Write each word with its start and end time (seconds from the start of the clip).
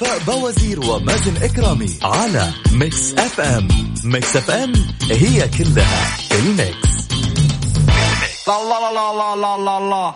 وفاء 0.00 0.18
باوزير 0.18 0.80
ومازن 0.80 1.36
إكرامي 1.42 1.98
على 2.02 2.50
Mix 2.72 3.14
FM. 3.14 3.68
Mix 4.04 4.36
FM 4.36 4.72
هي 5.10 5.48
كلها 5.48 6.16
ال 6.32 6.47
mix. 6.47 7.08
لا 8.48 8.64
لا 8.64 8.92
لا 8.94 9.12
لا 9.12 9.36
لا 9.36 9.56
لا 9.56 9.80
لا. 9.90 10.14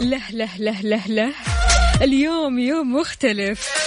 له 0.00 0.22
له 0.32 0.50
له 0.58 0.80
له 0.82 1.06
له. 1.06 1.32
اليوم 2.02 2.58
يوم 2.58 2.94
مختلف. 2.94 3.85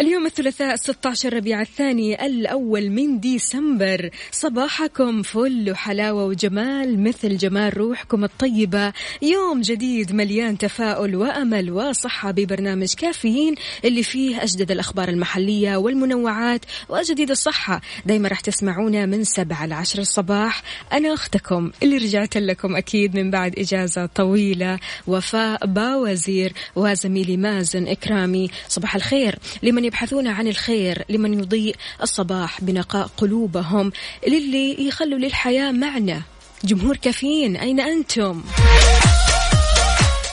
اليوم 0.00 0.26
الثلاثاء 0.26 0.76
16 0.76 1.34
ربيع 1.34 1.60
الثاني 1.60 2.26
الأول 2.26 2.90
من 2.90 3.20
ديسمبر. 3.20 4.10
صباحكم 4.30 5.22
فل 5.22 5.70
وحلاوة 5.70 6.24
وجمال 6.24 7.02
مثل 7.02 7.36
جمال 7.36 7.76
روحكم 7.78 8.24
الطيبة. 8.24 8.92
يوم 9.22 9.60
جديد 9.60 10.12
مليان 10.12 10.58
تفاؤل 10.58 11.16
وأمل 11.16 11.70
وصحة 11.70 12.30
ببرنامج 12.30 12.94
كافيين 12.94 13.54
اللي 13.84 14.02
فيه 14.02 14.42
أجدد 14.42 14.70
الأخبار 14.70 15.08
المحلية 15.08 15.76
والمنوعات 15.76 16.64
وجديد 16.88 17.30
الصحة. 17.30 17.80
دايما 18.06 18.28
راح 18.28 18.40
تسمعونا 18.40 19.06
من 19.06 19.24
7 19.24 19.66
ل 19.66 19.72
10 19.72 20.00
الصباح. 20.00 20.62
أنا 20.92 21.14
أختكم 21.14 21.70
اللي 21.82 21.96
رجعت 21.96 22.36
لكم 22.36 22.76
أكيد 22.76 23.16
من 23.16 23.30
بعد 23.30 23.58
إجازة 23.58 24.06
طويلة. 24.06 24.78
وفاء 25.06 25.66
باوزير 25.66 26.52
وزميلي 26.76 27.36
مازن 27.36 27.88
إكرامي. 27.88 28.50
صباح 28.68 28.94
الخير 28.94 29.38
لمن 29.62 29.89
يبحثون 29.90 30.28
عن 30.28 30.48
الخير 30.48 31.04
لمن 31.08 31.34
يضيء 31.40 31.76
الصباح 32.02 32.64
بنقاء 32.64 33.10
قلوبهم 33.16 33.92
للي 34.28 34.86
يخلوا 34.88 35.18
للحياة 35.18 35.72
معنى 35.72 36.22
جمهور 36.64 36.96
كافيين 36.96 37.56
أين 37.56 37.80
أنتم؟ 37.80 38.42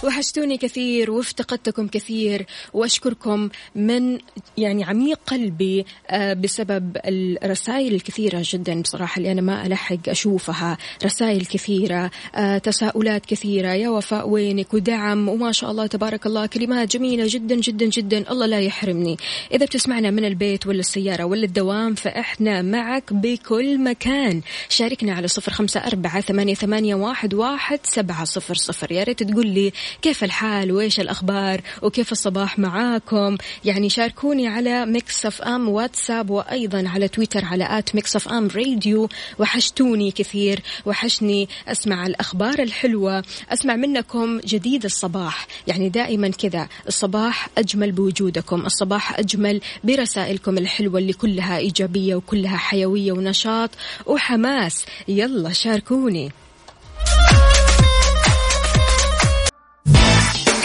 وحشتوني 0.04 0.58
كثير 0.58 1.12
وافتقدتكم 1.12 1.88
كثير 1.88 2.46
وأشكركم 2.74 3.50
من 3.76 4.20
يعني 4.58 4.84
عميق 4.84 5.20
قلبي 5.28 5.86
آه، 6.10 6.34
بسبب 6.34 6.98
الرسائل 7.44 7.94
الكثيرة 7.94 8.44
جدا 8.44 8.82
بصراحة 8.82 9.18
اللي 9.20 9.32
أنا 9.32 9.42
ما 9.42 9.66
ألحق 9.66 10.10
أشوفها. 10.10 10.78
رسائل 11.06 11.46
كثيرة 11.46 12.12
آه، 12.36 12.58
تساؤلات 12.58 13.26
كثيرة. 13.26 13.74
يا 13.74 13.90
وفاء 13.90 14.30
وينك؟ 14.30 14.74
ودعم 14.74 15.30
وما 15.30 15.52
شاء 15.52 15.72
الله 15.72 15.88
تبارك 15.88 16.26
الله 16.26 16.46
كلمات 16.46 16.92
جميلة 16.92 17.26
جدا 17.28 17.56
جدا 17.56 17.86
جدا. 17.86 18.32
الله 18.32 18.46
لا 18.46 18.60
يحرمني. 18.60 19.18
إذا 19.52 19.66
بتسمعنا 19.66 20.12
من 20.12 20.26
البيت 20.26 20.68
ولا 20.68 20.80
السيارة 20.80 21.24
ولا 21.24 21.46
الدوام 21.46 21.96
فإحنا 21.96 22.62
معك 22.62 23.14
بكل 23.14 23.84
مكان. 23.84 24.42
شاركنا 24.70 25.14
على 25.14 25.28
صفر 25.28 25.52
خمسة 25.52 25.80
أربعة 25.80 26.22
ثمانية, 26.22 26.54
ثمانية 26.54 26.96
واحد, 26.96 27.34
واحد 27.34 27.80
سبعة 27.84 28.24
صفر 28.24 28.56
صفر. 28.56 28.92
يا 28.92 29.04
ريت 29.04 29.24
تقول 29.24 29.48
لي 29.48 29.72
كيف 30.02 30.24
الحال؟ 30.24 30.72
وإيش 30.72 31.00
الأخبار؟ 31.00 31.62
وكيف 31.82 32.12
الصباح 32.12 32.60
معاكم؟ 32.60 33.38
يعني 33.66 33.90
شاركوني 33.90 34.48
على 34.48 34.86
Mix 34.86 35.26
FM 35.26 35.70
واتساب 35.70 36.30
وأيضا 36.30 36.84
على 36.88 37.08
تويتر 37.08 37.46
على 37.46 37.78
at 37.80 37.96
Mix 37.96 38.16
FM 38.16 38.48
Radio 38.56 39.10
وحشتوني 39.40 40.12
كثير. 40.12 40.62
وحشني 40.86 41.50
أسمع 41.68 42.06
الأخبار 42.06 42.60
الحلوة. 42.60 43.24
أسمع 43.50 43.76
منكم 43.76 44.40
جديد 44.40 44.86
الصباح. 44.86 45.48
يعني 45.68 45.90
دائما 45.90 46.30
كذا. 46.30 46.68
الصباح 46.88 47.50
أجمل 47.58 47.92
بوجودكم. 47.92 48.66
الصباح 48.66 49.20
أجمل 49.20 49.62
برسائلكم 49.84 50.58
الحلوة 50.58 51.00
اللي 51.00 51.14
كلها 51.14 51.58
إيجابية 51.58 52.16
وكلها 52.16 52.58
حيوية 52.58 53.12
ونشاط. 53.12 53.70
وحماس. 54.06 54.86
يلا 55.08 55.54
شاركوني. 55.54 56.32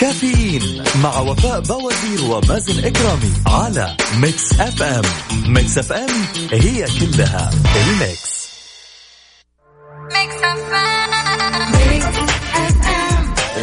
كافيين 0.02 0.84
مع 1.02 1.18
وفاء 1.20 1.60
باوزير 1.60 2.24
ومازن 2.24 2.84
إكرامي 2.84 3.32
على 3.46 3.96
Mix 4.16 4.60
FM 4.60 5.02
Mix 5.46 5.78
FM 5.78 6.10
هي 6.52 6.86
كلها 7.00 7.50
ال 7.76 7.90
mix 7.90 8.32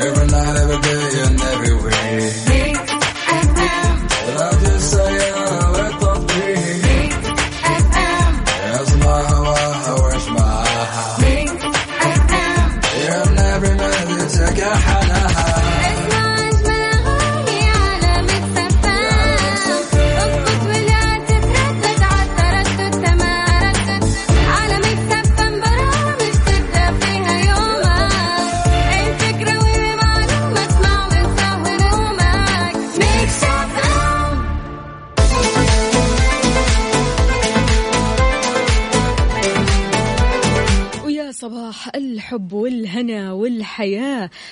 Every 0.01 0.27
night, 0.27 0.55
every 0.61 0.79
day 0.81 1.21
and 1.25 1.41
every 1.41 1.79
say 4.79 5.13
yeah, 14.57 15.08
صباح 42.29 42.33
الحب 42.33 42.53
والهنا 42.53 42.68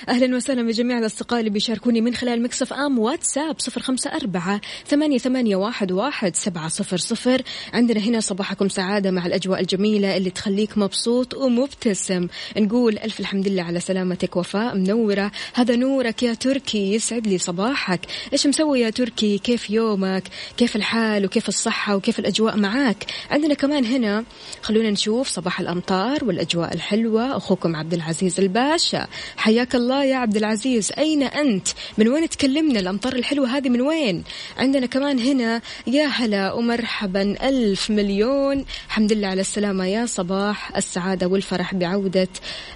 أهلا 0.08 0.36
وسهلا 0.36 0.62
بجميع 0.62 0.98
الأصدقاء 0.98 1.40
اللي 1.40 1.50
بيشاركوني 1.50 2.00
من 2.00 2.14
خلال 2.14 2.42
مكسف 2.42 2.72
آم 2.72 2.98
واتساب 2.98 3.60
صفر 3.60 3.80
خمسة 3.80 4.10
أربعة 4.10 4.60
ثمانية, 4.86 5.18
ثمانية 5.18 5.56
واحد, 5.56 5.92
واحد 5.92 6.36
سبعة 6.36 6.68
صفر 6.68 6.96
صفر. 6.96 7.42
عندنا 7.72 8.00
هنا 8.00 8.20
صباحكم 8.20 8.68
سعادة 8.68 9.10
مع 9.10 9.26
الأجواء 9.26 9.60
الجميلة 9.60 10.16
اللي 10.16 10.30
تخليك 10.30 10.78
مبسوط 10.78 11.34
ومبتسم. 11.34 12.28
نقول 12.56 12.98
ألف 12.98 13.20
الحمد 13.20 13.48
لله 13.48 13.62
على 13.62 13.80
سلامتك 13.80 14.36
وفاء 14.36 14.74
منورة. 14.74 15.32
هذا 15.54 15.76
نورك 15.76 16.22
يا 16.22 16.34
تركي 16.34 16.94
يسعد 16.94 17.26
لي 17.26 17.38
صباحك. 17.38 18.00
إيش 18.32 18.46
مسوي 18.46 18.80
يا 18.80 18.90
تركي؟ 18.90 19.38
كيف 19.38 19.70
يومك؟ 19.70 20.22
كيف 20.56 20.76
الحال؟ 20.76 21.24
وكيف 21.24 21.48
الصحة؟ 21.48 21.96
وكيف 21.96 22.18
الأجواء 22.18 22.56
معاك؟ 22.56 23.04
عندنا 23.30 23.54
كمان 23.54 23.84
هنا 23.84 24.24
خلونا 24.62 24.90
نشوف 24.90 25.28
صباح 25.28 25.60
الأمطار 25.60 26.24
والأجواء 26.24 26.74
الحلوة. 26.74 27.36
أخوكم 27.36 27.76
عبد 27.76 27.94
العزيز 27.94 28.40
الباشا. 28.40 29.06
حياك 29.36 29.67
الله 29.74 30.04
يا 30.04 30.16
عبد 30.16 30.36
العزيز. 30.36 30.92
أين 30.98 31.22
أنت؟ 31.22 31.68
من 31.98 32.08
وين 32.08 32.28
تكلمنا؟ 32.28 32.80
الأمطار 32.80 33.12
الحلوة 33.12 33.56
هذه 33.56 33.68
من 33.68 33.80
وين؟ 33.80 34.24
عندنا 34.56 34.86
كمان 34.86 35.18
هنا 35.18 35.62
يا 35.86 36.06
هلا 36.06 36.52
ومرحبا 36.52 37.48
ألف 37.48 37.90
مليون. 37.90 38.64
الحمد 38.86 39.12
لله 39.12 39.28
على 39.28 39.40
السلامة 39.40 39.86
يا 39.86 40.06
صباح 40.06 40.76
السعادة 40.76 41.26
والفرح 41.26 41.74
بعودة 41.74 42.28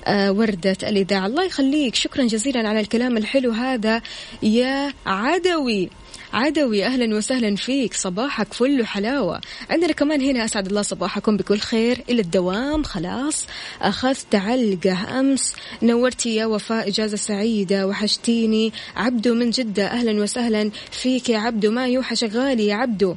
آه 0.06 0.32
وردة 0.32 0.76
الإذاعة. 0.82 1.26
الله 1.26 1.44
يخليك. 1.44 1.94
شكرا 1.94 2.24
جزيلا 2.24 2.68
على 2.68 2.80
الكلام 2.80 3.16
الحلو 3.16 3.50
هذا 3.50 4.02
يا 4.42 4.92
عدوي. 5.06 5.90
عدوي 6.32 6.84
أهلا 6.84 7.16
وسهلا 7.16 7.56
فيك. 7.56 7.94
صباحك 7.94 8.52
فل 8.52 8.80
وحلاوة. 8.80 9.40
عندنا 9.70 9.92
كمان 9.92 10.20
هنا 10.20 10.44
أسعد 10.44 10.66
الله 10.66 10.82
صباحكم 10.82 11.36
بكل 11.36 11.58
خير. 11.58 12.04
إلى 12.08 12.20
الدوام 12.22 12.82
خلاص. 12.82 13.46
أخذت 13.82 14.34
علقة 14.34 15.20
أمس. 15.20 15.54
نورتي 15.82 16.34
يا 16.34 16.46
وفاء 16.46 16.88
إجازة 16.88 17.16
سعيدة. 17.16 17.86
وحشتيني. 17.86 18.72
عبدو 18.96 19.34
من 19.34 19.50
جدة 19.50 19.86
أهلا 19.86 20.22
وسهلا 20.22 20.70
فيك 20.90 21.28
يا 21.28 21.38
عبدو. 21.38 21.70
ما 21.70 21.86
يوحشك 21.88 22.30
غالي 22.32 22.66
يا 22.66 22.74
عبدو. 22.74 23.14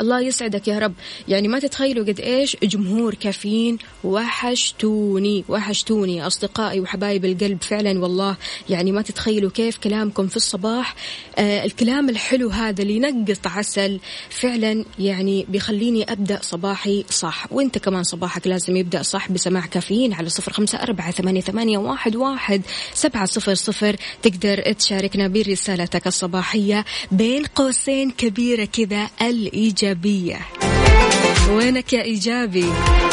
الله 0.00 0.20
يسعدك 0.20 0.68
يا 0.68 0.78
رب. 0.78 0.94
يعني 1.28 1.48
ما 1.48 1.58
تتخيلوا 1.58 2.04
قد 2.04 2.20
إيش 2.20 2.56
جمهور 2.62 3.14
كافيين 3.14 3.78
وحشتوني 4.04 5.44
وحشتوني 5.48 6.26
أصدقائي 6.26 6.80
وحبايب 6.80 7.24
القلب 7.24 7.62
فعلا 7.62 8.02
والله. 8.02 8.36
يعني 8.70 8.92
ما 8.92 9.02
تتخيلوا 9.02 9.50
كيف 9.50 9.78
كلامكم 9.78 10.26
في 10.26 10.36
الصباح 10.36 10.94
آه 11.38 11.64
الكلام 11.64 12.08
الحلو 12.08 12.48
هذا 12.48 12.82
اللي 12.82 12.96
ينقط 12.96 13.46
عسل 13.46 14.00
فعلا 14.30 14.84
يعني 14.98 15.46
بيخليني 15.48 16.12
أبدأ 16.12 16.38
صباحي 16.42 17.04
صح. 17.10 17.46
وأنت 17.52 17.78
كمان 17.78 18.02
صباحك 18.02 18.46
لازم 18.46 18.76
يبدأ 18.76 19.02
صح 19.02 19.32
بسماع 19.32 19.66
كافيين 19.66 20.12
على 20.12 20.28
صفر 20.28 20.52
خمسة 20.52 20.78
أربعة 20.82 21.10
ثمانية, 21.10 21.40
ثمانية 21.40 21.78
واحد, 21.78 22.16
واحد 22.16 22.62
سبعة 22.94 23.26
صفر 23.26 23.54
صفر. 23.54 23.96
تقدر 24.22 24.72
تشاركنا 24.72 25.28
برسالتك 25.28 26.06
الصباحية 26.06 26.84
بين 27.12 27.44
قوسين 27.44 28.10
كبيرة 28.10 28.64
كذا 28.64 29.10
الايجابيه 29.86 30.38
وينك 31.50 31.92
يا 31.92 32.02
إيجابي؟ 32.02 32.66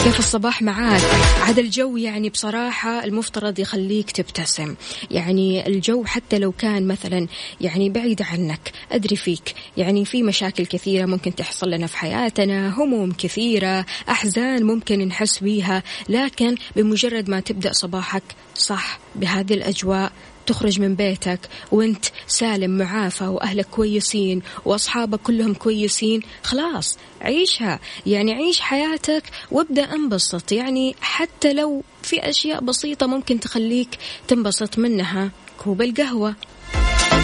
كيف 0.04 0.20
الصباح 0.20 0.62
معاك؟ 0.62 1.02
عاد 1.42 1.60
الجو 1.60 1.98
يعني 1.98 2.30
بصراحة 2.30 3.04
المفترض 3.04 3.60
يخليك 3.60 4.12
تبتسم. 4.12 4.76
يعني 5.12 5.68
الجو 5.68 6.06
حتى 6.06 6.40
لو 6.40 6.52
كان 6.52 6.88
مثلا 6.88 7.28
يعني 7.62 7.90
بعيد 7.90 8.22
عنك 8.22 8.72
أدري 8.92 9.16
فيك. 9.16 9.54
يعني 9.78 10.06
في 10.06 10.24
مشاكل 10.24 10.66
كثيرة 10.66 11.06
ممكن 11.06 11.36
تحصل 11.36 11.70
لنا 11.70 11.88
في 11.88 11.98
حياتنا 11.98 12.84
هموم 12.84 13.12
كثيرة 13.12 13.86
أحزان 14.10 14.64
ممكن 14.64 15.00
نحس 15.00 15.40
بيها. 15.40 15.84
لكن 16.10 16.56
بمجرد 16.76 17.30
ما 17.30 17.40
تبدأ 17.40 17.74
صباحك 17.74 18.24
صح 18.56 19.00
بهذه 19.16 19.54
الأجواء 19.54 20.12
تخرج 20.48 20.80
من 20.80 20.96
بيتك 20.96 21.40
وانت 21.72 22.06
سالم 22.28 22.78
معافى 22.78 23.24
وأهلك 23.24 23.68
كويسين 23.72 24.42
وأصحابك 24.66 25.20
كلهم 25.20 25.54
كويسين 25.54 26.22
خلاص 26.44 26.98
عيشها. 27.22 27.80
يعني 28.06 28.34
عيش 28.34 28.60
حياتك 28.60 29.24
وابدأ 29.52 29.84
انبسط. 29.84 30.52
يعني 30.52 30.96
حتى 31.02 31.54
لو 31.54 31.84
في 32.04 32.30
أشياء 32.30 32.64
بسيطة 32.64 33.08
ممكن 33.08 33.40
تخليك 33.40 33.98
تنبسط 34.28 34.78
منها. 34.78 35.32
كوب 35.58 35.82
القهوة 35.82 36.36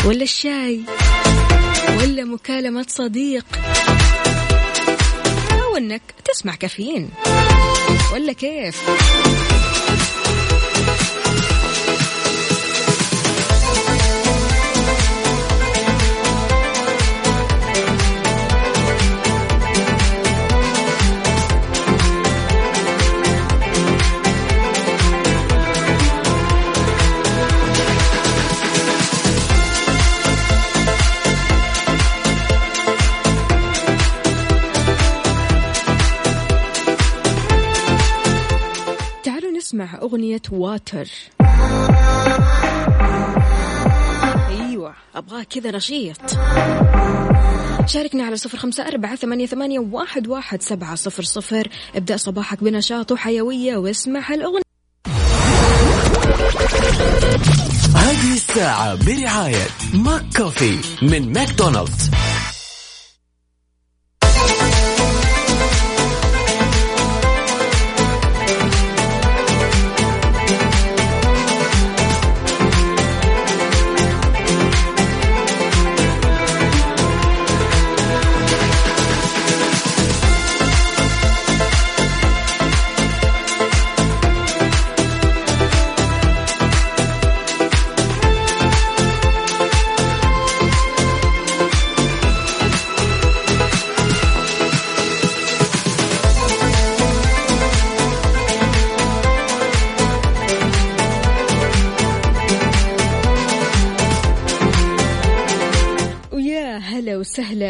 ولا 0.06 0.24
الشاي 0.24 0.82
ولا 2.00 2.24
مكالمة 2.24 2.86
صديق 2.90 3.46
أو 5.52 5.78
إنك 5.78 6.02
تسمع 6.26 6.56
كافيين. 6.56 7.10
ولا 8.14 8.34
كيف؟ 8.34 8.84
نسمع 39.80 40.00
أغنية 40.02 40.42
Water 40.52 41.08
أيوة 44.50 44.94
أبغاه 45.16 45.44
كذا 45.44 45.72
نشيط. 45.72 46.18
شاركنا 47.86 48.24
على 48.24 48.36
صفر 48.36 48.58
خمسة 48.58 48.88
أربعة 48.88 49.16
ثمانية, 49.16 49.46
ثمانية 49.46 49.80
واحد, 49.80 50.28
واحد 50.28 50.62
سبعة 50.62 50.96
صفر 50.96 51.24
صفر. 51.24 51.68
ابدأ 51.96 52.18
صباحك 52.18 52.64
بنشاط 52.64 53.12
وحيوية 53.12 53.78
واسمع 53.78 54.34
الأغنية 54.34 54.62
هذه 57.96 58.34
الساعة 58.34 59.06
برعاية 59.06 59.68
McCafé 59.94 60.78
من 61.02 61.34
ماكدونالدز. 61.34 62.12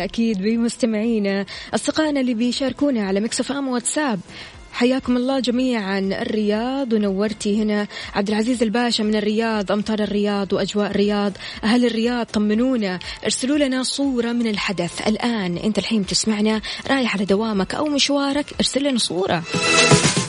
أكيد 0.03 0.41
بمستمعينا 0.41 1.45
أصدقائنا 1.75 2.19
اللي 2.19 2.33
بيشاركونا 2.33 3.07
على 3.07 3.19
مكسف 3.19 3.51
أم 3.51 3.67
واتساب. 3.67 4.19
حياكم 4.71 5.17
الله 5.17 5.39
جميعا. 5.39 5.99
الرياض 5.99 6.93
ونورتي 6.93 7.61
هنا. 7.61 7.87
عبد 8.15 8.29
العزيز 8.29 8.63
الباشا 8.63 9.03
من 9.03 9.15
الرياض 9.15 9.71
أمطار 9.71 9.99
الرياض 9.99 10.53
وأجواء 10.53 10.91
الرياض. 10.91 11.33
أهل 11.63 11.85
الرياض 11.85 12.25
طمنونا 12.25 12.99
ارسلوا 13.23 13.57
لنا 13.57 13.83
صورة 13.83 14.31
من 14.31 14.47
الحدث. 14.47 15.07
الآن 15.07 15.57
أنت 15.57 15.77
الحين 15.77 16.05
تسمعنا 16.05 16.61
رايح 16.89 17.15
على 17.15 17.25
دوامك 17.25 17.75
أو 17.75 17.85
مشوارك 17.85 18.45
ارسل 18.59 18.83
لنا 18.83 18.99
صورة. 18.99 19.43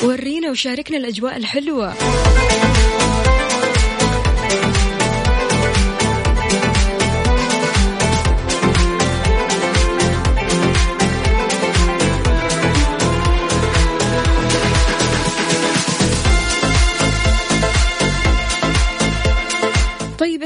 ورينا 0.05 0.51
وشاركنا 0.51 0.97
الأجواء 0.97 1.37
الحلوة. 1.37 1.95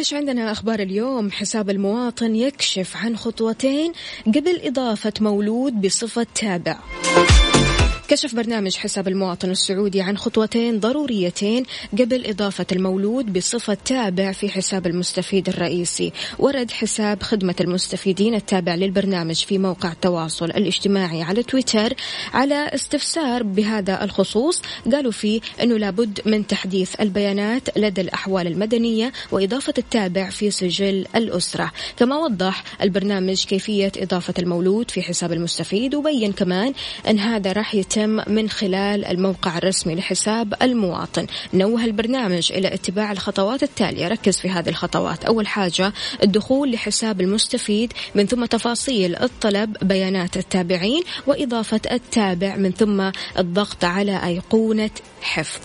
إيش 0.05 0.15
عندنا 0.15 0.53
أخبار 0.53 0.81
اليوم؟ 0.81 1.31
حساب 1.31 1.71
المواطن 1.71 2.37
يكشف 2.37 2.97
عن 2.97 3.17
خطوتين 3.17 3.93
قبل 4.27 4.61
إضافة 4.65 5.13
مولود 5.21 5.81
بصفة 5.81 6.27
تابع. 6.35 6.79
كشف 8.09 8.35
برنامج 8.35 8.77
حساب 8.77 9.09
المواطن 9.09 9.51
السعودي 9.51 10.03
عن 10.03 10.19
خطوتين 10.19 10.81
ضروريتين 10.81 11.63
قبل 11.93 12.27
إضافة 12.27 12.67
المولود 12.73 13.33
بصفة 13.33 13.77
تابع 13.85 14.33
في 14.33 14.49
حساب 14.49 14.87
المستفيد 14.87 15.49
الرئيسي 15.49 16.13
ورد 16.39 16.71
حساب 16.71 17.23
خدمة 17.23 17.55
المستفيدين 17.61 18.35
التابع 18.35 18.75
للبرنامج 18.75 19.35
في 19.45 19.59
موقع 19.59 19.93
التواصل 19.93 20.45
الاجتماعي 20.45 21.23
على 21.23 21.43
تويتر 21.43 21.95
على 22.33 22.71
استفسار 22.75 23.43
بهذا 23.43 24.05
الخصوص. 24.05 24.63
قالوا 24.93 25.13
فيه 25.13 25.41
أنه 25.63 25.77
لابد 25.77 26.21
من 26.27 26.47
تحديث 26.47 27.01
البيانات 27.01 27.79
لدى 27.79 28.01
الأحوال 28.01 28.47
المدنية 28.47 29.13
وإضافة 29.33 29.75
التابع 29.79 30.31
في 30.31 30.51
سجل 30.51 31.07
الأسرة. 31.17 31.73
كما 31.97 32.17
وضح 32.17 32.65
البرنامج 32.83 33.45
كيفية 33.45 33.93
إضافة 33.97 34.35
المولود 34.39 34.91
في 34.91 35.03
حساب 35.03 35.33
المستفيد 35.33 35.95
وبين 35.95 36.33
كمان 36.33 36.73
أن 37.09 37.19
هذا 37.19 37.53
راح 37.53 37.75
يتم 37.75 37.94
يتم 37.97 38.33
من 38.33 38.51
خلال 38.51 39.05
الموقع 39.05 39.59
الرسمي 39.59 39.95
لحساب 39.95 40.55
المواطن. 40.63 41.27
نوه 41.55 41.85
البرنامج 41.85 42.53
إلى 42.53 42.75
اتباع 42.75 43.13
الخطوات 43.13 43.63
التالية. 43.63 44.09
ركز 44.09 44.39
في 44.39 44.49
هذه 44.49 44.69
الخطوات. 44.69 45.25
أول 45.25 45.47
حاجة 45.47 45.93
الدخول 46.23 46.73
لحساب 46.73 47.21
المستفيد 47.21 47.93
من 48.15 48.27
ثم 48.27 48.45
تفاصيل 48.45 49.17
الطلب 49.17 49.77
بيانات 49.83 50.37
التابعين 50.37 51.03
وإضافة 51.27 51.81
التابع 51.93 52.57
من 52.57 52.73
ثم 52.73 53.11
الضغط 53.39 53.85
على 53.85 54.25
أيقونة 54.25 54.91
حفظ. 55.23 55.61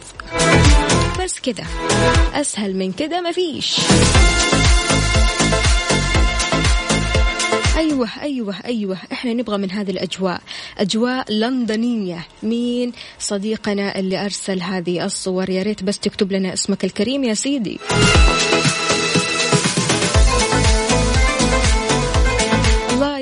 بس 1.23 1.39
كذا 1.39 1.65
أسهل 2.33 2.75
من 2.75 2.91
كذا 2.91 3.21
مفيش 3.21 3.75
أيوه 7.79 8.09
أيوه 8.21 8.55
أيوه. 8.65 8.97
إحنا 9.11 9.33
نبغى 9.33 9.57
من 9.57 9.71
هذه 9.71 9.91
الأجواء. 9.91 10.41
أجواء 10.77 11.33
لندنية. 11.33 12.27
مين 12.43 12.91
صديقنا 13.19 13.99
اللي 13.99 14.25
أرسل 14.25 14.61
هذه 14.61 15.05
الصور؟ 15.05 15.49
يا 15.49 15.63
ريت 15.63 15.83
بس 15.83 15.99
تكتب 15.99 16.31
لنا 16.31 16.53
اسمك 16.53 16.85
الكريم 16.85 17.23
يا 17.23 17.33
سيدي. 17.33 17.79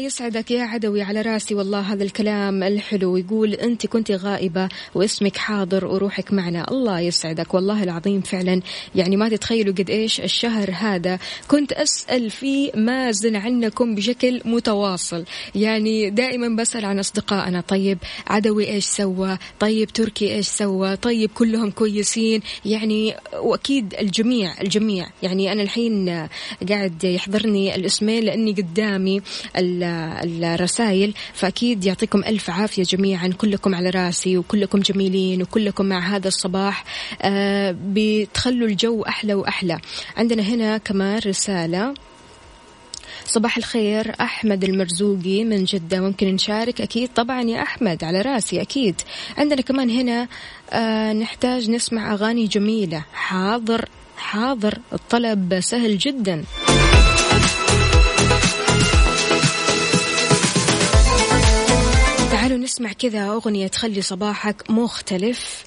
يسعدك 0.08 0.52
يا 0.52 0.64
عدوي 0.64 1.02
على 1.02 1.22
راسي 1.22 1.56
والله 1.56 1.80
هذا 1.80 2.04
الكلام 2.04 2.64
الحلو. 2.64 3.18
يقول 3.18 3.54
أنت 3.54 3.88
كنت 3.88 4.12
غائبة 4.12 4.70
واسمك 4.96 5.38
حاضر 5.38 5.86
وروحك 5.86 6.34
معنا. 6.34 6.72
الله 6.72 7.00
يسعدك 7.00 7.54
والله 7.54 7.84
العظيم 7.84 8.22
فعلا. 8.22 8.62
يعني 8.96 9.18
ما 9.18 9.30
تتخيلوا 9.30 9.74
قد 9.74 9.90
إيش 9.90 10.22
الشهر 10.22 10.72
هذا. 10.74 11.20
كنت 11.48 11.72
أسأل 11.72 12.30
فيه 12.30 12.72
مازن 12.76 13.36
عنكم 13.36 13.96
بشكل 13.96 14.42
متواصل. 14.46 15.26
يعني 15.56 16.10
دائما 16.10 16.56
بسأل 16.56 16.86
عن 16.86 17.00
أصدقائنا. 17.00 17.62
طيب 17.62 17.98
عدوي 18.28 18.68
إيش 18.68 18.86
سوى؟ 18.86 19.38
طيب 19.60 19.88
تركي 19.90 20.36
إيش 20.36 20.48
سوى؟ 20.48 20.96
طيب 20.96 21.30
كلهم 21.34 21.72
كويسين. 21.72 22.42
يعني 22.66 23.16
وأكيد 23.34 23.96
الجميع 24.00 24.62
الجميع. 24.62 25.08
يعني 25.24 25.52
أنا 25.52 25.64
الحين 25.64 26.28
قاعد 26.70 27.04
يحضرني 27.04 27.76
الاسمين 27.76 28.24
لأني 28.24 28.52
قدامي 28.52 29.22
الرسائل 30.24 31.14
فأكيد 31.34 31.86
يعطيكم 31.86 32.24
ألف 32.24 32.50
عافية 32.50 32.84
جميعا 32.84 33.28
كلكم 33.28 33.76
على 33.76 33.90
راسي 33.90 34.38
وكلكم 34.38 34.80
جميلين 34.80 35.42
وكلكم 35.42 35.86
مع 35.86 36.00
هذا 36.00 36.28
الصباح. 36.28 36.84
آه 37.22 37.76
بتخلوا 37.82 38.68
الجو 38.68 39.04
أحلى 39.04 39.34
وأحلى. 39.34 39.80
عندنا 40.18 40.44
هنا 40.44 40.78
كمان 40.78 41.20
رسالة. 41.26 41.94
صباح 43.26 43.58
الخير 43.58 44.16
أحمد 44.22 44.64
المرزوقي 44.64 45.44
من 45.44 45.64
جدة 45.64 46.02
ممكن 46.02 46.28
نشارك؟ 46.28 46.82
أكيد 46.82 47.10
طبعا 47.16 47.42
يا 47.42 47.62
أحمد 47.62 48.04
على 48.04 48.22
راسي 48.22 48.62
أكيد. 48.62 49.02
عندنا 49.38 49.62
كمان 49.62 49.90
هنا 49.90 50.28
آه 50.72 51.14
نحتاج 51.14 51.70
نسمع 51.70 52.14
أغاني 52.14 52.48
جميلة. 52.48 53.06
حاضر 53.14 53.90
حاضر 54.18 54.78
الطلب 54.94 55.60
سهل 55.60 55.98
جدا. 55.98 56.44
نسمع 62.68 62.92
كذا 62.92 63.28
أغنية 63.30 63.68
تخلي 63.68 64.02
صباحك 64.02 64.70
مختلف. 64.70 65.64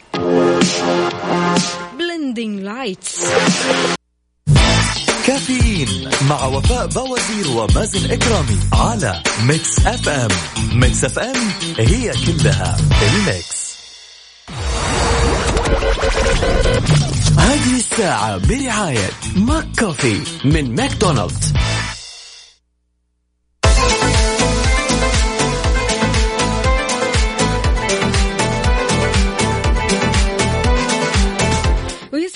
Blinding 1.98 2.60
Lights 2.60 3.24
كافيين 5.26 6.10
مع 6.28 6.44
وفاء 6.44 6.86
باوزير 6.86 7.50
ومازن 7.50 8.10
إكرامي 8.10 8.58
على 8.72 9.22
Mix 9.42 9.86
FM 9.86 10.30
Mix 10.72 11.04
FM 11.04 11.36
هي 11.78 12.12
كلها 12.26 12.76
ال 13.02 13.17
mix. 13.17 13.76
هذه 17.38 17.76
الساعة 17.76 18.36
برعاية 18.36 19.10
McCafé 19.36 20.20
من 20.44 20.74
ماكدونالدز. 20.74 21.52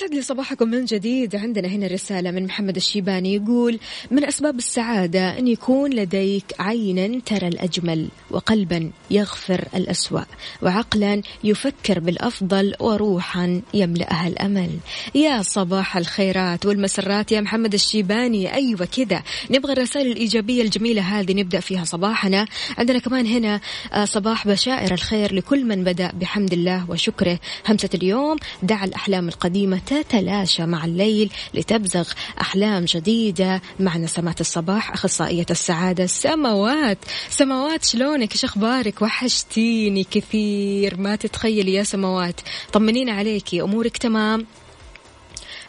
يسعد 0.05 0.15
لي 0.15 0.21
صباحكم 0.21 0.67
من 0.67 0.85
جديد. 0.85 1.35
عندنا 1.35 1.67
هنا 1.67 1.87
رسالة 1.87 2.31
من 2.31 2.45
محمد 2.45 2.75
الشيباني 2.75 3.35
يقول 3.35 3.79
من 4.11 4.25
أسباب 4.25 4.57
السعادة 4.57 5.37
أن 5.37 5.47
يكون 5.47 5.93
لديك 5.93 6.45
عينا 6.59 7.19
ترى 7.25 7.47
الأجمل 7.47 8.07
وقلبا 8.31 8.91
يغفر 9.11 9.67
الأسوأ 9.75 10.21
وعقلا 10.61 11.21
يفكر 11.43 11.99
بالأفضل 11.99 12.73
وروحا 12.79 13.61
يملأها 13.73 14.27
الأمل. 14.27 14.69
يا 15.15 15.41
صباح 15.41 15.97
الخيرات 15.97 16.65
والمسرات 16.65 17.31
يا 17.31 17.41
محمد 17.41 17.73
الشيباني. 17.73 18.53
أيوة 18.53 18.85
كذا 18.85 19.23
نبغى 19.51 19.73
الرسائل 19.73 20.07
الإيجابية 20.07 20.61
الجميلة 20.61 21.01
هذه 21.01 21.33
نبدأ 21.33 21.59
فيها 21.59 21.83
صباحنا. 21.83 22.47
عندنا 22.77 22.99
كمان 22.99 23.27
هنا 23.27 23.61
آه، 23.93 24.05
صباح 24.05 24.47
بشائر 24.47 24.93
الخير 24.93 25.35
لكل 25.35 25.65
من 25.65 25.83
بدأ 25.83 26.11
بحمد 26.11 26.53
الله 26.53 26.89
وشكره. 26.89 27.39
همسة 27.69 27.89
اليوم 27.93 28.37
دع 28.63 28.83
الأحلام 28.83 29.27
القديمة 29.27 29.94
تتلاشى 30.01 30.65
مع 30.65 30.85
الليل 30.85 31.31
لتبزغ 31.53 32.09
أحلام 32.41 32.85
جديدة. 32.85 33.61
مع 33.79 33.97
نسمات 33.97 34.41
الصباح 34.41 34.93
أخصائية 34.93 35.45
السعادة. 35.51 36.05
سماوات 36.05 36.97
سماوات 37.29 37.85
شلونك؟ 37.85 38.31
إيش 38.31 38.43
أخبارك؟ 38.43 39.01
وحشتيني 39.01 40.03
كثير. 40.03 40.97
ما 40.97 41.15
تتخيلي 41.15 41.73
يا 41.73 41.83
سماوات 41.83 42.41
طمنينا 42.73 43.11
عليكي 43.11 43.61
أمورك 43.61 43.97
تمام؟ 43.97 44.45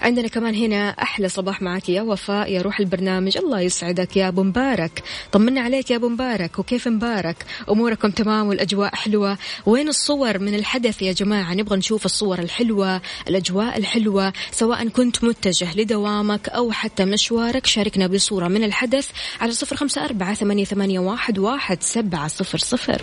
عندنا 0.02 0.28
كمان 0.28 0.54
هنا 0.54 0.90
أحلى 0.90 1.28
صباح 1.28 1.62
معك 1.62 1.88
يا 1.88 2.02
وفاء 2.02 2.52
يا 2.52 2.62
روح 2.62 2.80
البرنامج 2.80 3.36
الله 3.36 3.60
يسعدك 3.60 4.16
يا 4.16 4.28
أبو 4.28 4.42
مبارك. 4.42 5.02
طمنا 5.32 5.60
عليك 5.60 5.90
يا 5.90 5.96
أبو 5.96 6.08
مبارك 6.08 6.58
وكيف 6.58 6.88
مبارك؟ 6.88 7.44
أموركم 7.70 8.10
تمام 8.10 8.46
والأجواء 8.46 8.94
حلوة. 8.94 9.38
وين 9.66 9.88
الصور 9.88 10.38
من 10.38 10.54
الحدث 10.54 11.02
يا 11.02 11.12
جماعة؟ 11.12 11.54
نبغى 11.54 11.76
نشوف 11.76 12.04
الصور 12.04 12.38
الحلوة 12.38 13.00
الأجواء 13.28 13.78
الحلوة 13.78 14.32
سواء 14.50 14.88
كنت 14.88 15.24
متجه 15.24 15.76
لدوامك 15.76 16.48
أو 16.48 16.72
حتى 16.72 17.04
مشوارك. 17.04 17.66
شاركنا 17.66 18.06
بصورة 18.06 18.48
من 18.48 18.64
الحدث 18.64 19.08
على 19.40 19.52
صفر 19.52 19.76
خمسة 19.76 20.04
أربعة 20.04 20.34
ثمانية 20.34 20.98
واحد 21.38 21.82
سبعة 21.82 22.28
صفر 22.28 22.58
صفر. 22.58 23.02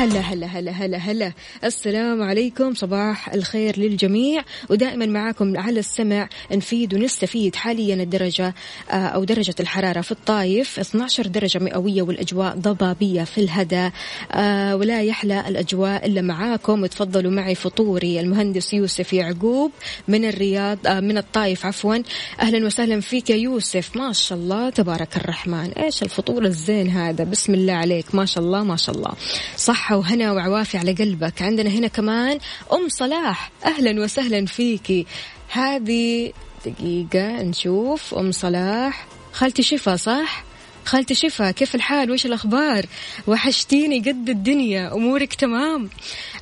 هلا 0.00 0.20
هلا 0.20 0.46
هلا 0.46 0.70
هلا 0.70 0.98
هلا. 0.98 1.32
السلام 1.64 2.22
عليكم 2.22 2.74
صباح 2.74 3.34
الخير 3.34 3.78
للجميع. 3.78 4.42
ودائما 4.70 5.06
معاكم 5.06 5.58
على 5.58 5.80
السمع 5.80 6.28
نفيد 6.52 6.94
ونستفيد 6.94 7.56
حاليا 7.56 7.94
الدرجة 7.94 8.54
آه، 8.90 8.94
أو 8.94 9.24
درجة 9.24 9.54
الحرارة 9.60 10.00
في 10.00 10.12
الطايف. 10.12 10.78
12 10.78 11.26
درجة 11.26 11.58
مئوية 11.58 12.02
والأجواء 12.02 12.56
ضبابية 12.56 13.24
في 13.24 13.38
الهدى. 13.38 13.90
آه، 14.32 14.76
ولا 14.76 15.02
يحلى 15.02 15.48
الأجواء 15.48 16.06
إلا 16.06 16.22
معاكم. 16.22 16.82
وتفضلوا 16.82 17.32
معي 17.32 17.54
فطوري 17.54 18.20
المهندس 18.20 18.74
يوسف 18.74 19.12
يعقوب 19.12 19.70
من 20.08 20.24
الرياض 20.24 20.78
آه، 20.86 21.00
من 21.00 21.18
الطايف 21.18 21.66
عفوا. 21.66 21.96
أهلا 22.40 22.66
وسهلا 22.66 23.00
فيك 23.00 23.30
يا 23.30 23.36
يوسف. 23.36 23.96
ما 23.96 24.12
شاء 24.12 24.38
الله 24.38 24.70
تبارك 24.70 25.16
الرحمن. 25.16 25.72
إيش 25.72 26.02
الفطور 26.02 26.44
الزين 26.44 26.88
هذا؟ 26.88 27.24
بسم 27.24 27.54
الله 27.54 27.72
عليك. 27.72 28.14
ما 28.14 28.24
شاء 28.24 28.44
الله 28.44 28.64
ما 28.64 28.76
شاء 28.76 28.96
الله. 28.96 29.12
صح 29.56 29.89
صحة 29.90 29.96
وهنا 29.98 30.32
وعوافي 30.32 30.78
على 30.78 30.92
قلبك. 30.92 31.42
عندنا 31.42 31.70
هنا 31.70 31.88
كمان 31.88 32.38
أم 32.72 32.88
صلاح. 32.88 33.50
أهلا 33.64 34.02
وسهلا 34.02 34.46
فيكي 34.46 35.06
هذه 35.52 36.32
دقيقة 36.66 37.42
نشوف 37.42 38.14
أم 38.14 38.32
صلاح. 38.32 39.06
خالتي 39.32 39.62
شفا 39.62 39.96
صح؟ 39.96 40.44
خالتي 40.84 41.14
شفا 41.14 41.50
كيف 41.50 41.74
الحال؟ 41.74 42.10
وش 42.10 42.26
الأخبار؟ 42.26 42.86
وحشتيني 43.26 43.98
قد 43.98 44.28
الدنيا 44.28 44.94
أمورك 44.94 45.34
تمام؟ 45.34 45.90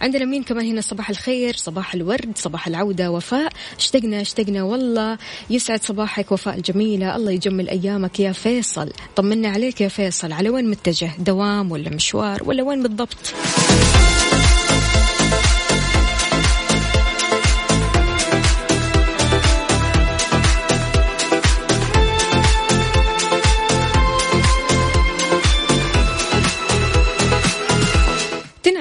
عندنا 0.01 0.25
مين 0.25 0.43
كمان 0.43 0.67
هنا؟ 0.67 0.81
صباح 0.81 1.11
الخير 1.11 1.57
صباح 1.57 1.95
الورد 1.95 2.33
صباح 2.35 2.67
العودة 2.67 3.11
وفاء. 3.11 3.53
اشتقنا 3.79 4.21
اشتقنا 4.21 4.63
والله. 4.63 5.19
يسعد 5.51 5.83
صباحك 5.83 6.33
وفاء 6.33 6.57
الجميلة. 6.57 7.17
الله 7.17 7.33
يجمل 7.33 7.69
أيامك 7.69 8.21
يا 8.21 8.33
فيصل. 8.33 8.93
طمنا 9.17 9.49
عليك 9.49 9.81
يا 9.81 9.89
فيصل. 9.89 10.33
على 10.33 10.51
وين 10.51 10.71
متجه؟ 10.71 11.11
دوام 11.19 11.73
ولا 11.73 11.91
مشوار 11.91 12.43
ولا 12.45 12.63
وين 12.63 12.83
بالضبط؟ 12.83 13.35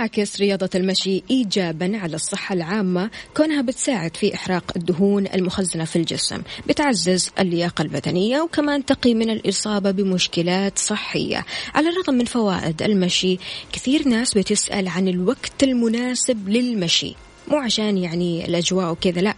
تنعكس 0.07 0.39
رياضة 0.39 0.69
المشي 0.75 1.23
إيجابا 1.31 1.97
على 1.97 2.15
الصحة 2.15 2.53
العامة 2.53 3.09
كونها 3.37 3.61
بتساعد 3.61 4.17
في 4.17 4.35
إحراق 4.35 4.71
الدهون 4.75 5.27
المخزنة 5.27 5.85
في 5.85 5.95
الجسم 5.95 6.41
بتعزز 6.67 7.31
اللياقة 7.39 7.81
البدنية 7.81 8.41
وكمان 8.41 8.85
تقي 8.85 9.13
من 9.13 9.29
الإصابة 9.29 9.91
بمشكلات 9.91 10.79
صحية. 10.79 11.45
على 11.75 11.89
الرغم 11.89 12.13
من 12.13 12.25
فوائد 12.25 12.81
المشي 12.81 13.37
كثير 13.73 14.07
ناس 14.07 14.33
بتسأل 14.33 14.87
عن 14.87 15.07
الوقت 15.07 15.63
المناسب 15.63 16.49
للمشي. 16.49 17.15
مو 17.47 17.57
عشان 17.57 17.97
يعني 17.97 18.45
الأجواء 18.45 18.91
وكذا 18.91 19.21
لا. 19.21 19.33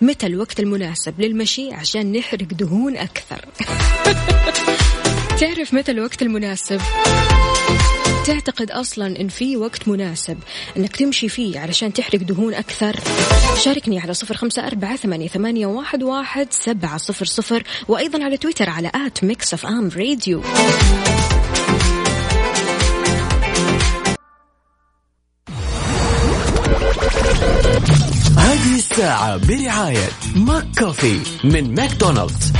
متى 0.00 0.26
الوقت 0.26 0.60
المناسب 0.60 1.20
للمشي؟ 1.20 1.72
عشان 1.72 2.12
نحرق 2.12 2.54
دهون 2.54 2.96
أكثر. 2.96 3.44
تعرف 5.40 5.74
متى 5.74 5.92
الوقت 5.92 6.22
المناسب؟ 6.22 6.80
تعتقد 8.24 8.70
أصلا 8.70 9.20
إن 9.20 9.28
في 9.28 9.56
وقت 9.56 9.88
مناسب 9.88 10.38
إنك 10.76 10.96
تمشي 10.96 11.28
فيه 11.28 11.58
علشان 11.58 11.92
تحرق 11.92 12.20
دهون 12.20 12.54
أكثر؟ 12.54 12.96
شاركني 13.64 14.00
على 14.00 14.14
صفر 14.14 14.36
أربعة 14.66 14.96
ثمانيه, 14.96 15.28
ثمانية 15.28 15.66
واحد, 15.66 16.02
سبعة 16.50 16.96
صفر 16.96 17.24
صفر 17.24 17.62
وأيضا 17.88 18.24
على 18.24 18.36
تويتر 18.36 18.70
على 18.70 18.90
at 18.94 19.24
Mix 19.24 19.54
FM 19.54 19.90
Radio. 19.96 20.42
هذه 28.38 28.74
الساعة 28.74 29.36
برعاية 29.36 30.08
McCafé 30.36 31.20
من 31.44 31.74
ماكدونالدز. 31.74 32.52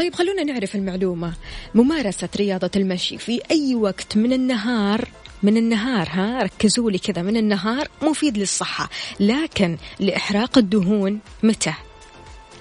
طيب 0.00 0.14
خلونا 0.14 0.44
نعرف 0.44 0.74
المعلومة. 0.74 1.32
ممارسة 1.74 2.28
رياضة 2.36 2.70
المشي 2.76 3.18
في 3.18 3.40
أي 3.50 3.74
وقت 3.74 4.16
من 4.16 4.32
النهار؟ 4.32 5.08
من 5.42 5.56
النهار 5.56 6.08
ها؟ 6.10 6.42
ركزوا 6.42 6.90
لي 6.90 6.98
كذا. 6.98 7.22
من 7.22 7.36
النهار 7.36 7.88
مفيد 8.02 8.38
للصحة 8.38 8.90
لكن 9.20 9.76
لإحراق 10.00 10.58
الدهون 10.58 11.18
متى؟ 11.42 11.74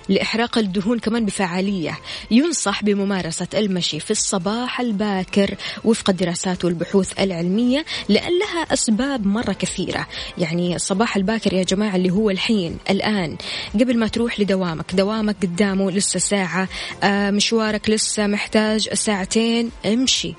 لإحراق 0.10 0.58
الدهون 0.58 1.00
كمان 1.00 1.26
بفعالية. 1.26 2.00
ينصح 2.32 2.84
بممارسة 2.84 3.48
المشي 3.54 4.00
في 4.00 4.12
الصباح 4.12 4.80
الباكر 4.80 5.56
وفق 5.84 6.10
الدراسات 6.10 6.66
والبحوث 6.66 7.20
العلمية 7.20 7.86
لأن 8.10 8.40
لها 8.40 8.74
أسباب 8.74 9.28
مرة 9.28 9.54
كثيرة. 9.54 10.08
يعني 10.38 10.76
الصباح 10.76 11.16
الباكر 11.16 11.54
يا 11.54 11.64
جماعة 11.64 11.96
اللي 11.96 12.10
هو 12.10 12.30
الحين 12.30 12.78
الآن. 12.90 13.38
قبل 13.74 13.98
ما 13.98 14.08
تروح 14.08 14.40
لدوامك 14.40 14.96
دوامك 14.96 15.36
قدامه 15.42 15.92
لسه 15.92 16.20
ساعة 16.20 16.68
آه 17.04 17.32
مشوارك 17.32 17.90
لسه 17.90 18.28
محتاج 18.28 18.94
ساعتين 18.94 19.72
امشي. 19.86 20.34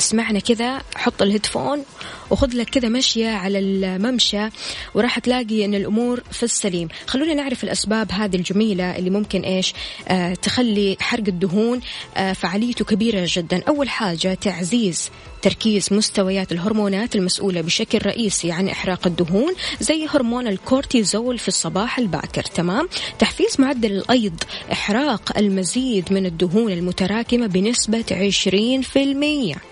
اسمعنا 0.00 0.38
كذا 0.38 0.80
حط 0.96 1.22
الهيدفون 1.22 1.84
وخذ 2.30 2.50
لك 2.54 2.70
كذا 2.70 2.88
مشية 2.88 3.28
على 3.28 3.58
الممشى 3.58 4.48
وراح 4.94 5.18
تلاقي 5.18 5.64
إن 5.64 5.74
الأمور 5.74 6.22
في 6.32 6.42
السليم. 6.42 6.88
خلونا 7.06 7.34
نعرف 7.34 7.64
الأسباب 7.64 8.12
هذه 8.12 8.36
الجميلة 8.36 8.96
اللي 8.98 9.10
ممكن 9.10 9.40
إيش 9.40 9.74
آه 10.08 10.34
تخلي 10.34 10.96
حرق 11.00 11.24
الدهون 11.28 11.80
آه 12.16 12.32
فعاليته 12.32 12.84
كبيرة 12.84 13.26
جدا. 13.28 13.62
أول 13.68 13.88
حاجة 13.88 14.34
تعزيز 14.34 15.10
تركيز 15.42 15.92
مستويات 15.92 16.52
الهرمونات 16.52 17.16
المسؤولة 17.16 17.60
بشكل 17.60 17.98
رئيسي 18.06 18.52
عن 18.52 18.68
إحراق 18.68 19.06
الدهون 19.06 19.54
زي 19.80 20.06
هرمون 20.06 20.46
الكورتيزول 20.46 21.38
في 21.38 21.48
الصباح 21.48 21.98
الباكر. 21.98 22.42
تمام؟ 22.42 22.88
تحفيز 23.18 23.60
معدل 23.60 23.92
الأيض 23.92 24.42
إحراق 24.72 25.38
المزيد 25.38 26.12
من 26.12 26.26
الدهون 26.26 26.72
المتراكمة 26.72 27.46
بنسبة 27.46 28.04
20% 29.54 29.67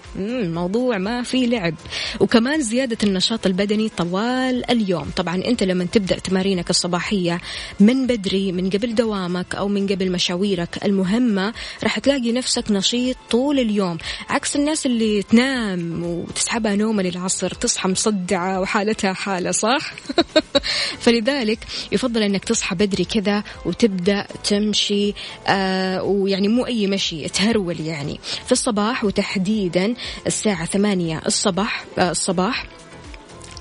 موضوع 0.54 0.98
ما 0.98 1.22
في 1.22 1.46
لعب. 1.46 1.74
وكمان 2.20 2.62
زيادة 2.62 2.98
النشاط 3.02 3.46
البدني 3.46 3.88
طوال 3.88 4.70
اليوم. 4.70 5.10
طبعا 5.16 5.34
أنت 5.44 5.62
لما 5.62 5.84
تبدأ 5.84 6.18
تمارينك 6.18 6.70
الصباحية 6.70 7.40
من 7.80 8.06
بدري 8.06 8.52
من 8.52 8.70
قبل 8.70 8.94
دوامك 8.94 9.54
أو 9.54 9.68
من 9.68 9.86
قبل 9.86 10.12
مشاويرك 10.12 10.84
المهمة 10.84 11.54
راح 11.82 11.98
تلاقي 11.98 12.32
نفسك 12.32 12.70
نشيط 12.70 13.16
طول 13.30 13.58
اليوم. 13.58 13.98
عكس 14.28 14.56
الناس 14.56 14.86
اللي 14.86 15.22
تنام 15.22 16.02
وتسحبها 16.04 16.76
نوما 16.76 17.02
العصر 17.02 17.50
تصحى 17.54 17.88
مصدعة 17.88 18.60
وحالتها 18.60 19.12
حالة 19.12 19.50
صح؟ 19.50 19.92
فلذلك 21.02 21.58
يفضل 21.92 22.22
أنك 22.22 22.44
تصحى 22.44 22.76
بدري 22.76 23.04
كذا 23.04 23.44
وتبدأ 23.66 24.26
تمشي 24.44 25.14
آه 25.46 26.02
ويعني 26.02 26.48
مو 26.48 26.66
أي 26.66 26.86
مشي 26.86 27.28
تهرول 27.28 27.80
يعني. 27.80 28.20
في 28.46 28.52
الصباح 28.52 29.04
وتحديدا 29.04 29.94
الساعة 30.26 30.64
ثمانية 30.66 31.22
الصباح 31.26 31.84
آه، 31.98 32.10
الصباح. 32.10 32.66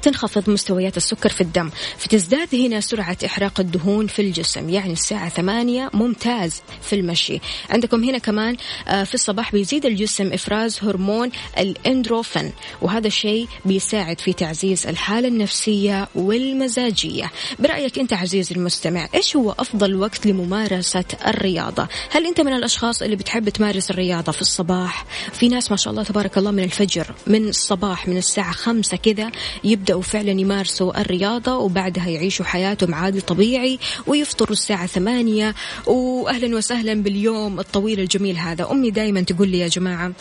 تنخفض 0.06 0.50
مستويات 0.50 0.98
السكر 0.98 1.30
في 1.30 1.42
الدم 1.42 1.70
فتزداد 1.98 2.56
هنا 2.56 2.80
سرعة 2.80 3.18
إحراق 3.26 3.60
الدهون 3.60 4.08
في 4.08 4.22
الجسم 4.22 4.70
يعني 4.70 4.94
الساعة 4.94 5.30
ثمانية 5.30 5.90
ممتاز 5.94 6.62
في 6.82 6.96
المشي. 6.96 7.40
عندكم 7.70 8.04
هنا 8.04 8.18
كمان 8.18 8.58
آه، 8.88 9.04
في 9.04 9.14
الصباح 9.14 9.52
بيزيد 9.52 9.86
الجسم 9.86 10.34
إفراز 10.34 10.80
هرمون 10.84 11.32
الإندروفين 11.58 12.52
وهذا 12.82 13.08
الشيء 13.08 13.48
بيساعد 13.66 14.20
في 14.22 14.34
تعزيز 14.34 14.88
الحالة 14.88 15.28
النفسية 15.28 16.08
والمزاجية. 16.16 17.32
برأيك 17.60 18.00
أنت 18.00 18.14
عزيزي 18.14 18.56
المستمع 18.56 19.10
إيش 19.16 19.36
هو 19.36 19.52
أفضل 19.52 19.96
وقت 19.96 20.26
لممارسة 20.26 21.06
الرياضة؟ 21.28 21.88
هل 22.12 22.26
أنت 22.26 22.42
من 22.42 22.54
الأشخاص 22.54 23.02
اللي 23.02 23.16
بتحب 23.16 23.50
تمارس 23.50 23.92
الرياضة 23.92 24.32
في 24.32 24.42
الصباح؟ 24.42 25.06
في 25.34 25.48
ناس 25.48 25.72
ما 25.72 25.78
شاء 25.78 25.92
الله 25.92 26.04
تبارك 26.04 26.38
الله 26.38 26.52
من 26.52 26.64
الفجر 26.64 27.16
من 27.28 27.50
الصباح 27.50 28.08
من 28.08 28.18
الساعة 28.18 28.52
خمسة 28.52 28.98
كذا 28.98 29.32
يبدأ 29.64 29.95
يبدأوا 29.96 30.12
فعلا 30.12 30.42
يمارسوا 30.42 31.02
الرياضة 31.02 31.58
وبعدها 31.58 32.08
يعيشوا 32.08 32.46
حياتهم 32.46 32.96
عادي 32.96 33.22
طبيعي 33.22 33.80
ويفطروا 34.08 34.52
الساعة 34.52 34.88
ثمانية. 34.88 35.56
وأهلا 35.88 36.56
وسهلا 36.56 36.94
باليوم 36.94 37.60
الطويل 37.60 38.00
الجميل 38.00 38.38
هذا. 38.38 38.72
أمي 38.72 38.92
دائما 38.92 39.22
تقول 39.22 39.48
لي 39.50 39.60
يا 39.60 39.68
جماعة 39.68 40.12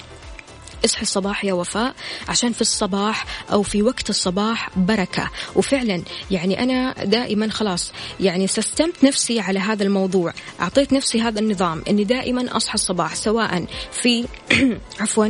اصحي 0.85 1.03
الصباح 1.03 1.45
يا 1.45 1.53
وفاء 1.53 1.95
عشان 2.29 2.53
في 2.53 2.61
الصباح 2.61 3.27
أو 3.53 3.63
في 3.63 3.83
وقت 3.83 4.11
الصباح 4.11 4.71
بركة. 4.79 5.31
وفعلا 5.57 6.03
يعني 6.31 6.63
أنا 6.63 7.05
دائما 7.05 7.49
خلاص 7.51 7.93
يعني 8.21 8.47
سستمت 8.47 9.05
نفسي 9.05 9.41
على 9.41 9.59
هذا 9.59 9.83
الموضوع. 9.83 10.33
أعطيت 10.61 10.93
نفسي 10.93 11.21
هذا 11.21 11.41
النظام 11.41 11.83
إني 11.89 12.05
دائما 12.05 12.57
أصحى 12.57 12.75
الصباح 12.75 13.15
سواء 13.15 13.67
في 13.93 14.25
عفوا 15.01 15.29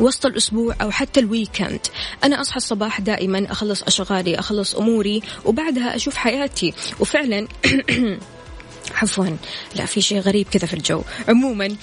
وسط 0.00 0.26
الأسبوع 0.26 0.76
أو 0.82 0.90
حتى 0.90 1.20
الويكند. 1.20 1.80
أنا 2.24 2.40
أصحى 2.40 2.56
الصباح 2.56 3.00
دائما 3.00 3.46
أخلص 3.50 3.82
أشغالي 3.82 4.38
أخلص 4.38 4.74
أموري 4.74 5.22
وبعدها 5.44 5.96
أشوف 5.96 6.16
حياتي. 6.16 6.74
وفعلا 7.00 7.48
عفوا 9.02 9.36
لا 9.74 9.86
في 9.86 10.00
شيء 10.00 10.20
غريب 10.20 10.46
كذا 10.50 10.66
في 10.66 10.74
الجو. 10.74 11.02
عموما 11.28 11.76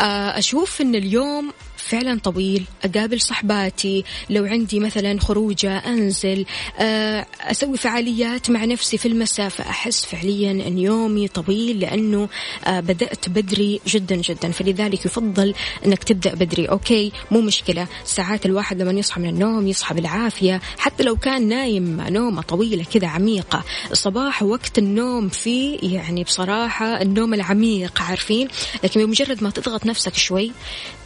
آه، 0.00 0.38
أشوف 0.38 0.80
أن 0.80 0.94
اليوم 0.94 1.52
فعلا 1.82 2.18
طويل 2.18 2.64
أقابل 2.84 3.20
صحباتي 3.20 4.04
لو 4.30 4.44
عندي 4.44 4.80
مثلا 4.80 5.20
خروجة 5.20 5.78
أنزل 5.78 6.44
آه، 6.78 7.26
أسوي 7.40 7.76
فعاليات 7.76 8.50
مع 8.50 8.64
نفسي 8.64 8.98
في 8.98 9.08
المساء 9.08 9.48
فأحس 9.48 10.04
فعليا 10.04 10.50
أن 10.50 10.78
يومي 10.78 11.28
طويل 11.28 11.80
لأنه 11.80 12.28
آه، 12.64 12.80
بدأت 12.80 13.28
بدري 13.28 13.80
جدا 13.86 14.16
جدا. 14.16 14.50
فلذلك 14.50 15.06
يفضل 15.06 15.54
أنك 15.86 16.04
تبدأ 16.04 16.34
بدري. 16.34 16.66
أوكي 16.66 17.12
مو 17.30 17.40
مشكلة. 17.40 17.86
ساعات 18.04 18.46
الواحد 18.46 18.82
لما 18.82 18.92
يصحى 18.92 19.20
من 19.20 19.28
النوم 19.28 19.68
يصحى 19.68 19.94
بالعافية 19.94 20.60
حتى 20.78 21.02
لو 21.02 21.16
كان 21.16 21.48
نايم 21.48 22.00
نومة 22.08 22.42
طويلة 22.42 22.84
كذا 22.84 23.06
عميقة. 23.06 23.64
الصباح 23.90 24.42
وقت 24.42 24.78
النوم 24.78 25.28
فيه 25.28 25.78
يعني 25.82 26.24
بصراحة 26.24 27.02
النوم 27.02 27.34
العميق 27.34 28.02
عارفين؟ 28.02 28.48
لكن 28.84 29.06
بمجرد 29.06 29.42
ما 29.42 29.50
تضغط 29.50 29.86
نفسك 29.86 30.14
شوي 30.14 30.52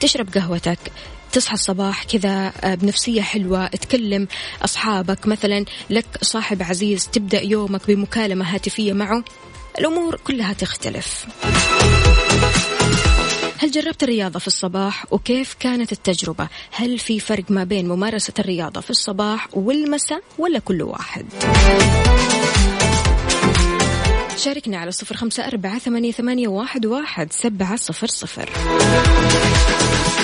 تشرب 0.01 0.29
قهوتك 0.35 0.66
تصحى 1.33 1.55
الصباح 1.55 2.05
كذا 2.05 2.53
آه، 2.65 2.75
بنفسية 2.75 3.23
حلوة 3.23 3.67
تكلم 3.67 4.29
أصحابك. 4.65 5.27
مثلا 5.27 5.65
لك 5.91 6.07
صاحب 6.23 6.63
عزيز 6.63 7.09
تبدأ 7.09 7.43
يومك 7.43 7.87
بمكالمة 7.87 8.55
هاتفية 8.55 8.93
معه. 8.93 9.25
الأمور 9.79 10.17
كلها 10.25 10.53
تختلف. 10.53 11.27
هل 13.59 13.71
جربت 13.71 14.03
الرياضة 14.03 14.39
في 14.39 14.47
الصباح؟ 14.47 15.05
وكيف 15.11 15.57
كانت 15.61 15.93
التجربة؟ 15.93 16.49
هل 16.71 16.99
في 16.99 17.21
فرق 17.21 17.45
ما 17.49 17.65
بين 17.65 17.89
ممارسة 17.89 18.33
الرياضة 18.39 18.81
في 18.81 18.91
الصباح 18.91 19.49
والمساء 19.53 20.23
ولا 20.39 20.59
كل 20.59 20.83
واحد؟ 20.83 21.27
شاركنا 24.37 24.79
على 24.79 24.93
صفر 24.93 25.17
خمسة 25.17 25.47
أربعة 25.47 25.79
ثمانية, 25.79 26.49
واحد 26.87 27.33
سبعة 27.33 27.77
صفر 27.77 28.07
صفر. 28.07 28.51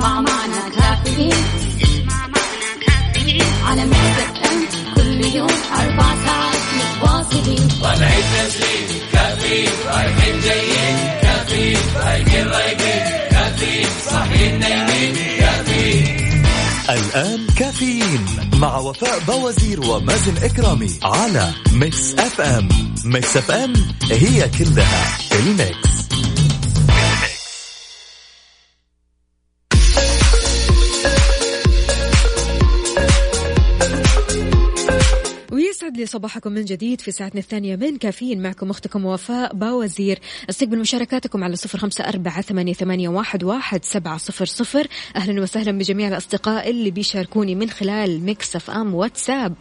اسمع 0.00 0.20
معنا 0.20 0.68
كافيين 0.68 1.32
اسمع 1.82 2.26
معنا 2.26 2.70
كافيين 2.86 3.42
على 3.66 3.84
مكتب 3.84 4.46
ام 4.52 4.94
كل 4.94 5.36
يوم 5.36 5.50
أربع 5.72 6.14
ساعات 6.24 6.60
متواصلين 6.76 7.68
طالعين 7.82 8.24
نازلين 8.32 8.88
كافيين 9.12 9.70
رايحين 9.86 10.40
جايين 10.40 10.96
كافيين 11.22 11.78
رايقين 11.96 12.46
رايقين 12.48 13.28
كافيين 13.30 13.86
صاحيين 14.10 14.60
نايمين 14.60 15.14
كافيين 15.38 16.44
الآن 16.90 17.46
كافيين 17.56 18.26
مع 18.54 18.78
وفاء 18.78 19.18
باوزير 19.28 19.80
ومازن 19.80 20.36
إكرامي 20.42 20.90
على 21.02 21.52
Mix 21.72 22.14
FM. 22.14 22.68
Mix 23.04 23.36
FM 23.36 23.72
هي 24.10 24.48
كلها 24.58 25.18
ال 25.32 25.44
mix. 25.44 25.90
يسعد 35.90 36.00
لي 36.00 36.06
صباحكم 36.06 36.52
من 36.52 36.64
جديد 36.64 37.00
في 37.00 37.10
ساعتنا 37.10 37.40
الثانية 37.40 37.76
من 37.76 37.96
كافيين. 37.96 38.42
معكم 38.42 38.70
أختكم 38.70 39.04
وفاء 39.04 39.54
باوزير. 39.54 40.18
استقبل 40.50 40.78
مشاركاتكم 40.78 41.44
على 41.44 41.56
صفر 41.56 41.78
خمسة 41.78 42.04
أربعة 42.04 42.42
ثمانية, 42.42 43.08
واحد 43.42 43.84
سبعة 43.84 44.18
صفر 44.18 44.44
صفر. 44.44 44.86
أهلا 45.16 45.42
وسهلا 45.42 45.78
بجميع 45.78 46.08
الأصدقاء 46.08 46.70
اللي 46.70 46.90
بيشاركوني 46.90 47.54
من 47.54 47.70
خلال 47.70 48.20
Mix 48.20 48.56
FM 48.56 48.94
واتساب. 48.94 49.54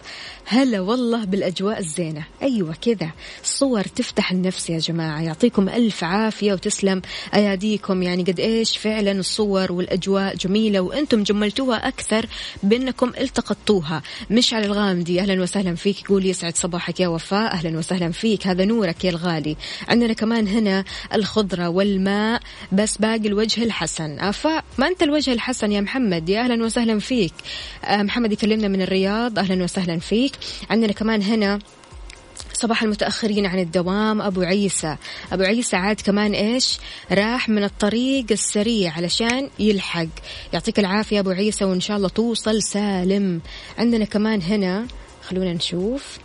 هلا 0.46 0.80
والله 0.80 1.26
بالأجواء 1.26 1.80
الزينة. 1.80 2.26
أيوة 2.42 2.76
كذا. 2.82 3.12
صور 3.44 3.84
تفتح 3.84 4.32
النفس 4.32 4.70
يا 4.70 4.78
جماعة. 4.78 5.22
يعطيكم 5.22 5.70
ألف 5.70 6.04
عافية 6.04 6.54
وتسلم 6.54 7.02
أياديكم. 7.34 8.04
يعني 8.04 8.24
قد 8.24 8.40
إيش 8.40 8.78
فعلا 8.78 9.12
الصور 9.12 9.72
والأجواء 9.72 10.36
جميلة 10.36 10.80
وأنتم 10.80 11.24
جملتوها 11.24 11.88
أكثر 11.88 12.26
بأنكم 12.64 13.12
التقطوها. 13.20 14.02
مشعل 14.32 14.66
الغامدي. 14.66 15.22
أهلا 15.22 15.42
وسهلا 15.42 15.76
فيك. 15.76 16.02
يقول 16.02 16.19
يسعد 16.26 16.58
صباحك 16.58 17.00
يا 17.00 17.08
وفاء 17.08 17.52
أهلا 17.52 17.78
وسهلا 17.78 18.12
فيك. 18.12 18.48
هذا 18.48 18.66
نورك 18.66 19.06
يا 19.06 19.10
الغالي. 19.10 19.58
عندنا 19.88 20.14
كمان 20.14 20.48
هنا 20.48 20.84
الخضرة 21.14 21.70
والماء 21.70 22.42
بس 22.72 22.98
باقي 22.98 23.28
الوجه 23.28 23.64
الحسن. 23.64 24.20
أفا 24.20 24.64
ما 24.78 24.88
أنت 24.88 25.04
الوجه 25.04 25.34
الحسن 25.34 25.72
يا 25.72 25.82
محمد؟ 25.82 26.30
يا 26.30 26.42
أهلا 26.42 26.64
وسهلا 26.64 27.00
فيك. 27.00 27.34
آه، 27.86 28.04
محمد 28.04 28.32
يكلمنا 28.32 28.68
من 28.68 28.82
الرياض. 28.82 29.40
أهلا 29.40 29.64
وسهلا 29.64 30.00
فيك. 30.00 30.32
عندنا 30.70 30.94
كمان 30.94 31.22
هنا 31.22 31.60
صباح 32.54 32.84
المتأخرين 32.84 33.46
عن 33.46 33.60
الدوام 33.60 34.22
أبو 34.22 34.42
عيسى. 34.42 34.96
أبو 35.32 35.44
عيسى 35.44 35.76
عاد 35.76 36.02
كمان 36.02 36.34
إيش؟ 36.34 36.78
راح 37.12 37.50
من 37.50 37.64
الطريق 37.64 38.26
السريع 38.32 38.94
علشان 38.94 39.50
يلحق. 39.60 40.08
يعطيك 40.54 40.80
العافية 40.80 41.20
أبو 41.20 41.30
عيسى 41.30 41.66
وإن 41.66 41.80
شاء 41.80 41.98
الله 41.98 42.10
توصل 42.10 42.64
سالم. 42.64 43.42
عندنا 43.78 44.06
كمان 44.06 44.42
هنا 44.42 44.88
خلونا 45.30 45.54
نشوف. 45.54 46.18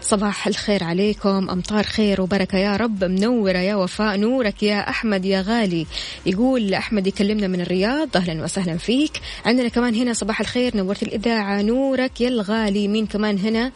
صباح 0.00 0.46
الخير 0.46 0.84
عليكم 0.84 1.50
أمطار 1.50 1.84
خير 1.84 2.20
وبركة 2.20 2.58
يا 2.58 2.76
رب 2.76 3.04
منورة 3.04 3.58
يا 3.58 3.74
وفاء 3.74 4.16
نورك 4.16 4.62
يا 4.62 4.88
أحمد 4.90 5.24
يا 5.24 5.40
غالي. 5.40 5.86
يقول 6.26 6.74
أحمد 6.74 7.06
يكلمنا 7.06 7.46
من 7.46 7.60
الرياض 7.60 8.16
أهلا 8.16 8.44
وسهلا 8.44 8.76
فيك. 8.76 9.20
عندنا 9.44 9.68
كمان 9.68 9.94
هنا 9.94 10.12
صباح 10.12 10.40
الخير 10.40 10.76
نورت 10.76 11.02
الإذاعة 11.02 11.62
نورك 11.62 12.20
يا 12.20 12.28
الغالي. 12.28 12.88
مين 12.88 13.06
كمان 13.06 13.38
هنا؟ 13.38 13.72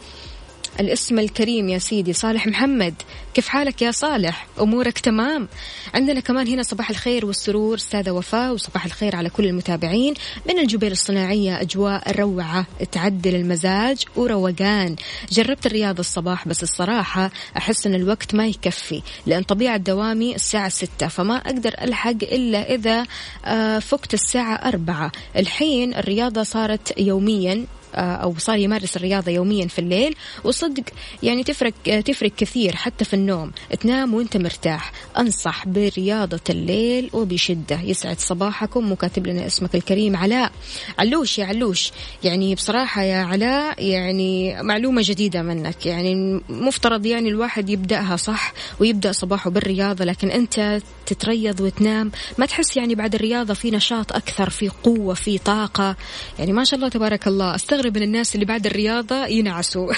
الاسم 0.79 1.19
الكريم 1.19 1.69
يا 1.69 1.79
سيدي 1.79 2.13
صالح 2.13 2.47
محمد. 2.47 2.93
كيف 3.33 3.47
حالك 3.47 3.81
يا 3.81 3.91
صالح؟ 3.91 4.47
أمورك 4.61 4.99
تمام؟ 4.99 5.47
عندنا 5.93 6.19
كمان 6.19 6.47
هنا 6.47 6.63
صباح 6.63 6.89
الخير 6.89 7.25
والسرور 7.25 7.75
أستاذة 7.75 8.11
وفاء 8.11 8.53
وصباح 8.53 8.85
الخير 8.85 9.15
على 9.15 9.29
كل 9.29 9.45
المتابعين. 9.45 10.13
من 10.49 10.59
الجبيل 10.59 10.91
الصناعية 10.91 11.61
أجواء 11.61 12.19
روعة 12.19 12.65
تعدل 12.91 13.35
المزاج 13.35 14.03
وروقان. 14.15 14.95
جربت 15.31 15.65
الرياضة 15.65 15.99
الصباح 15.99 16.47
بس 16.47 16.63
الصراحة 16.63 17.31
أحس 17.57 17.87
أن 17.87 17.95
الوقت 17.95 18.35
ما 18.35 18.47
يكفي 18.47 19.01
لأن 19.25 19.43
طبيعة 19.43 19.77
دوامي 19.77 20.35
الساعة 20.35 20.69
ستة 20.69 21.07
فما 21.07 21.35
أقدر 21.37 21.73
ألحق 21.81 22.23
إلا 22.23 22.75
إذا 22.75 23.05
آه، 23.45 23.79
فقت 23.79 24.13
الساعة 24.13 24.55
أربعة. 24.55 25.11
الحين 25.35 25.93
الرياضة 25.93 26.43
صارت 26.43 26.99
يوميا 26.99 27.65
أو 27.95 28.35
صار 28.37 28.57
يمارس 28.57 28.97
الرياضة 28.97 29.31
يوميا 29.31 29.67
في 29.67 29.79
الليل. 29.79 30.15
وصدق 30.43 30.83
يعني 31.23 31.43
تفرق 31.43 31.73
آه، 31.87 32.01
تفرق 32.01 32.31
كثير 32.37 32.75
حتى 32.75 33.05
في 33.05 33.13
النوم. 33.13 33.51
تنام 33.79 34.13
وانت 34.13 34.37
مرتاح. 34.37 34.91
أنصح 35.17 35.67
برياضة 35.67 36.39
الليل 36.49 37.09
وبشدة. 37.13 37.81
يسعد 37.81 38.19
صباحكم 38.19 38.91
وكاتب 38.91 39.27
لنا 39.27 39.45
اسمك 39.45 39.75
الكريم 39.75 40.15
علاء. 40.15 40.51
علوش 40.99 41.39
يا 41.39 41.45
علوش. 41.45 41.91
يعني 42.23 42.55
بصراحة 42.55 43.01
يا 43.01 43.17
علاء 43.23 43.83
يعني 43.85 44.63
معلومة 44.63 45.01
جديدة 45.05 45.41
منك. 45.41 45.85
يعني 45.85 46.41
مفترض 46.49 47.05
يعني 47.05 47.29
الواحد 47.29 47.69
يبدأها 47.69 48.15
صح 48.15 48.53
ويبدأ 48.79 49.11
صباحه 49.11 49.49
بالرياضة 49.49 50.05
لكن 50.05 50.31
أنت 50.31 50.81
تتريض 51.05 51.61
وتنام. 51.61 52.11
ما 52.37 52.45
تحس 52.45 52.77
يعني 52.77 52.95
بعد 52.95 53.15
الرياضة 53.15 53.53
في 53.53 53.71
نشاط 53.71 54.13
أكثر 54.13 54.49
في 54.49 54.69
قوة 54.69 55.13
في 55.13 55.37
طاقة. 55.37 55.95
يعني 56.39 56.53
ما 56.53 56.63
شاء 56.63 56.77
الله 56.77 56.89
تبارك 56.89 57.27
الله. 57.27 57.55
أستغرب 57.77 57.97
من 57.97 58.03
الناس 58.03 58.35
اللي 58.35 58.45
بعد 58.45 58.65
الرياضة 58.65 59.25
ينعسوا. 59.25 59.93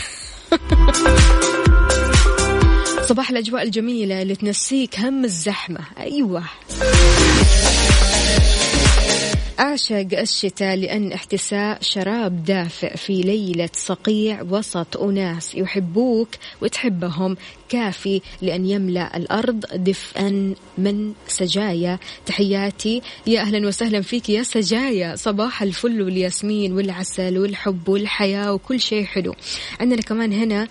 صباح 3.10 3.30
الأجواء 3.30 3.64
الجميلة 3.64 4.22
اللي 4.22 4.36
تنسيك 4.36 5.00
هم 5.00 5.26
الزحمة. 5.26 5.80
أيوة. 6.00 6.44
أعشق 9.60 10.08
الشتاء 10.20 10.76
لأن 10.76 11.12
احتساء 11.12 11.78
شراب 11.82 12.44
دافئ 12.44 12.98
في 12.98 13.22
ليلة 13.22 13.70
صقيع 13.74 14.42
وسط 14.42 14.98
أناس 14.98 15.56
يحبوك 15.56 16.30
وتحبهم. 16.62 17.38
كافي 17.70 18.22
لأن 18.42 18.66
يملأ 18.66 19.18
الأرض 19.18 19.66
دفئا 19.76 20.54
من 20.78 21.14
سجايا. 21.28 22.00
تحياتي. 22.26 23.02
يا 23.28 23.42
أهلا 23.42 23.68
وسهلا 23.68 24.02
فيك 24.02 24.30
يا 24.30 24.44
سجايا. 24.44 25.16
صباح 25.16 25.62
الفل 25.62 26.02
والياسمين 26.02 26.74
والعسل 26.74 27.38
والحب 27.38 27.90
والحياة 27.90 28.54
وكل 28.54 28.80
شيء 28.80 29.04
حلو. 29.04 29.36
عندنا 29.80 30.02
كمان 30.02 30.34
هنا 30.34 30.68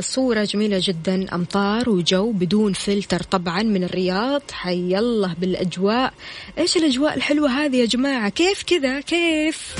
صورة 0.00 0.44
جميلة 0.44 0.80
جدا 0.82 1.34
أمطار 1.34 1.90
وجو 1.90 2.32
بدون 2.32 2.72
فلتر 2.72 3.22
طبعا 3.22 3.62
من 3.62 3.84
الرياض. 3.84 4.42
حي 4.52 4.98
الله 4.98 5.34
بالأجواء. 5.38 6.12
إيش 6.58 6.76
الأجواء 6.76 7.14
الحلوة 7.14 7.50
هذه 7.50 7.76
يا 7.76 7.86
جماعة؟ 7.86 8.28
كيف 8.28 8.62
كذا؟ 8.62 9.00
كيف؟ 9.00 9.74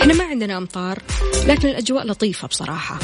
إحنا 0.00 0.14
ما 0.14 0.24
عندنا 0.24 0.58
أمطار 0.58 1.02
لكن 1.46 1.68
الأجواء 1.68 2.06
لطيفة 2.06 2.48
بصراحة. 2.48 2.98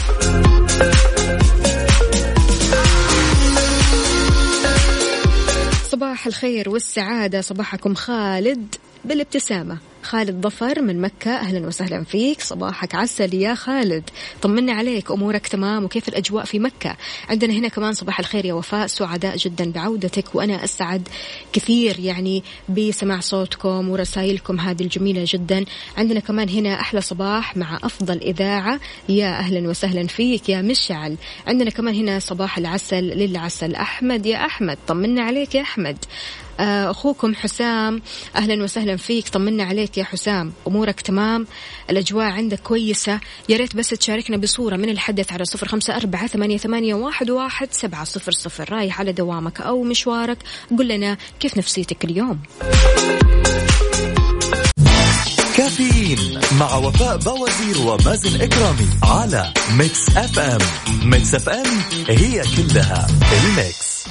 صباح 5.90 6.26
الخير 6.26 6.68
والسعادة. 6.68 7.40
صباحكم 7.40 7.94
خالد 7.94 8.74
بالابتسامة. 9.04 9.78
خالد 10.02 10.42
ظفر 10.46 10.82
من 10.82 11.00
مكة. 11.00 11.30
أهلا 11.30 11.66
وسهلا 11.66 12.04
فيك. 12.04 12.40
صباحك 12.40 12.94
عسل 12.94 13.34
يا 13.34 13.54
خالد 13.54 14.10
طمنا 14.42 14.72
عليك. 14.72 15.10
أمورك 15.10 15.46
تمام؟ 15.46 15.84
وكيف 15.84 16.08
الأجواء 16.08 16.44
في 16.44 16.58
مكة؟ 16.58 16.96
عندنا 17.28 17.52
هنا 17.52 17.68
كمان 17.68 17.92
صباح 17.92 18.18
الخير 18.18 18.44
يا 18.44 18.54
وفاء. 18.54 18.86
سعداء 18.86 19.36
جدا 19.36 19.72
بعودتك. 19.72 20.34
وأنا 20.34 20.64
أسعد 20.64 21.08
كثير 21.52 21.98
يعني 21.98 22.42
بسماع 22.68 23.20
صوتكم 23.20 23.88
ورسائلكم 23.88 24.60
هذه 24.60 24.82
الجميلة 24.82 25.24
جدا. 25.26 25.64
عندنا 25.96 26.20
كمان 26.20 26.48
هنا 26.48 26.80
أحلى 26.80 27.00
صباح 27.00 27.56
مع 27.56 27.78
أفضل 27.82 28.18
إذاعة. 28.18 28.80
يا 29.08 29.38
أهلا 29.38 29.68
وسهلا 29.68 30.06
فيك 30.06 30.48
يا 30.48 30.62
مشعل. 30.62 31.16
عندنا 31.46 31.70
كمان 31.70 31.94
هنا 31.94 32.18
صباح 32.18 32.58
العسل 32.58 33.04
للعسل 33.04 33.74
أحمد. 33.74 34.26
يا 34.26 34.46
أحمد 34.46 34.78
طمنا 34.86 35.22
عليك 35.22 35.54
يا 35.54 35.62
أحمد. 35.62 35.96
آه، 36.60 36.90
أخوكم 36.90 37.34
حسام 37.34 38.02
أهلا 38.36 38.62
وسهلا 38.62 38.96
فيك. 38.96 39.28
طمنا 39.28 39.64
عليك 39.64 39.91
يا 39.96 40.04
حسام. 40.04 40.52
أمورك 40.66 41.00
تمام. 41.00 41.46
الأجواء 41.90 42.26
عندك 42.26 42.60
كويسة. 42.60 43.20
يا 43.48 43.56
ريت 43.56 43.76
بس 43.76 43.88
تشاركنا 43.88 44.36
بصورة 44.36 44.76
من 44.76 44.88
الحدث 44.88 45.32
على 45.32 45.44
صفر 45.44 45.68
خمسة 45.68 45.96
أربعة 45.96 46.26
ثمانية, 46.26 46.56
ثمانية 46.56 46.94
واحد, 46.94 47.30
واحد 47.30 47.68
سبعة 47.72 48.04
صفر 48.04 48.32
صفر. 48.32 48.72
رايح 48.72 49.00
على 49.00 49.12
دوامك 49.12 49.60
أو 49.60 49.82
مشوارك. 49.82 50.38
قل 50.78 50.88
لنا 50.88 51.16
كيف 51.40 51.56
نفسيتك 51.56 52.04
اليوم. 52.04 52.38
كافيين 55.56 56.40
مع 56.60 56.74
وفاء 56.74 57.16
بوازير 57.16 57.78
ومازن 57.86 58.40
إكرامي 58.40 58.88
على 59.02 59.52
Mix 59.78 60.16
FM. 60.16 60.60
Mix 61.04 61.34
FM 61.34 61.82
هي 62.08 62.42
كلها 62.56 63.06
ال 63.44 63.56
mix. 63.56 64.02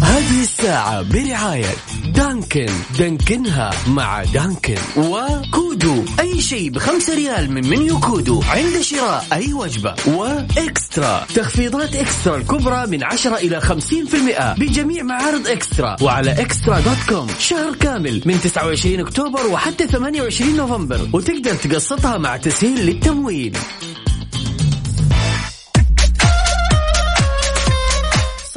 هذه 0.00 0.42
الساعة 0.42 1.02
برعاية 1.02 1.74
Dunkin. 2.06 2.66
Dunkin 2.98 3.60
ها 3.60 3.70
مع 3.88 4.24
Dunkin. 4.24 4.76
وكودو. 4.96 6.04
أي 6.20 6.40
شيء 6.40 6.70
بخمسة 6.70 7.14
ريال 7.14 7.52
من 7.52 7.68
منيو 7.68 8.00
كودو. 8.00 8.42
عند 8.42 8.80
شراء 8.80 9.26
أي 9.32 9.52
وجبة. 9.52 9.94
و 10.06 10.23
eXtra. 10.23 11.26
تخفيضات 11.34 11.96
eXtra 11.96 12.36
الكبرى 12.36 12.86
من 12.86 13.04
عشرة 13.04 13.36
إلى 13.36 13.60
خمسين 13.60 14.06
في 14.06 14.16
المئة. 14.16 14.54
بجميع 14.54 15.02
معارض 15.02 15.48
eXtra. 15.48 15.96
وعلى 16.02 16.30
eXtra 16.30 16.80
dot 16.80 16.98
com. 17.08 17.26
شهر 17.38 17.74
كامل 17.74 18.22
من 18.26 18.40
29 18.40 19.00
أكتوبر 19.00 19.46
وحتى 19.46 19.86
28 19.86 20.56
نوفمبر. 20.56 21.08
وتقدر 21.12 21.54
تقسطها 21.54 22.18
مع 22.18 22.36
تسهيل 22.36 22.86
للتمويل. 22.86 23.56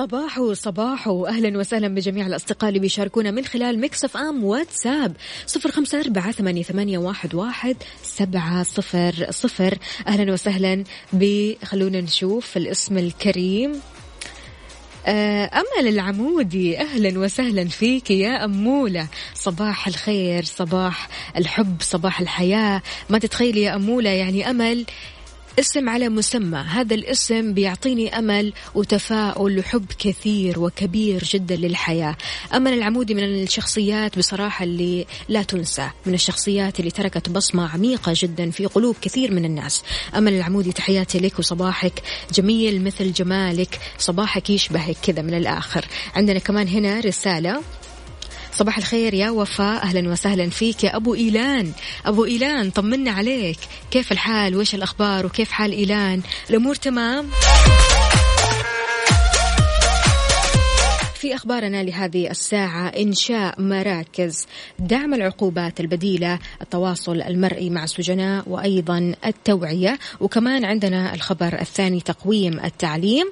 صباحو 0.05 0.53
صباحو 0.53 1.25
أهلا 1.25 1.57
وسهلا 1.57 1.87
بجميع 1.87 2.27
الأصدقاء 2.27 2.69
اللي 2.69 2.79
بيشاركونا 2.79 3.31
من 3.31 3.45
خلال 3.45 3.79
Mix 3.79 4.03
FM 4.03 4.43
واتساب. 4.43 5.15
صفر 5.45 5.71
خمسة 5.71 6.01
أربعة 6.01 6.31
ثمانية, 6.31 6.63
ثمانية 6.63 6.97
واحد, 6.97 7.35
واحد 7.35 7.77
سبعة 8.03 8.63
صفر 8.63 9.27
صفر. 9.29 9.77
أهلا 10.07 10.33
وسهلا 10.33 10.83
بخلونا 11.13 12.01
نشوف 12.01 12.57
الاسم 12.57 12.97
الكريم. 12.97 13.81
آه، 15.07 15.51
أمل 15.53 15.87
العمودي 15.87 16.77
أهلا 16.79 17.19
وسهلا 17.19 17.65
فيك 17.65 18.11
يا 18.11 18.45
أمولة 18.45 19.07
صباح 19.33 19.87
الخير 19.87 20.43
صباح 20.43 21.09
الحب 21.37 21.77
صباح 21.81 22.19
الحياة. 22.19 22.81
ما 23.09 23.17
تتخيلي 23.17 23.61
يا 23.61 23.75
أمولة 23.75 24.09
يعني 24.09 24.49
أمل 24.49 24.85
اسم 25.59 25.89
على 25.89 26.09
مسمى. 26.09 26.57
هذا 26.57 26.95
الاسم 26.95 27.53
بيعطيني 27.53 28.19
أمل 28.19 28.53
وتفاؤل 28.75 29.59
وحب 29.59 29.85
كثير 29.99 30.59
وكبير 30.59 31.23
جدا 31.23 31.55
للحياة. 31.55 32.17
أمل 32.53 32.73
العمودي 32.73 33.13
من 33.13 33.23
الشخصيات 33.23 34.17
بصراحة 34.17 34.63
اللي 34.63 35.05
لا 35.29 35.43
تنسى 35.43 35.89
من 36.05 36.13
الشخصيات 36.13 36.79
اللي 36.79 36.91
تركت 36.91 37.29
بصمة 37.29 37.69
عميقة 37.73 38.13
جدا 38.15 38.51
في 38.51 38.65
قلوب 38.65 38.95
كثير 39.01 39.31
من 39.31 39.45
الناس. 39.45 39.83
أمل 40.15 40.33
العمودي 40.33 40.71
تحياتي 40.71 41.19
لك 41.19 41.39
وصباحك. 41.39 42.03
جميل 42.33 42.83
مثل 42.83 43.13
جمالك 43.13 43.79
صباحك 43.97 44.49
يشبهك 44.49 44.97
كذا 45.03 45.21
من 45.21 45.33
الآخر. 45.33 45.85
عندنا 46.15 46.39
كمان 46.39 46.67
هنا 46.67 46.99
رسالة. 46.99 47.61
صباح 48.55 48.77
الخير 48.77 49.13
يا 49.13 49.29
وفاء. 49.29 49.83
أهلا 49.83 50.09
وسهلا 50.09 50.49
فيك 50.49 50.83
يا 50.83 50.95
أبو 50.95 51.15
إيلان. 51.15 51.71
أبو 52.05 52.25
إيلان 52.25 52.69
طمنا 52.69 53.11
عليك. 53.11 53.57
كيف 53.91 54.11
الحال؟ 54.11 54.55
وإيش 54.55 54.75
الأخبار؟ 54.75 55.25
وكيف 55.25 55.51
حال 55.51 55.71
إيلان؟ 55.71 56.21
الأمور 56.49 56.75
تمام؟ 56.75 57.29
في 61.15 61.35
أخبارنا 61.35 61.83
لهذه 61.83 62.31
الساعة 62.31 62.87
إنشاء 62.87 63.61
مراكز 63.61 64.45
دعم 64.79 65.13
العقوبات 65.13 65.79
البديلة 65.79 66.39
التواصل 66.61 67.21
المرئي 67.21 67.69
مع 67.69 67.83
السجناء 67.83 68.49
وأيضا 68.49 69.15
التوعية. 69.25 69.99
وكمان 70.19 70.65
عندنا 70.65 71.13
الخبر 71.13 71.61
الثاني 71.61 72.01
تقويم 72.01 72.59
التعليم. 72.59 73.31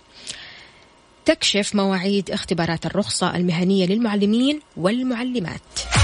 تكشف 1.25 1.75
مواعيد 1.75 2.31
اختبارات 2.31 2.85
الرخصة 2.85 3.35
المهنية 3.35 3.85
للمعلمين 3.85 4.59
والمعلمات. 4.77 6.02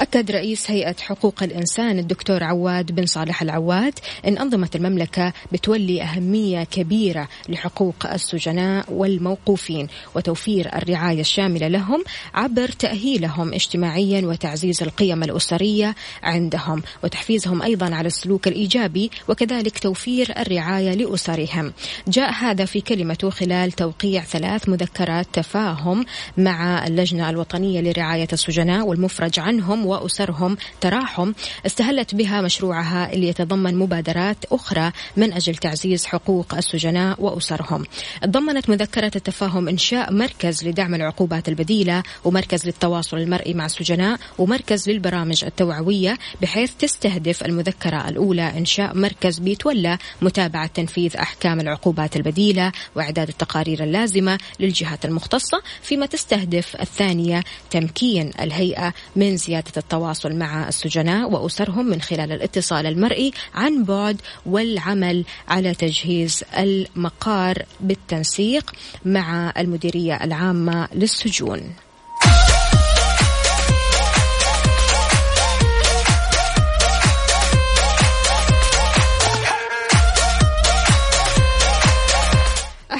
أكد 0.00 0.30
رئيس 0.30 0.70
هيئة 0.70 0.96
حقوق 1.00 1.42
الإنسان 1.42 1.98
الدكتور 1.98 2.44
عواد 2.44 2.92
بن 2.92 3.06
صالح 3.06 3.42
العواد 3.42 3.98
أن 4.26 4.38
أنظمة 4.38 4.70
المملكة 4.74 5.32
بتولي 5.52 6.02
أهمية 6.02 6.64
كبيرة 6.64 7.28
لحقوق 7.48 7.94
السجناء 8.12 8.92
والموقوفين 8.92 9.88
وتوفير 10.14 10.76
الرعاية 10.76 11.20
الشاملة 11.20 11.68
لهم 11.68 12.04
عبر 12.34 12.68
تأهيلهم 12.68 13.54
اجتماعيا 13.54 14.26
وتعزيز 14.26 14.82
القيم 14.82 15.22
الأسرية 15.22 15.94
عندهم 16.22 16.82
وتحفيزهم 17.04 17.62
أيضا 17.62 17.94
على 17.94 18.06
السلوك 18.06 18.48
الإيجابي 18.48 19.10
وكذلك 19.28 19.78
توفير 19.78 20.34
الرعاية 20.38 20.94
لأسرهم. 20.94 21.72
جاء 22.08 22.32
هذا 22.32 22.64
في 22.64 22.80
كلمته 22.80 23.30
خلال 23.30 23.72
توقيع 23.72 24.24
ثلاث 24.24 24.68
مذكرات 24.68 25.26
تفاهم 25.32 26.04
مع 26.36 26.86
اللجنة 26.86 27.30
الوطنية 27.30 27.80
لرعاية 27.80 28.28
السجناء 28.32 28.86
والمفرج 28.86 29.40
عنهم 29.40 29.85
وأسرهم 29.86 30.56
تراحم 30.80 31.32
استهلت 31.66 32.14
بها 32.14 32.40
مشروعها 32.40 33.12
اللي 33.12 33.28
يتضمن 33.28 33.76
مبادرات 33.76 34.44
أخرى 34.52 34.92
من 35.16 35.32
أجل 35.32 35.56
تعزيز 35.56 36.04
حقوق 36.06 36.54
السجناء 36.54 37.22
وأسرهم. 37.22 37.84
تضمنت 38.22 38.70
مذكرة 38.70 39.12
التفاهم 39.16 39.68
إنشاء 39.68 40.12
مركز 40.12 40.64
لدعم 40.64 40.94
العقوبات 40.94 41.48
البديلة 41.48 42.02
ومركز 42.24 42.66
للتواصل 42.66 43.18
المرئي 43.18 43.54
مع 43.54 43.66
السجناء 43.66 44.18
ومركز 44.38 44.90
للبرامج 44.90 45.44
التوعوية 45.44 46.18
بحيث 46.42 46.74
تستهدف 46.74 47.44
المذكرة 47.44 48.08
الأولى 48.08 48.58
إنشاء 48.58 48.96
مركز 48.96 49.38
بيتولى 49.38 49.98
متابعة 50.22 50.66
تنفيذ 50.66 51.16
أحكام 51.16 51.60
العقوبات 51.60 52.16
البديلة 52.16 52.72
وإعداد 52.94 53.28
التقارير 53.28 53.82
اللازمة 53.82 54.38
للجهات 54.60 55.04
المختصة 55.04 55.62
فيما 55.82 56.06
تستهدف 56.06 56.76
الثانية 56.80 57.44
تمكين 57.70 58.30
الهيئة 58.40 58.94
من 59.16 59.36
زيادة 59.36 59.72
التواصل 59.78 60.32
مع 60.32 60.68
السجناء 60.68 61.30
وأسرهم 61.30 61.86
من 61.86 62.00
خلال 62.00 62.32
الاتصال 62.32 62.86
المرئي 62.86 63.32
عن 63.54 63.84
بعد 63.84 64.20
والعمل 64.46 65.24
على 65.48 65.74
تجهيز 65.74 66.44
المقار 66.58 67.62
بالتنسيق 67.80 68.72
مع 69.04 69.52
المديرية 69.58 70.24
العامة 70.24 70.88
للسجون. 70.94 71.85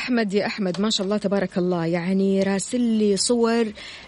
أحمد 0.07 0.35
يا 0.35 0.47
أحمد 0.47 0.81
ما 0.81 0.90
شاء 0.90 1.05
الله 1.05 1.16
تبارك 1.16 1.59
الله. 1.59 1.87
يعني 1.87 2.42
راسل 2.42 2.81
لي 2.81 3.16
صور 3.16 3.64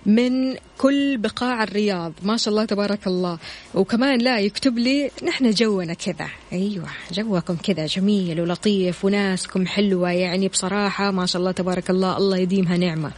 من 0.07 0.55
كل 0.79 1.17
بقاع 1.17 1.63
الرياض. 1.63 2.13
ما 2.23 2.37
شاء 2.37 2.53
الله 2.53 2.65
تبارك 2.65 3.07
الله. 3.07 3.39
وكمان 3.75 4.19
لا 4.19 4.39
يكتب 4.39 4.79
لي 4.79 5.11
نحن 5.25 5.51
جونا 5.51 5.95
كذا. 5.95 6.29
أيوه 6.53 6.87
جوكم 7.13 7.57
كذا 7.57 7.87
جميل 7.87 8.41
ولطيف 8.41 9.05
وناسكم 9.05 9.67
حلوة. 9.67 10.11
يعني 10.11 10.49
بصراحة 10.49 11.11
ما 11.11 11.27
شاء 11.27 11.41
الله 11.41 11.53
تبارك 11.53 11.91
الله 11.91 12.17
الله 12.17 12.37
يديمها 12.37 12.77
نعمة. 12.77 13.13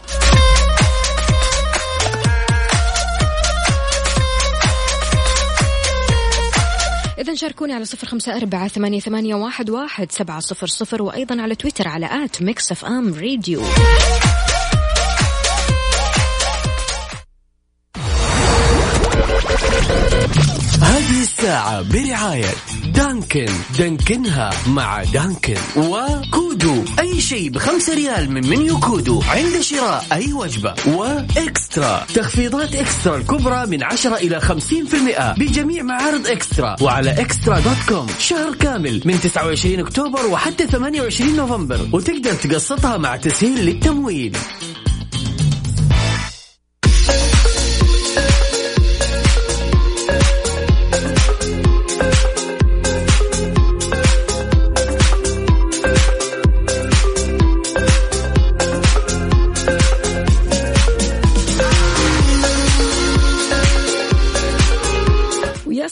إذا 7.20 7.34
شاركوني 7.34 7.72
على 7.72 7.84
صفر 7.84 8.06
خمسة 8.06 8.36
أربعة 8.36 8.68
ثمانية, 8.68 9.00
ثمانية 9.00 9.34
واحد, 9.34 9.70
واحد 9.70 10.12
سبعة 10.12 10.40
صفر 10.40 10.66
صفر 10.66 11.02
وأيضا 11.02 11.42
على 11.42 11.54
تويتر 11.54 11.88
على 11.88 12.24
at 12.24 12.42
Mix 12.42 12.72
FM 12.72 13.14
Radio. 13.14 13.62
هذه 21.10 21.22
الساعة 21.22 21.82
برعاية 21.82 22.54
Dunkin. 22.94 23.46
Dunkin 23.78 24.40
ها 24.40 24.50
مع 24.66 25.04
Dunkin. 25.04 25.56
وكودو. 25.76 26.84
أي 27.00 27.20
شيء 27.20 27.50
بخمسة 27.50 27.94
ريال 27.94 28.30
من 28.30 28.46
منيو 28.46 28.80
كودو. 28.80 29.22
عند 29.22 29.60
شراء 29.60 30.06
أي 30.12 30.32
وجبة. 30.32 30.74
و 30.86 31.04
eXtra. 31.04 32.06
تخفيضات 32.14 32.74
eXtra 32.74 33.16
الكبرى 33.16 33.66
من 33.66 33.82
عشرة 33.82 34.16
إلى 34.16 34.40
خمسين 34.40 34.86
في 34.86 34.96
المئة 34.96 35.32
بجميع 35.32 35.82
معارض 35.82 36.26
eXtra. 36.26 36.76
وعلى 36.80 37.10
eXtra 37.10 37.60
dot 37.60 37.76
com. 37.88 38.06
شهر 38.18 38.54
كامل 38.54 39.02
من 39.04 39.20
29 39.20 39.80
أكتوبر 39.80 40.26
وحتى 40.26 40.66
28 40.66 41.36
نوفمبر. 41.36 41.88
وتقدر 41.92 42.32
تقسطها 42.32 42.96
مع 42.96 43.16
تسهيل 43.16 43.66
للتمويل. 43.66 44.36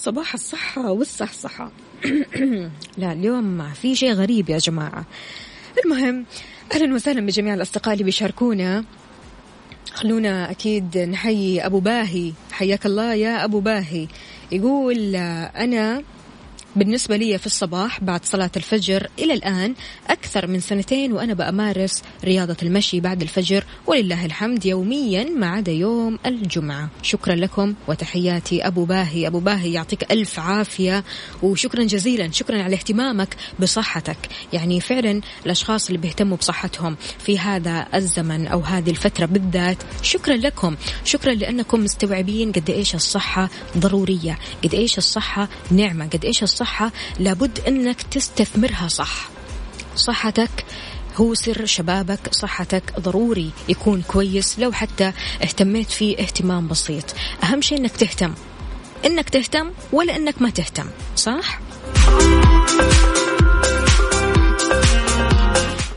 صباح 0.08 0.34
الصحة 0.34 0.90
والصحصحة 0.90 1.70
لا 2.98 3.12
اليوم 3.12 3.72
في 3.72 3.94
شيء 3.94 4.12
غريب 4.12 4.50
يا 4.50 4.58
جماعة. 4.58 5.04
المهم 5.84 6.24
أهلا 6.74 6.94
وسهلا 6.94 7.26
بجميع 7.26 7.54
الأصدقاء 7.54 7.92
اللي 7.92 8.04
بيشاركونا. 8.04 8.84
خلونا 9.92 10.50
أكيد 10.50 10.98
نحيي 10.98 11.66
أبو 11.66 11.80
باهي. 11.80 12.32
حياك 12.52 12.86
الله 12.86 13.14
يا 13.14 13.44
أبو 13.44 13.60
باهي. 13.60 14.08
يقول 14.52 15.16
أنا 15.56 16.02
بالنسبة 16.78 17.16
لي 17.16 17.38
في 17.38 17.46
الصباح 17.46 18.00
بعد 18.04 18.24
صلاة 18.24 18.50
الفجر 18.56 19.06
إلى 19.18 19.34
الآن 19.34 19.74
أكثر 20.08 20.46
من 20.46 20.60
سنتين 20.60 21.12
وأنا 21.12 21.34
بأمارس 21.34 22.02
رياضة 22.24 22.56
المشي 22.62 23.00
بعد 23.00 23.22
الفجر 23.22 23.64
ولله 23.86 24.24
الحمد 24.24 24.66
يوميا 24.66 25.24
ما 25.24 25.46
عدا 25.46 25.72
يوم 25.72 26.18
الجمعة. 26.26 26.90
شكرا 27.02 27.34
لكم 27.34 27.74
وتحياتي 27.88 28.66
أبو 28.66 28.84
باهي. 28.84 29.26
أبو 29.26 29.38
باهي 29.38 29.72
يعطيك 29.72 30.12
ألف 30.12 30.40
عافية 30.40 31.04
وشكرا 31.42 31.84
جزيلا. 31.84 32.30
شكرا 32.32 32.62
على 32.62 32.76
اهتمامك 32.76 33.36
بصحتك. 33.60 34.18
يعني 34.52 34.80
فعلا 34.80 35.20
الأشخاص 35.46 35.86
اللي 35.86 35.98
بيهتموا 35.98 36.36
بصحتهم 36.36 36.96
في 37.18 37.38
هذا 37.38 37.86
الزمن 37.94 38.46
أو 38.46 38.60
هذه 38.60 38.90
الفترة 38.90 39.26
بالذات 39.26 39.78
شكرا 40.02 40.36
لكم. 40.36 40.76
شكرا 41.04 41.34
لأنكم 41.34 41.84
مستوعبين 41.84 42.52
قد 42.52 42.70
إيش 42.70 42.94
الصحة 42.94 43.48
ضرورية 43.78 44.38
قد 44.64 44.74
إيش 44.74 44.98
الصحة 44.98 45.48
نعمة 45.70 46.06
قد 46.06 46.24
إيش 46.24 46.42
الصحة 46.42 46.67
الصحة 46.68 46.92
لابد 47.18 47.60
أنك 47.68 48.02
تستثمرها 48.02 48.88
صح. 48.88 49.28
صحتك 49.96 50.64
هو 51.16 51.34
سر 51.34 51.66
شبابك 51.66 52.20
صحتك 52.30 53.00
ضروري 53.00 53.50
يكون 53.68 54.02
كويس. 54.08 54.58
لو 54.58 54.72
حتى 54.72 55.12
اهتميت 55.42 55.90
فيه 55.90 56.18
اهتمام 56.18 56.68
بسيط. 56.68 57.04
أهم 57.44 57.60
شيء 57.60 57.78
أنك 57.78 57.96
تهتم. 57.96 58.34
أنك 59.06 59.30
تهتم 59.30 59.70
ولا 59.92 60.16
أنك 60.16 60.42
ما 60.42 60.50
تهتم 60.50 60.86
صح؟ 61.16 61.58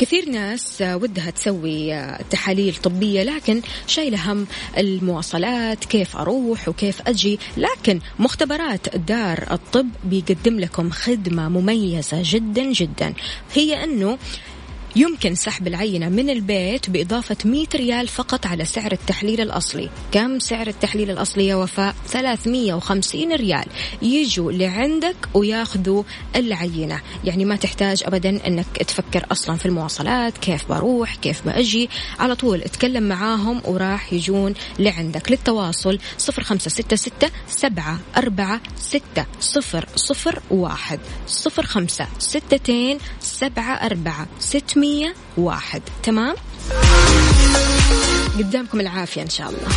كثير 0.02 0.30
ناس 0.30 0.82
ودها 0.82 1.30
تسوي 1.30 2.08
تحاليل 2.30 2.76
طبية 2.76 3.24
لكن 3.24 3.62
شايلة 3.88 4.32
هم 4.32 4.48
المواصلات 4.78 5.86
كيف 5.86 6.18
أروح 6.18 6.68
وكيف 6.68 7.02
أجي. 7.08 7.40
لكن 7.58 8.00
مختبرات 8.20 8.96
دار 8.98 9.48
الطب 9.52 9.88
بيقدم 10.04 10.60
لكم 10.60 10.90
خدمة 10.90 11.50
مميزة 11.50 12.22
جدا 12.24 12.64
جدا. 12.64 13.14
هي 13.54 13.84
أنه 13.84 14.18
يمكن 14.96 15.36
سحب 15.36 15.68
العينة 15.68 16.10
من 16.10 16.30
البيت 16.30 16.90
بإضافة 16.90 17.38
100 17.46 17.66
ريال 17.76 18.08
فقط 18.08 18.46
على 18.46 18.66
سعر 18.66 18.92
التحليل 18.92 19.42
الأصلي. 19.42 19.90
كم 20.12 20.40
سعر 20.40 20.68
التحليل 20.68 21.12
الأصلي 21.12 21.48
يا 21.48 21.56
وفاء؟ 21.56 21.96
350 22.08 23.34
ريال. 23.34 23.66
يجوا 24.02 24.52
لعندك 24.52 25.16
وياخذوا 25.34 26.04
العينة. 26.36 27.02
يعني 27.24 27.46
ما 27.46 27.56
تحتاج 27.56 28.04
أبدا 28.06 28.48
أنك 28.48 28.66
تفكر 28.88 29.26
أصلا 29.32 29.56
في 29.56 29.66
المواصلات 29.66 30.38
كيف 30.38 30.70
بروح 30.70 31.16
كيف 31.16 31.46
بأجي 31.46 31.90
على 32.20 32.36
طول 32.36 32.62
اتكلم 32.62 33.04
معاهم 33.04 33.62
وراح 33.66 34.14
يجون 34.14 34.54
لعندك. 34.80 35.32
للتواصل 35.32 36.00
0566 36.18 37.30
7 37.48 38.00
4 38.18 38.62
6 38.78 39.26
0 39.40 39.86
0 39.96 40.42
1 40.52 41.00
05 41.28 42.08
ستتين 42.20 42.98
سبعة 43.20 43.74
أربعة. 43.86 44.28
ست 44.40 44.78
101 44.82 45.82
تمام؟ 46.04 46.36
قدامكم 48.38 48.80
العافية 48.80 49.22
إن 49.22 49.30
شاء 49.30 49.50
الله. 49.50 49.68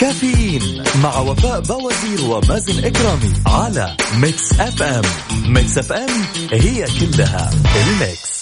كافيين 0.00 0.84
مع 1.02 1.18
وفاء 1.18 1.60
بوازير 1.60 2.24
ومازن 2.24 2.84
إكرامي 2.84 3.32
على 3.46 3.96
Mix 4.20 4.52
FM. 4.60 5.02
Mix 5.46 5.78
FM 5.78 6.10
هي 6.52 6.86
كلها 7.00 7.50
ال 7.76 7.88
mix. 7.88 8.38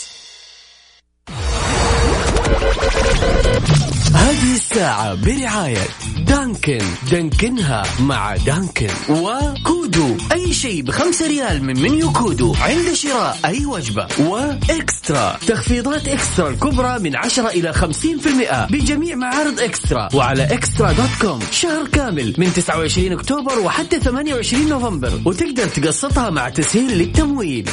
هذه 4.16 4.54
الساعة 4.54 5.14
برعاية 5.14 5.86
Dunkin. 6.18 6.78
Dunkin 7.10 7.72
ها 7.72 7.82
مع 8.00 8.36
Dunkin. 8.36 8.88
وكودو. 9.08 10.16
أي 10.32 10.54
شيء 10.54 10.82
بخمسة 10.82 11.26
ريال 11.26 11.64
من 11.64 11.80
منيو 11.80 12.12
كودو. 12.12 12.54
عند 12.60 12.92
شراء 12.92 13.38
أي 13.44 13.66
وجبة. 13.66 14.06
و 14.18 14.35
eXtra. 14.35 15.38
تخفيضات 15.46 16.08
eXtra 16.08 16.48
الكبرى 16.48 16.98
من 16.98 17.16
عشرة 17.16 17.48
إلى 17.48 17.72
خمسين 17.72 18.18
في 18.18 18.28
المئة. 18.28 18.66
بجميع 18.66 19.16
معارض 19.16 19.60
eXtra. 19.60 20.08
وعلى 20.14 20.44
eXtra 20.44 20.92
dot 20.92 21.10
com. 21.20 21.40
شهر 21.50 21.88
كامل 21.88 22.34
من 22.38 22.52
29 22.52 23.12
أكتوبر 23.12 23.58
وحتى 23.58 24.00
28 24.00 24.68
نوفمبر. 24.68 25.20
وتقدر 25.24 25.68
تقسطها 25.68 26.30
مع 26.30 26.48
تسهيل 26.48 26.98
للتمويل. 26.98 27.68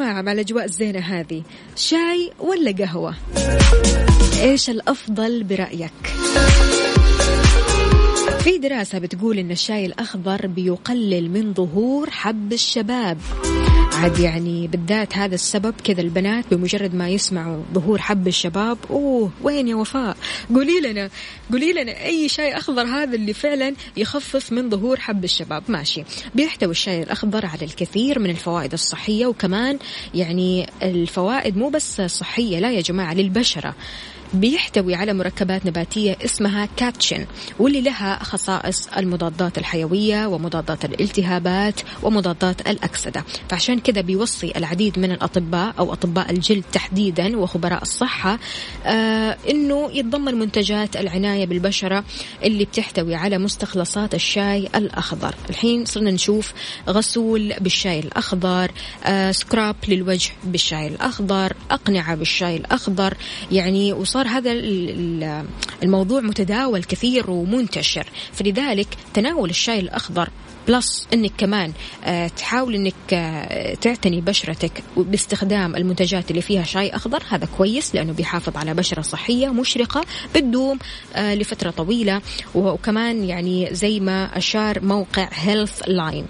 جماعة 0.00 0.22
مع 0.22 0.32
الأجواء 0.32 0.64
الزينة 0.64 0.98
هذه. 0.98 1.42
شاي 1.76 2.32
ولا 2.38 2.72
قهوة؟ 2.72 3.14
إيش 4.42 4.70
الأفضل 4.70 5.42
برأيك؟ 5.42 5.92
في 8.44 8.58
دراسة 8.58 8.98
بتقول 8.98 9.38
إن 9.38 9.50
الشاي 9.50 9.86
الأخضر 9.86 10.46
بيقلل 10.46 11.30
من 11.30 11.54
ظهور 11.54 12.10
حب 12.10 12.52
الشباب. 12.52 13.18
عاد 13.92 14.18
يعني 14.18 14.66
بالذات 14.66 15.16
هذا 15.16 15.34
السبب 15.34 15.74
كذا 15.84 16.00
البنات 16.00 16.44
بمجرد 16.54 16.94
ما 16.94 17.08
يسمعوا 17.08 17.62
ظهور 17.74 17.98
حب 17.98 18.28
الشباب 18.28 18.78
أوه 18.90 19.30
وين 19.42 19.68
يا 19.68 19.74
وفاء؟ 19.74 20.16
قولي 20.54 20.80
لنا 20.80 21.10
قولي 21.52 21.72
لنا 21.72 22.04
أي 22.04 22.28
شاي 22.28 22.56
أخضر 22.56 22.82
هذا 22.82 23.14
اللي 23.14 23.32
فعلا 23.32 23.74
يخفف 23.96 24.52
من 24.52 24.70
ظهور 24.70 25.00
حب 25.00 25.24
الشباب؟ 25.24 25.62
ماشي. 25.68 26.04
بيحتوي 26.34 26.70
الشاي 26.70 27.02
الأخضر 27.02 27.46
على 27.46 27.64
الكثير 27.64 28.18
من 28.18 28.30
الفوائد 28.30 28.72
الصحية 28.72 29.26
وكمان 29.26 29.78
يعني 30.14 30.66
الفوائد 30.82 31.56
مو 31.56 31.68
بس 31.68 32.00
صحية 32.00 32.58
لا 32.58 32.70
يا 32.70 32.80
جماعة 32.80 33.14
للبشرة. 33.14 33.74
بيحتوي 34.34 34.94
على 34.94 35.12
مركبات 35.12 35.66
نباتية 35.66 36.16
اسمها 36.24 36.68
كاتشن 36.76 37.26
واللي 37.58 37.80
لها 37.80 38.22
خصائص 38.24 38.88
المضادات 38.96 39.58
الحيوية 39.58 40.26
ومضادات 40.26 40.84
الالتهابات 40.84 41.80
ومضادات 42.02 42.60
الأكسدة. 42.68 43.24
فعشان 43.48 43.78
كذا 43.80 44.00
بيوصي 44.00 44.52
العديد 44.56 44.98
من 44.98 45.12
الأطباء 45.12 45.74
أو 45.78 45.92
أطباء 45.92 46.30
الجلد 46.30 46.64
تحديدا 46.72 47.38
وخبراء 47.38 47.82
الصحة 47.82 48.38
آه 48.86 49.36
أنه 49.50 49.90
يتضمن 49.92 50.34
منتجات 50.34 50.96
العناية 50.96 51.46
بالبشرة 51.46 52.04
اللي 52.44 52.64
بتحتوي 52.64 53.14
على 53.14 53.38
مستخلصات 53.38 54.14
الشاي 54.14 54.68
الأخضر. 54.74 55.34
الحين 55.50 55.84
صرنا 55.84 56.10
نشوف 56.10 56.52
غسول 56.88 57.54
بالشاي 57.60 57.98
الأخضر 58.00 58.70
آه 59.04 59.32
scrub 59.32 59.76
للوجه 59.88 60.30
بالشاي 60.44 60.86
الأخضر 60.86 61.52
أقنعة 61.70 62.14
بالشاي 62.14 62.56
الأخضر 62.56 63.14
يعني 63.52 63.92
وصار 63.92 64.19
صار 64.20 64.28
هذا 64.28 64.52
الموضوع 65.82 66.20
متداول 66.20 66.84
كثير 66.84 67.30
ومنتشر. 67.30 68.06
فلذلك 68.32 68.88
تناول 69.14 69.50
الشاي 69.50 69.80
الأخضر 69.80 70.28
plus 70.68 71.06
إنك 71.14 71.32
كمان 71.38 71.72
آه، 72.04 72.28
تحاول 72.28 72.74
إنك 72.74 72.94
آه، 73.12 73.74
تعتني 73.74 74.20
بشرتك 74.20 74.82
باستخدام 74.96 75.76
المنتجات 75.76 76.30
اللي 76.30 76.42
فيها 76.42 76.62
شاي 76.62 76.90
أخضر. 76.90 77.22
هذا 77.30 77.48
كويس 77.58 77.94
لأنه 77.94 78.12
بيحافظ 78.12 78.56
على 78.56 78.74
بشرة 78.74 79.02
صحية 79.02 79.48
مشرقة 79.48 80.04
بتدوم 80.34 80.78
آه، 81.14 81.34
لفترة 81.34 81.70
طويلة. 81.70 82.20
وكمان 82.54 83.24
يعني 83.24 83.68
زي 83.72 84.00
ما 84.00 84.38
أشار 84.38 84.84
موقع 84.84 85.28
Healthline 85.32 86.26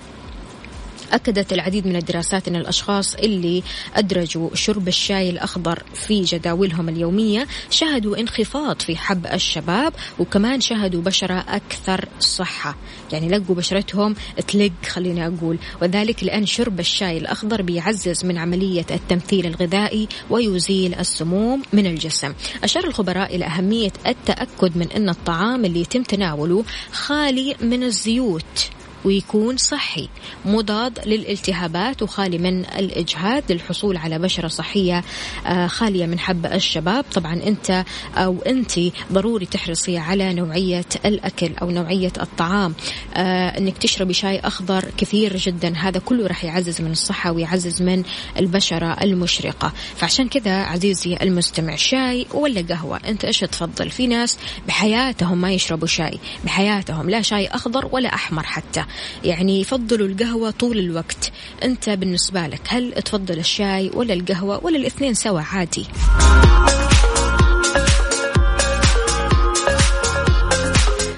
أكدت 1.13 1.53
العديد 1.53 1.87
من 1.87 1.97
الدراسات 1.97 2.49
أن 2.49 2.57
الأشخاص 2.57 3.15
اللي 3.15 3.63
أدرجوا 3.95 4.55
شرب 4.55 4.89
الشاي 4.89 5.31
الأخضر 5.31 5.83
في 5.95 6.23
جداولهم 6.23 6.89
اليومية 6.89 7.47
شهدوا 7.71 8.21
انخفاض 8.21 8.83
في 8.83 8.97
حب 8.97 9.27
الشباب 9.27 9.93
وكمان 10.19 10.61
شهدوا 10.61 11.03
بشرة 11.03 11.45
أكثر 11.49 12.09
صحة. 12.21 12.77
يعني 13.13 13.29
لقوا 13.29 13.57
بشرتهم 13.57 14.15
تلق 14.49 14.73
خلينا 14.89 15.27
أقول. 15.27 15.59
وذلك 15.83 16.25
لأن 16.25 16.47
شرب 16.47 16.81
الشاي 16.81 17.19
الأخضر 17.19 17.63
بيعزز 17.63 18.25
من 18.25 18.39
عملية 18.39 18.87
التمثيل 18.91 19.47
الغذائي 19.47 20.09
ويزيل 20.31 20.95
السموم 20.95 21.63
من 21.73 21.87
الجسم. 21.87 22.33
أشار 22.65 22.85
الخبراء 22.85 23.37
إلى 23.37 23.45
أهمية 23.45 23.93
التأكد 24.07 24.77
من 24.77 24.91
أن 24.91 25.09
الطعام 25.09 25.65
اللي 25.65 25.81
يتم 25.81 26.03
تناوله 26.03 26.65
خالي 26.93 27.57
من 27.61 27.83
الزيوت. 27.83 28.71
ويكون 29.05 29.57
صحي. 29.57 30.09
مضاد 30.45 30.99
للالتهابات 31.07 32.03
وخالي 32.03 32.39
من 32.39 32.65
الإجهاد. 32.65 33.53
للحصول 33.53 33.97
على 33.97 34.19
بشرة 34.19 34.49
صحية 34.49 35.05
آه، 35.47 35.67
خالية 35.67 36.07
من 36.07 36.19
حب 36.19 36.47
الشباب. 36.47 37.05
طبعا 37.15 37.35
أنت 37.35 37.85
أو 38.17 38.43
أنت 38.47 38.73
ضروري 39.13 39.47
تحرصي 39.47 39.99
على 39.99 40.35
نوعية 40.35 40.85
الأكل 41.05 41.51
أو 41.63 41.71
نوعية 41.71 42.13
الطعام. 42.21 42.75
آه، 43.15 43.59
أنك 43.59 43.79
تشربي 43.79 44.15
شاي 44.15 44.39
أخضر 44.39 44.85
كثير 44.97 45.37
جدا. 45.37 45.77
هذا 45.77 46.01
كله 46.01 46.27
راح 46.27 46.45
يعزز 46.45 46.81
من 46.81 46.93
الصحة 46.93 47.33
ويعزز 47.33 47.83
من 47.83 48.03
البشرة 48.39 48.97
المشرقة. 49.03 49.73
فعشان 49.97 50.29
كذا 50.29 50.63
عزيزي 50.63 51.17
المستمع 51.23 51.77
شاي 51.77 52.27
ولا 52.35 52.65
قهوة؟ 52.69 53.01
أنت 53.09 53.25
إيش 53.25 53.41
تفضل؟ 53.41 53.91
في 53.91 54.07
ناس 54.07 54.39
بحياتهم 54.67 55.41
ما 55.41 55.53
يشربوا 55.53 55.87
شاي. 55.87 56.19
بحياتهم 56.45 57.11
لا 57.11 57.23
شاي 57.23 57.47
أخضر 57.47 57.89
ولا 57.93 58.15
أحمر 58.15 58.43
حتى. 58.43 58.85
يعني 59.25 59.61
يفضلوا 59.61 60.09
القهوة 60.09 60.51
طول 60.51 60.79
الوقت. 60.79 61.33
أنت 61.63 61.91
بالنسبة 61.91 62.47
لك 62.47 62.63
هل 62.69 62.93
تفضل 62.93 63.39
الشاي 63.39 63.91
ولا 63.95 64.15
القهوة 64.15 64.65
ولا 64.65 64.77
الاثنين 64.77 65.15
سوا 65.15 65.41
عادي؟ 65.41 65.87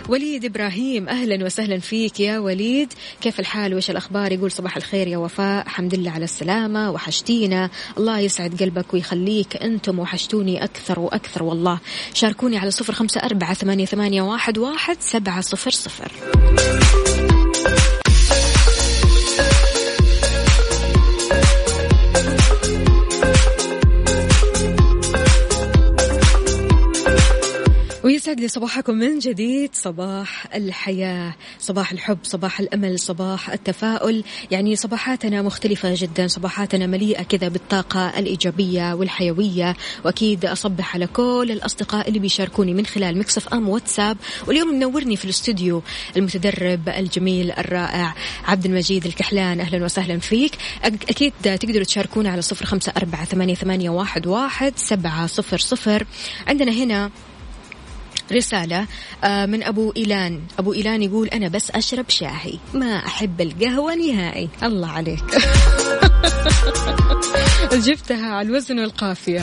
وليد 0.09 0.45
إبراهيم 0.45 1.09
أهلا 1.09 1.45
وسهلا 1.45 1.79
فيك 1.79 2.21
يا 2.21 2.39
وليد. 2.39 2.93
كيف 3.21 3.41
الحال؟ 3.41 3.75
وإيش 3.75 3.91
الأخبار؟ 3.91 4.33
يقول 4.33 4.51
صباح 4.51 4.77
الخير 4.77 5.09
يا 5.09 5.17
وفاء. 5.17 5.67
الحمد 5.67 5.95
لله 5.95 6.11
على 6.11 6.25
السلامة. 6.25 6.91
وحشتينا. 6.91 7.71
الله 7.99 8.19
يسعد 8.19 8.63
قلبك 8.63 8.95
ويخليك. 8.95 9.57
أنتم 9.57 9.99
وحشتوني 9.99 10.65
أكثر 10.65 11.01
وأكثر 11.01 11.43
والله. 11.43 11.79
شاركوني 12.15 12.59
على 12.59 12.71
صفر 12.71 12.93
خمسة 12.93 13.21
أربعة 13.21 13.55
ثمانية, 13.55 13.85
ثمانية 13.85 14.23
واحد, 14.23 14.59
واحد 14.59 14.97
سبعة 15.01 15.41
صفر 15.41 15.71
صفر. 15.71 16.13
ويسعد 28.23 28.41
لي 28.41 28.49
صباحكم 28.49 28.95
من 28.95 29.19
جديد. 29.19 29.71
صباح 29.75 30.47
الحياة 30.55 31.35
صباح 31.59 31.93
الحب 31.93 32.19
صباح 32.23 32.61
الأمل 32.61 32.99
صباح 32.99 33.51
التفاؤل. 33.51 34.25
يعني 34.51 34.77
صباحاتنا 34.77 35.43
مختلفة 35.43 35.95
جدا 35.97 36.27
صباحاتنا 36.27 36.87
مليئة 36.87 37.23
كذا 37.23 37.49
بالطاقة 37.49 38.19
الإيجابية 38.19 38.95
والحيوية. 38.95 39.77
وأكيد 40.05 40.45
أصبح 40.45 40.95
على 40.95 41.07
كل 41.07 41.49
الأصدقاء 41.51 42.09
اللي 42.09 42.19
بيشاركوني 42.19 42.75
من 42.75 42.87
خلال 42.87 43.19
مكسف 43.19 43.49
أم 43.49 43.69
واتساب. 43.69 44.17
واليوم 44.47 44.69
منورني 44.69 45.17
في 45.17 45.25
الاستوديو 45.25 45.83
المتدرب 46.17 46.89
الجميل 46.89 47.51
الرائع 47.51 48.15
عبد 48.45 48.67
المجيد 48.67 49.07
الكحلان. 49.07 49.61
أهلا 49.61 49.85
وسهلا 49.85 50.19
فيك. 50.19 50.53
أكيد 50.85 51.33
تقدروا 51.43 51.85
تشاركونا 51.85 52.31
على 52.31 52.43
صفر 52.43 52.67
خمسة 52.67 52.93
أربعة 52.97 53.25
ثمانية 53.25 53.91
واحد 53.91 54.73
سبعة 54.77 55.27
صفر 55.27 55.59
صفر. 55.59 56.07
عندنا 56.49 56.73
هنا 56.73 57.11
رسالة 58.33 58.87
آه، 59.25 59.47
من 59.47 59.63
أبو 59.63 59.93
إيلان. 59.97 60.41
أبو 60.59 60.73
إيلان 60.73 61.03
يقول 61.03 61.29
أنا 61.29 61.49
بس 61.49 61.71
أشرب 61.71 62.09
شاهي 62.09 62.59
ما 62.75 62.97
أحب 62.97 63.41
القهوة 63.41 63.95
نهائي. 63.95 64.49
الله 64.63 64.89
عليك. 64.89 65.25
جبتها 67.87 68.27
على 68.27 68.49
الوزن 68.49 68.79
والقافية. 68.79 69.43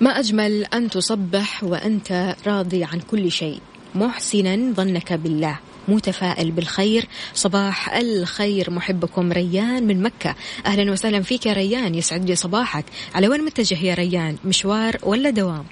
ما 0.00 0.10
أجمل 0.10 0.64
أن 0.64 0.90
تصبح 0.90 1.64
وأنت 1.64 2.36
راضي 2.46 2.84
عن 2.84 3.00
كل 3.00 3.32
شيء. 3.32 3.60
محسنا 3.94 4.72
ظنك 4.74 5.12
بالله. 5.12 5.58
متفائل 5.88 6.50
بالخير. 6.50 7.08
صباح 7.34 7.94
الخير 7.94 8.70
محبكم 8.70 9.32
ريان 9.32 9.86
من 9.86 10.02
مكة. 10.02 10.34
أهلا 10.66 10.92
وسهلا 10.92 11.22
فيك 11.22 11.46
يا 11.46 11.52
ريان. 11.52 11.94
يسعد 11.94 12.24
لي 12.24 12.36
صباحك. 12.36 12.84
على 13.14 13.28
وين 13.28 13.44
متجه 13.44 13.84
يا 13.84 13.94
ريان؟ 13.94 14.36
مشوار 14.44 14.96
ولا 15.02 15.30
دوام؟ 15.30 15.64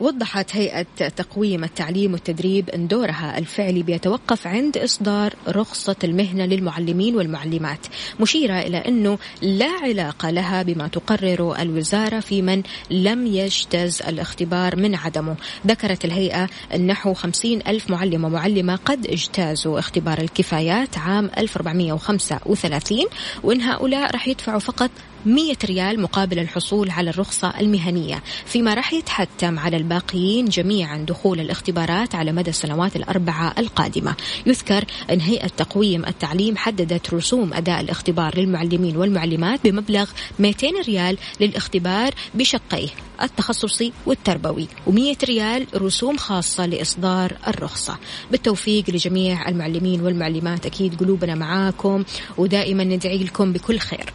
وضحت 0.00 0.56
هيئة 0.56 0.86
تقويم 1.16 1.64
التعليم 1.64 2.12
والتدريب 2.12 2.70
أن 2.70 2.88
دورها 2.88 3.38
الفعلي 3.38 3.82
بيتوقف 3.82 4.46
عند 4.46 4.78
إصدار 4.78 5.34
رخصة 5.48 5.96
المهنة 6.04 6.44
للمعلمين 6.44 7.16
والمعلمات 7.16 7.86
مشيرة 8.20 8.58
إلى 8.58 8.76
أنه 8.76 9.18
لا 9.42 9.70
علاقة 9.82 10.30
لها 10.30 10.62
بما 10.62 10.88
تقرر 10.88 11.56
الوزارة 11.58 12.20
في 12.20 12.42
من 12.42 12.62
لم 12.90 13.26
يجتز 13.26 14.02
الاختبار 14.02 14.76
من 14.76 14.94
عدمه. 14.94 15.36
ذكرت 15.66 16.04
الهيئة 16.04 16.48
أن 16.74 16.86
نحو 16.86 17.14
خمسين 17.14 17.60
ألف 17.66 17.90
معلم 17.90 18.24
ومعلمة 18.24 18.76
قد 18.76 19.06
اجتازوا 19.06 19.78
اختبار 19.78 20.18
الكفايات 20.18 20.98
عام 20.98 21.30
1435 21.38 23.04
وأن 23.42 23.60
هؤلاء 23.60 24.12
راح 24.12 24.28
يدفعوا 24.28 24.58
فقط 24.58 24.90
100 25.26 25.56
ريال 25.64 26.00
مقابل 26.00 26.38
الحصول 26.38 26.90
على 26.90 27.10
الرخصة 27.10 27.60
المهنية. 27.60 28.22
فيما 28.46 28.74
راح 28.74 28.92
يتحتم 28.92 29.58
على 29.58 29.76
الباقيين 29.76 30.44
جميعا 30.44 30.98
دخول 30.98 31.40
الاختبارات 31.40 32.14
على 32.14 32.32
مدى 32.32 32.50
السنوات 32.50 32.96
الأربعة 32.96 33.54
القادمة. 33.58 34.14
يذكر 34.46 34.84
أن 35.10 35.20
هيئة 35.20 35.46
تقويم 35.46 36.04
التعليم 36.04 36.56
حددت 36.56 37.14
رسوم 37.14 37.54
أداء 37.54 37.80
الاختبار 37.80 38.38
للمعلمين 38.38 38.96
والمعلمات 38.96 39.60
بمبلغ 39.64 40.10
200 40.38 40.66
ريال 40.86 41.18
للاختبار 41.40 42.14
بشقيه. 42.34 42.88
التخصصي 43.22 43.92
والتربوي 44.06 44.68
و100 44.86 45.24
ريال 45.24 45.66
رسوم 45.74 46.16
خاصة 46.16 46.66
لإصدار 46.66 47.36
الرخصة. 47.48 47.98
بالتوفيق 48.30 48.90
لجميع 48.90 49.48
المعلمين 49.48 50.00
والمعلمات 50.00 50.66
أكيد 50.66 51.00
قلوبنا 51.00 51.34
معاكم 51.34 52.04
ودائما 52.38 52.84
ندعي 52.84 53.24
لكم 53.24 53.52
بكل 53.52 53.78
خير. 53.78 54.12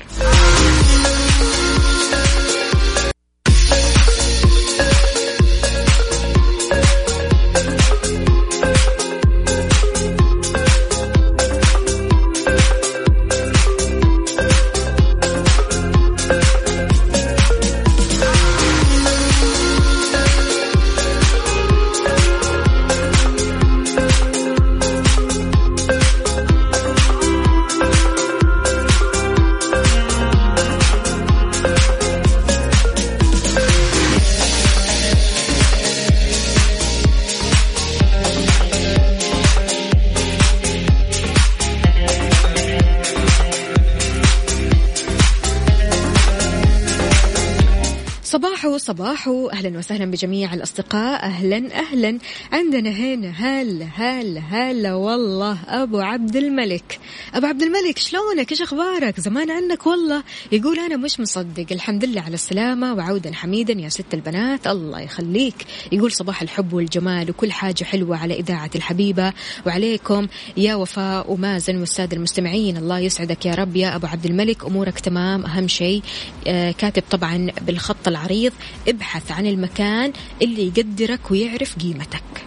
صباحو 49.02 49.50
أهلا 49.50 49.78
وسهلا 49.78 50.06
بجميع 50.12 50.54
الأصدقاء. 50.54 51.24
أهلا 51.24 51.58
أهلا. 51.80 52.18
عندنا 52.52 52.90
هنا 52.90 53.30
هلا 53.30 53.86
هلا 53.86 54.40
هلا 54.40 54.94
والله 54.94 55.58
أبو 55.68 56.00
عبد 56.00 56.36
الملك. 56.36 57.00
أبو 57.36 57.46
عبد 57.46 57.62
الملك 57.62 57.98
شلونك؟ 57.98 58.52
إيش 58.52 58.62
أخبارك؟ 58.62 59.20
زمان 59.20 59.52
عنك 59.52 59.88
والله. 59.88 60.24
يقول 60.52 60.80
أنا 60.80 60.98
مش 60.98 61.20
مصدق. 61.20 61.66
الحمد 61.72 62.06
لله 62.06 62.22
على 62.22 62.34
السلامة 62.34 62.94
وعودا 62.94 63.34
حميدا 63.34 63.74
يا 63.74 63.90
ست 63.90 64.14
البنات. 64.14 64.68
الله 64.68 65.02
يخليك. 65.02 65.66
يقول 65.92 66.12
صباح 66.12 66.42
الحب 66.42 66.74
والجمال 66.74 67.30
وكل 67.30 67.52
حاجة 67.52 67.84
حلوة 67.84 68.18
على 68.18 68.40
إذاعة 68.40 68.70
الحبيبة. 68.76 69.34
وعليكم 69.66 70.28
يا 70.58 70.76
وفاء 70.76 71.32
ومازن 71.32 71.78
والسادة 71.78 72.18
المستمعين. 72.18 72.78
الله 72.78 73.00
يسعدك 73.00 73.46
يا 73.46 73.56
رب 73.56 73.76
يا 73.76 73.96
أبو 73.96 74.08
عبد 74.08 74.26
الملك. 74.26 74.66
أمورك 74.66 75.00
تمام؟ 75.00 75.46
أهم 75.46 75.68
شيء 75.68 76.02
آه 76.48 76.72
كاتب 76.72 77.04
طبعا 77.12 77.48
بالخط 77.62 78.08
العريض 78.08 78.54
ابحث 78.88 79.32
عن 79.32 79.46
المكان 79.46 80.14
اللي 80.42 80.68
يقدرك 80.68 81.32
ويعرف 81.32 81.80
قيمتك. 81.80 82.46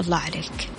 الله 0.00 0.16
عليك. 0.16 0.73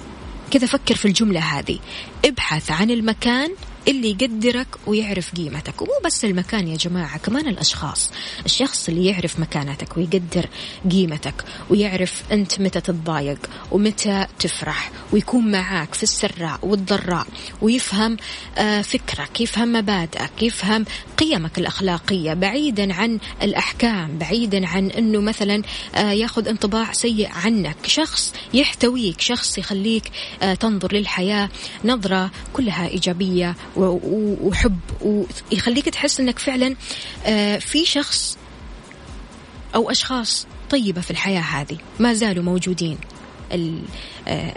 كذا 0.55 0.67
فكر 0.67 0.95
في 0.95 1.05
الجملة 1.05 1.39
هذه. 1.39 1.79
ابحث 2.25 2.71
عن 2.71 2.91
المكان 2.91 3.51
اللي 3.87 4.09
يقدرك 4.09 4.67
ويعرف 4.87 5.35
قيمتك. 5.35 5.81
ومو 5.81 5.91
بس 6.05 6.25
المكان 6.25 6.67
يا 6.67 6.77
جماعة 6.77 7.17
كمان 7.17 7.47
الأشخاص. 7.47 8.11
الشخص 8.45 8.89
اللي 8.89 9.05
يعرف 9.05 9.39
مكانتك 9.39 9.97
ويقدر 9.97 10.49
قيمتك 10.91 11.33
ويعرف 11.69 12.23
أنت 12.31 12.59
متى 12.61 12.81
تتضايق 12.81 13.49
ومتى 13.71 14.25
تفرح 14.39 14.91
ويكون 15.11 15.51
معاك 15.51 15.93
في 15.93 16.03
السراء 16.03 16.59
والضراء 16.63 17.27
ويفهم 17.61 18.17
آه، 18.57 18.81
فكرك 18.81 19.41
يفهم 19.41 19.73
مبادئك 19.73 20.43
يفهم 20.43 20.85
قيمك 21.17 21.57
الأخلاقية. 21.57 22.33
بعيدا 22.33 22.93
عن 22.93 23.19
الأحكام 23.41 24.17
بعيدا 24.17 24.67
عن 24.67 24.91
أنه 24.91 25.21
مثلا 25.21 25.61
آه، 25.95 26.11
ياخذ 26.11 26.47
انطباع 26.47 26.93
سيء 26.93 27.29
عنك. 27.31 27.77
شخص 27.87 28.33
يحتويك 28.53 29.21
شخص 29.21 29.57
يخليك 29.57 30.11
آه، 30.41 30.53
تنظر 30.53 30.93
للحياة 30.93 31.49
نظرة 31.85 32.31
كلها 32.53 32.87
إيجابية 32.87 33.55
وحب 33.77 34.79
ويخليك 35.01 35.89
تحس 35.89 36.19
إنك 36.19 36.39
فعلا 36.39 36.75
آه، 37.25 37.57
في 37.57 37.85
شخص 37.85 38.37
أو 39.75 39.91
أشخاص 39.91 40.47
طيبة 40.69 41.01
في 41.01 41.11
الحياة 41.11 41.41
هذه 41.41 41.77
ما 41.99 42.13
زالوا 42.13 42.43
موجودين. 42.43 42.97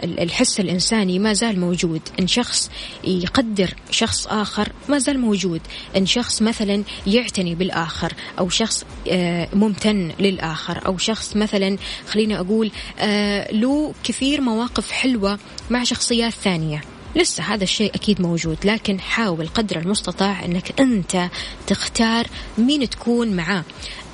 الحس 0.03 0.59
الإنساني 0.59 1.19
ما 1.19 1.33
زال 1.33 1.59
موجود. 1.59 2.01
إن 2.19 2.27
شخص 2.27 2.71
يقدر 3.03 3.73
شخص 3.91 4.27
آخر 4.27 4.71
ما 4.89 4.97
زال 4.97 5.19
موجود. 5.19 5.61
إن 5.97 6.05
شخص 6.05 6.41
مثلا 6.41 6.83
يعتني 7.07 7.55
بالآخر 7.55 8.13
أو 8.39 8.49
شخص 8.49 8.85
آه، 9.09 9.49
ممتن 9.53 10.11
للآخر 10.19 10.85
أو 10.85 10.97
شخص 10.97 11.35
مثلا 11.35 11.77
خليني 12.07 12.39
أقول 12.39 12.71
آه، 12.99 13.51
له 13.51 13.93
كثير 14.03 14.41
مواقف 14.41 14.91
حلوة 14.91 15.39
مع 15.69 15.83
شخصيات 15.83 16.33
ثانية. 16.33 16.81
لسه 17.15 17.43
هذا 17.43 17.63
الشيء 17.63 17.95
أكيد 17.95 18.21
موجود 18.21 18.57
لكن 18.63 18.99
حاول 18.99 19.47
قدر 19.47 19.79
المستطاع 19.79 20.45
أنك 20.45 20.79
أنت 20.81 21.29
تختار 21.67 22.27
مين 22.57 22.89
تكون 22.89 23.31
معاه. 23.35 23.63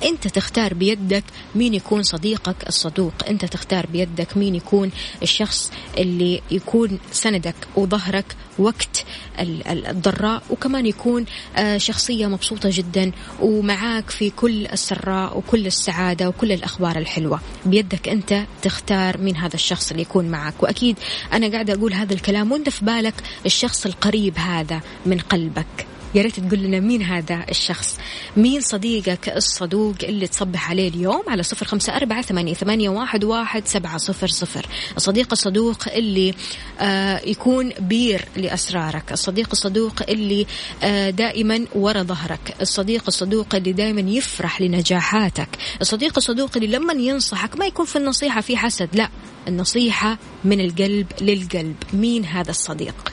أنت 0.04 0.28
تختار 0.28 0.74
بيدك 0.74 1.24
مين 1.54 1.74
يكون 1.74 2.02
صديقك 2.02 2.68
الصدوق. 2.68 3.12
أنت 3.28 3.44
تختار 3.44 3.86
بيدك 3.86 4.36
مين 4.36 4.54
يكون 4.54 4.90
الشخص 5.22 5.72
اللي 5.98 6.42
يكون 6.50 6.98
سندك 7.12 7.54
وظهرك 7.76 8.36
وقت 8.58 9.04
الضراء 9.40 10.42
وكمان 10.50 10.86
يكون 10.86 11.24
آه، 11.56 11.78
شخصية 11.78 12.26
مبسوطة 12.26 12.70
جدا 12.72 13.12
ومعاك 13.40 14.10
في 14.10 14.30
كل 14.30 14.66
السراء 14.66 15.38
وكل 15.38 15.66
السعادة 15.66 16.28
وكل 16.28 16.52
الأخبار 16.52 16.98
الحلوة. 16.98 17.40
بيدك 17.66 18.08
أنت 18.08 18.44
تختار 18.62 19.18
مين 19.18 19.36
هذا 19.36 19.54
الشخص 19.54 19.90
اللي 19.90 20.02
يكون 20.02 20.24
معك 20.24 20.62
وأكيد 20.62 20.96
أنا 21.32 21.48
قاعدة 21.48 21.74
أقول 21.74 21.92
هذا 21.94 22.14
الكلام 22.14 22.52
وأنت 22.52 22.68
في 22.68 22.84
بالك 22.84 23.14
الشخص 23.46 23.86
القريب 23.86 24.38
هذا 24.38 24.80
من 25.06 25.18
قلبك. 25.18 25.95
يا 26.16 26.22
ريت 26.22 26.40
تقول 26.40 26.58
لنا 26.58 26.80
مين 26.80 27.02
هذا 27.02 27.46
الشخص. 27.48 27.98
مين 28.36 28.60
صديقك 28.60 29.28
الصدوق 29.28 29.94
اللي 30.02 30.26
تصبح 30.26 30.70
عليه 30.70 30.88
اليوم 30.88 31.22
على 31.28 31.42
صفر 31.42 31.66
خمسة 31.66 31.96
أربعة 31.96 32.22
ثمانية, 32.22 32.88
واحد, 32.88 33.24
واحد 33.24 33.66
سبعة 33.66 33.98
صفر 33.98 34.26
صفر. 34.26 34.66
الصديق 34.96 35.28
الصدوق 35.32 35.88
اللي 35.88 36.34
آه 36.80 37.20
يكون 37.24 37.72
بير 37.80 38.24
لأسرارك. 38.36 39.12
الصديق 39.12 39.48
الصدوق 39.52 40.02
اللي 40.08 40.46
آه 40.82 41.10
دائما 41.10 41.66
ورا 41.74 42.02
ظهرك. 42.02 42.54
الصديق 42.60 43.02
الصدوق 43.08 43.54
اللي 43.54 43.72
دائما 43.72 44.10
يفرح 44.10 44.60
لنجاحاتك. 44.60 45.48
الصديق 45.80 46.12
الصدوق 46.16 46.50
اللي 46.56 46.68
لما 46.68 46.92
ينصحك 46.92 47.58
ما 47.58 47.66
يكون 47.66 47.86
في 47.86 47.96
النصيحة 47.96 48.40
في 48.40 48.56
حسد 48.56 48.88
لا 48.92 49.08
النصيحة 49.48 50.18
من 50.44 50.60
القلب 50.60 51.06
للقلب. 51.20 51.76
مين 51.92 52.24
هذا 52.24 52.50
الصديق؟ 52.50 53.12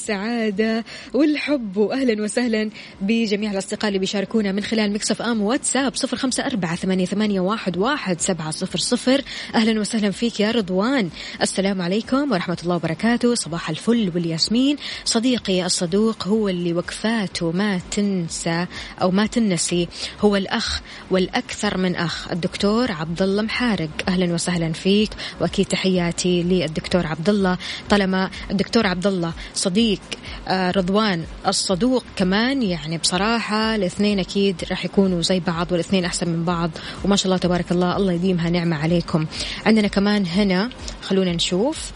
والسعادة 0.00 0.84
والحب. 1.14 1.76
وأهلا 1.76 2.22
وسهلا 2.22 2.70
بجميع 3.00 3.52
الأصدقاء 3.52 3.88
اللي 3.88 3.98
بيشاركونا 3.98 4.52
من 4.52 4.62
خلال 4.62 4.92
مكسف 4.92 5.22
أم 5.22 5.42
واتساب 5.42 5.94
صفر 5.94 6.16
خمسة 6.16 6.46
أربعة 6.46 6.76
ثمانية, 6.76 7.40
واحد 7.40 8.20
سبعة 8.20 8.50
صفر 8.50 8.78
صفر. 8.78 9.22
أهلا 9.54 9.80
وسهلا 9.80 10.10
فيك 10.10 10.40
يا 10.40 10.50
رضوان. 10.50 11.10
السلام 11.42 11.82
عليكم 11.82 12.32
ورحمة 12.32 12.58
الله 12.62 12.76
وبركاته. 12.76 13.34
صباح 13.34 13.70
الفل 13.70 14.12
والياسمين. 14.14 14.76
صديقي 15.04 15.66
الصدوق 15.66 16.26
هو 16.26 16.48
اللي 16.48 16.72
وقفاته 16.72 17.52
ما 17.52 17.80
تنسى 17.90 18.66
أو 19.02 19.10
ما 19.10 19.26
تنسي. 19.26 19.88
هو 20.20 20.36
الأخ 20.36 20.80
والأكثر 21.10 21.78
من 21.78 21.96
أخ 21.96 22.32
الدكتور 22.32 22.92
عبد 22.92 23.22
الله 23.22 23.42
محارق. 23.42 23.90
أهلا 24.08 24.34
وسهلا 24.34 24.72
فيك. 24.72 25.10
وأكيد 25.40 25.66
تحياتي 25.66 26.42
للدكتور 26.42 27.06
عبد 27.06 27.28
الله 27.28 27.58
طالما 27.90 28.30
الدكتور 28.50 28.86
عبد 28.86 29.06
الله 29.06 29.32
صديق 29.54 29.89
آه، 30.48 30.70
رضوان 30.70 31.24
الصدوق 31.46 32.04
كمان 32.16 32.62
يعني 32.62 32.98
بصراحة 32.98 33.74
الاثنين 33.74 34.18
أكيد 34.18 34.64
راح 34.70 34.84
يكونوا 34.84 35.22
زي 35.22 35.40
بعض 35.40 35.72
والاثنين 35.72 36.04
أحسن 36.04 36.28
من 36.28 36.44
بعض 36.44 36.70
وما 37.04 37.16
شاء 37.16 37.26
الله 37.26 37.36
تبارك 37.36 37.72
الله 37.72 37.96
الله 37.96 38.12
يديمها 38.12 38.50
نعمة 38.50 38.76
عليكم. 38.76 39.26
عندنا 39.66 39.88
كمان 39.88 40.26
هنا 40.26 40.70
خلونا 41.02 41.32
نشوف. 41.32 41.90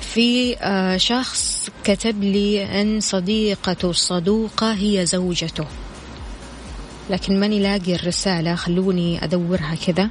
في 0.00 0.56
آه، 0.60 0.96
شخص 0.96 1.68
كتب 1.84 2.22
لي 2.22 2.80
أن 2.80 3.00
صديقته 3.00 3.90
الصدوقة 3.90 4.72
هي 4.74 5.06
زوجته 5.06 5.64
لكن 7.10 7.40
ماني 7.40 7.60
لاقي 7.60 7.94
الرسالة 7.94 8.54
خلوني 8.54 9.24
أدورها 9.24 9.74
كذا. 9.86 10.08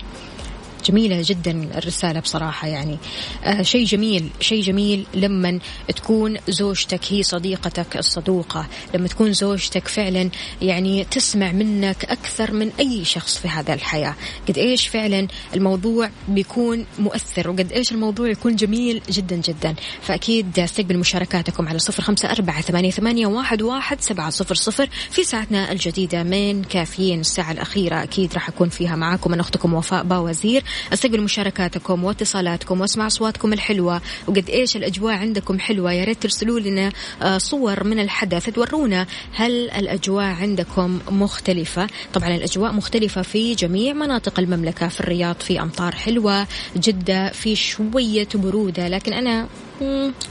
جميلة 0.86 1.22
جدا 1.26 1.70
الرسالة 1.78 2.20
بصراحة 2.20 2.68
يعني. 2.68 2.98
آه 3.44 3.62
شيء 3.62 3.86
جميل 3.86 4.30
شيء 4.40 4.64
جميل 4.64 5.06
لما 5.14 5.60
تكون 5.96 6.38
زوجتك 6.50 7.02
هي 7.10 7.24
صديقتك 7.24 7.98
الصدوقة. 7.98 8.68
لما 8.96 9.08
تكون 9.08 9.34
زوجتك 9.34 9.88
فعلا 9.88 10.30
يعني 10.62 11.04
تسمع 11.04 11.52
منك 11.52 12.06
أكثر 12.06 12.52
من 12.54 12.72
أي 12.80 13.06
شخص 13.06 13.38
في 13.38 13.48
هذا 13.48 13.74
الحياة. 13.74 14.16
قد 14.48 14.58
إيش 14.58 14.88
فعلا 14.88 15.28
الموضوع 15.56 16.10
بيكون 16.28 16.86
مؤثر 17.00 17.50
وقد 17.50 17.72
إيش 17.72 17.92
الموضوع 17.92 18.30
يكون 18.30 18.56
جميل 18.56 19.02
جدا 19.10 19.36
جدا. 19.36 19.76
فأكيد 20.02 20.60
استقبل 20.60 20.98
مشاركاتكم 20.98 21.68
على 21.68 21.80
صفر 21.80 22.04
خمسة 22.04 22.32
أربعة 22.32 22.62
ثمانية, 22.62 22.92
ثمانية 22.92 23.28
واحد, 23.28 23.62
واحد 23.62 24.02
سبعة 24.02 24.30
صفر 24.30 24.56
صفر 24.56 24.90
في 25.10 25.24
ساعتنا 25.24 25.72
الجديدة 25.72 26.24
من 26.24 26.64
كافيين 26.64 27.20
الساعة 27.20 27.52
الأخيرة. 27.52 28.04
أكيد 28.04 28.34
راح 28.34 28.50
أكون 28.50 28.70
فيها 28.70 28.96
معاكم 28.96 29.32
من 29.32 29.40
أختكم 29.40 29.74
وفاء 29.74 30.04
باوزير. 30.04 30.64
استقبل 30.94 31.22
مشاركاتكم 31.22 32.04
واتصالاتكم 32.04 32.82
واسمع 32.82 33.08
أصواتكم 33.08 33.54
الحلوة. 33.54 34.02
وقد 34.28 34.50
إيش 34.50 34.76
الأجواء 34.76 35.14
عندكم 35.14 35.60
حلوة؟ 35.60 35.94
يا 35.94 36.04
ريت 36.04 36.22
ترسلوا 36.22 36.60
لنا 36.60 36.92
آه، 37.22 37.38
صور 37.38 37.84
من 37.84 38.00
الحدث. 38.00 38.50
تورونا 38.50 39.08
هل 39.34 39.70
الأجواء 39.70 40.26
عندكم 40.26 41.00
مختلفة؟ 41.10 41.88
طبعا 42.14 42.36
الأجواء 42.36 42.72
مختلفة 42.72 43.22
في 43.22 43.56
جميع 43.56 43.94
مناطق 43.94 44.40
المملكة 44.40 44.88
في 44.88 45.00
الرياض 45.00 45.36
في 45.36 45.62
أمطار 45.62 45.96
حلوة 45.96 46.48
جدة 46.78 47.30
في 47.30 47.56
شوية 47.56 48.28
برودة. 48.36 48.88
لكن 48.88 49.14
أنا 49.14 49.48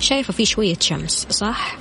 شايفة 0.00 0.32
في 0.32 0.44
شوية 0.44 0.76
شمس 0.80 1.26
صح؟ 1.30 1.76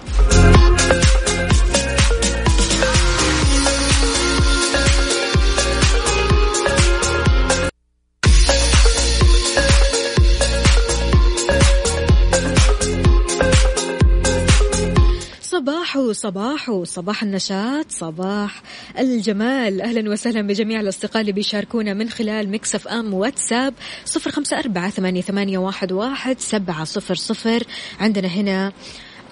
صباحو 15.60 16.12
صباحو 16.12 16.84
صباح 16.84 17.24
النشاط 17.24 17.86
صباح 17.90 18.62
الجمال. 19.00 19.82
أهلا 19.82 20.12
وسهلا 20.12 20.42
بجميع 20.42 20.80
الأصدقاء 20.80 21.22
اللي 21.22 21.32
بيشاركونا 21.32 21.94
من 21.94 22.10
خلال 22.10 22.52
مكسف 22.52 22.88
أم 22.88 23.14
واتساب 23.14 23.74
صفر 24.06 24.32
خمسة 24.32 24.60
أربعة 24.60 24.90
ثمانية, 24.90 25.22
ثمانية 25.22 25.58
واحد, 25.58 25.92
واحد 25.92 26.40
سبعة 26.40 26.84
صفر 26.84 27.16
صفر. 27.16 27.64
عندنا 28.00 28.28
هنا 28.28 28.72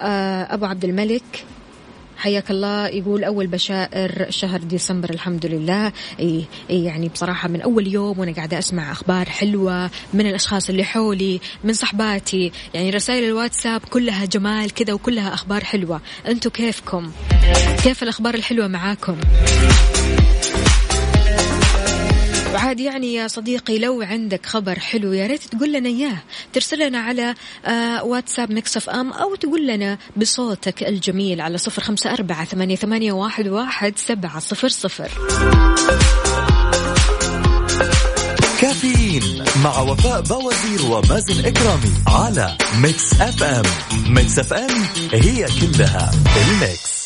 آه، 0.02 0.54
أبو 0.54 0.64
عبد 0.64 0.84
الملك. 0.84 1.44
حياك 2.18 2.50
الله. 2.50 2.88
يقول 2.88 3.24
أول 3.24 3.46
بشائر 3.46 4.26
شهر 4.30 4.60
ديسمبر 4.60 5.10
الحمد 5.10 5.46
لله. 5.46 5.92
إيه 6.18 6.44
يعني 6.70 7.08
بصراحة 7.08 7.48
من 7.48 7.60
أول 7.60 7.86
يوم 7.86 8.18
وأنا 8.18 8.32
قاعدة 8.32 8.58
أسمع 8.58 8.92
أخبار 8.92 9.28
حلوة 9.28 9.90
من 10.14 10.26
الأشخاص 10.26 10.68
اللي 10.68 10.84
حولي 10.84 11.40
من 11.64 11.72
صحباتي. 11.72 12.52
يعني 12.74 12.90
رسائل 12.90 13.24
الواتساب 13.24 13.80
كلها 13.80 14.24
جمال 14.24 14.74
كذا 14.74 14.92
وكلها 14.92 15.34
أخبار 15.34 15.64
حلوة. 15.64 16.00
أنتوا 16.28 16.50
كيفكم؟ 16.50 17.10
كيف 17.82 18.02
الأخبار 18.02 18.34
الحلوة 18.34 18.66
معاكم؟ 18.66 19.16
وعاد 22.54 22.80
يعني 22.80 23.14
يا 23.14 23.28
صديقي 23.28 23.78
لو 23.78 24.02
عندك 24.02 24.46
خبر 24.46 24.78
حلو 24.78 25.12
يا 25.12 25.26
ريت 25.26 25.42
تقول 25.42 25.72
لنا 25.72 25.88
إياه. 25.88 26.18
ترسل 26.52 26.86
لنا 26.86 26.98
على 26.98 27.34
آه 27.64 28.04
واتساب 28.04 28.52
Mix 28.52 28.76
FM 28.76 29.12
أو 29.12 29.34
تقول 29.34 29.66
لنا 29.66 29.98
بصوتك 30.16 30.82
الجميل 30.82 31.40
على 31.40 31.58
صفر 31.58 31.82
خمسة 31.82 32.12
أربعة 32.12 32.44
ثمانية, 32.44 32.76
ثمانية 32.76 33.12
واحد, 33.12 33.48
واحد 33.48 33.98
سبعة 33.98 34.38
صفر 34.38 34.68
صفر. 34.68 35.08
كافيين 38.60 39.44
مع 39.64 39.80
وفاء 39.80 40.20
بوازير 40.20 40.90
ومازن 40.90 41.46
إكرامي 41.46 41.92
على 42.06 42.56
ميكس 42.82 43.20
أف 43.20 43.42
أم. 43.42 43.62
ميكس 44.08 44.38
أف 44.38 44.52
أم 44.52 44.82
هي 45.12 45.46
كلها 45.60 46.10
الميكس. 46.50 46.97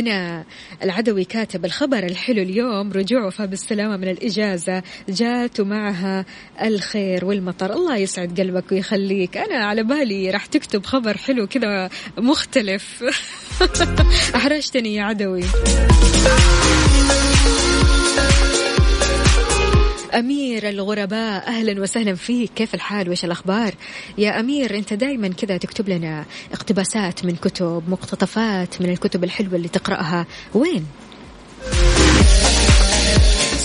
هنا 0.00 0.44
العدوي 0.82 1.24
كاتب 1.24 1.64
الخبر 1.64 1.98
الحلو 1.98 2.42
اليوم 2.42 2.92
رجوع 2.92 3.26
وفاء 3.26 3.46
بالسلامة 3.46 3.96
من 3.96 4.08
الإجازة 4.08 4.82
جات 5.08 5.60
ومعها 5.60 6.24
الخير 6.62 7.24
والمطر. 7.24 7.72
الله 7.72 7.96
يسعد 7.96 8.40
قلبك 8.40 8.72
ويخليك. 8.72 9.36
أنا 9.36 9.64
على 9.64 9.82
بالي 9.82 10.30
راح 10.30 10.46
تكتب 10.46 10.86
خبر 10.86 11.16
حلو 11.16 11.46
كذا 11.46 11.90
مختلف. 12.18 13.04
أحرجتني 14.36 14.94
يا 14.94 15.02
عدوي. 15.02 15.44
أمير 20.14 20.68
الغرباء 20.68 21.48
أهلا 21.48 21.82
وسهلا 21.82 22.14
فيك. 22.14 22.50
كيف 22.56 22.74
الحال؟ 22.74 23.08
وإيش 23.08 23.24
الأخبار؟ 23.24 23.74
يا 24.18 24.40
أمير 24.40 24.76
أنت 24.76 24.94
دائما 24.94 25.28
كذا 25.28 25.56
تكتب 25.56 25.88
لنا 25.88 26.24
اقتباسات 26.52 27.24
من 27.24 27.36
كتب 27.36 27.82
مقتطفات 27.88 28.82
من 28.82 28.90
الكتب 28.90 29.24
الحلوة 29.24 29.54
اللي 29.54 29.68
تقرأها. 29.68 30.26
وين؟ 30.54 30.86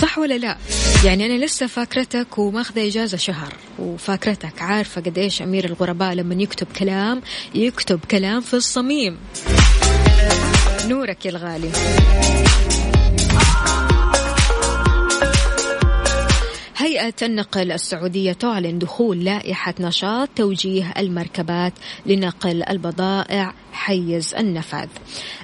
صح 0.02 0.18
ولا 0.18 0.38
لا؟ 0.38 0.58
يعني 1.06 1.26
أنا 1.26 1.46
لسه 1.46 1.68
فاكرتك 1.68 2.38
وماخذة 2.38 2.88
إجازة 2.88 3.18
شهر 3.18 3.54
وفاكرتك 3.80 4.62
عارفة 4.62 5.02
قد 5.02 5.18
إيش 5.18 5.42
أمير 5.42 5.66
الغرباء 5.66 6.14
لما 6.14 6.44
يكتب 6.44 6.68
كلام 6.80 7.22
يكتب 7.56 8.00
كلام 8.12 8.42
في 8.42 8.54
الصميم. 8.54 9.18
نورك 10.88 11.26
يا 11.26 11.32
الغالي. 11.32 11.72
هيئة 16.86 17.14
النقل 17.22 17.72
السعودية 17.72 18.34
تعلن 18.34 18.80
دخول 18.80 19.24
لائحة 19.24 19.74
نشاط 19.80 20.30
توجيه 20.36 20.94
المركبات 20.98 21.74
لنقل 22.06 22.64
البضائع 22.70 23.54
حيز 23.76 24.36
النفاذ. 24.36 24.88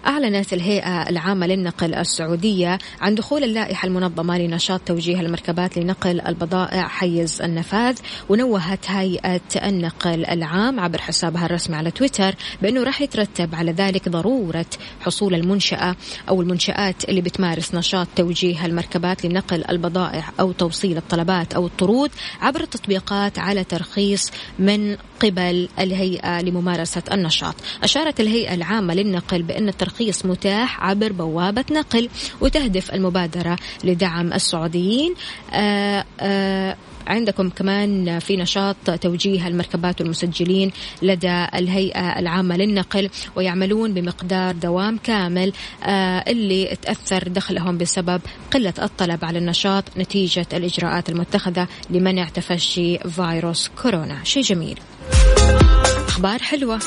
أعلنت 0.08 0.54
الهيئة 0.54 1.10
العامة 1.10 1.48
للنقل 1.48 1.96
السعودية 1.96 2.78
عن 3.02 3.16
دخول 3.16 3.44
اللائحة 3.44 3.88
المنظمة 3.88 4.38
لنشاط 4.38 4.82
توجيه 4.82 5.20
المركبات 5.22 5.78
لنقل 5.78 6.22
البضائع 6.22 6.88
حيز 6.88 7.42
النفاذ 7.42 7.98
ونوهت 8.30 8.92
هيئة 8.92 9.42
النقل 9.66 10.26
العام 10.26 10.80
عبر 10.80 11.02
حسابها 11.02 11.46
الرسمي 11.46 11.76
على 11.76 11.92
تويتر 11.92 12.36
بأنه 12.62 12.84
راح 12.84 13.02
يترتب 13.02 13.56
على 13.56 13.72
ذلك 13.72 14.10
ضرورة 14.10 14.66
حصول 15.02 15.36
المنشأة 15.36 15.96
أو 16.30 16.42
المنشآت 16.42 17.10
اللي 17.10 17.22
بتمارس 17.22 17.76
نشاط 17.76 18.08
توجيه 18.16 18.66
المركبات 18.66 19.26
لنقل 19.26 19.64
البضائع 19.70 20.24
أو 20.40 20.52
توصيل 20.52 20.98
الطلبات 20.98 21.54
أو 21.54 21.66
الطرود 21.66 22.12
عبر 22.42 22.62
التطبيقات 22.62 23.40
على 23.40 23.64
ترخيص 23.64 24.32
من 24.60 24.98
قبل 25.26 25.70
الهيئة 25.80 26.42
لممارسة 26.42 27.04
النشاط. 27.12 27.56
أشارت 27.84 28.20
الهيئة 28.20 28.54
العامة 28.54 28.94
للنقل 28.94 29.42
بأن 29.42 29.70
الترخيص 29.70 30.26
متاح 30.26 30.84
عبر 30.84 31.12
بوابة 31.12 31.66
نقل 31.72 32.10
وتهدف 32.42 32.94
المبادرة 32.94 33.58
لدعم 33.84 34.34
السعوديين 34.34 35.14
آآ 35.54 36.06
آآ 36.20 36.76
عندكم 37.08 37.50
كمان 37.50 38.20
في 38.20 38.38
نشاط 38.38 38.76
توجيه 39.02 39.48
المركبات 39.48 40.02
والمسجلين 40.02 40.72
لدى 41.02 41.46
الهيئة 41.56 42.20
العامة 42.20 42.58
للنقل 42.58 43.10
ويعملون 43.36 43.94
بمقدار 43.94 44.56
دوام 44.56 44.98
كامل 44.98 45.54
آه 45.84 46.24
اللي 46.28 46.78
تأثر 46.82 47.28
دخلهم 47.28 47.78
بسبب 47.78 48.22
قلة 48.54 48.74
الطلب 48.82 49.26
على 49.26 49.40
النشاط 49.40 49.84
نتيجة 49.98 50.48
الإجراءات 50.54 51.10
المتخذة 51.10 51.68
لمنع 51.90 52.30
تفشي 52.30 52.98
فيروس 52.98 53.72
كورونا. 53.82 54.24
شيء 54.24 54.44
جميل. 54.44 54.80
أخبار 56.08 56.40
حلوة. 56.40 56.80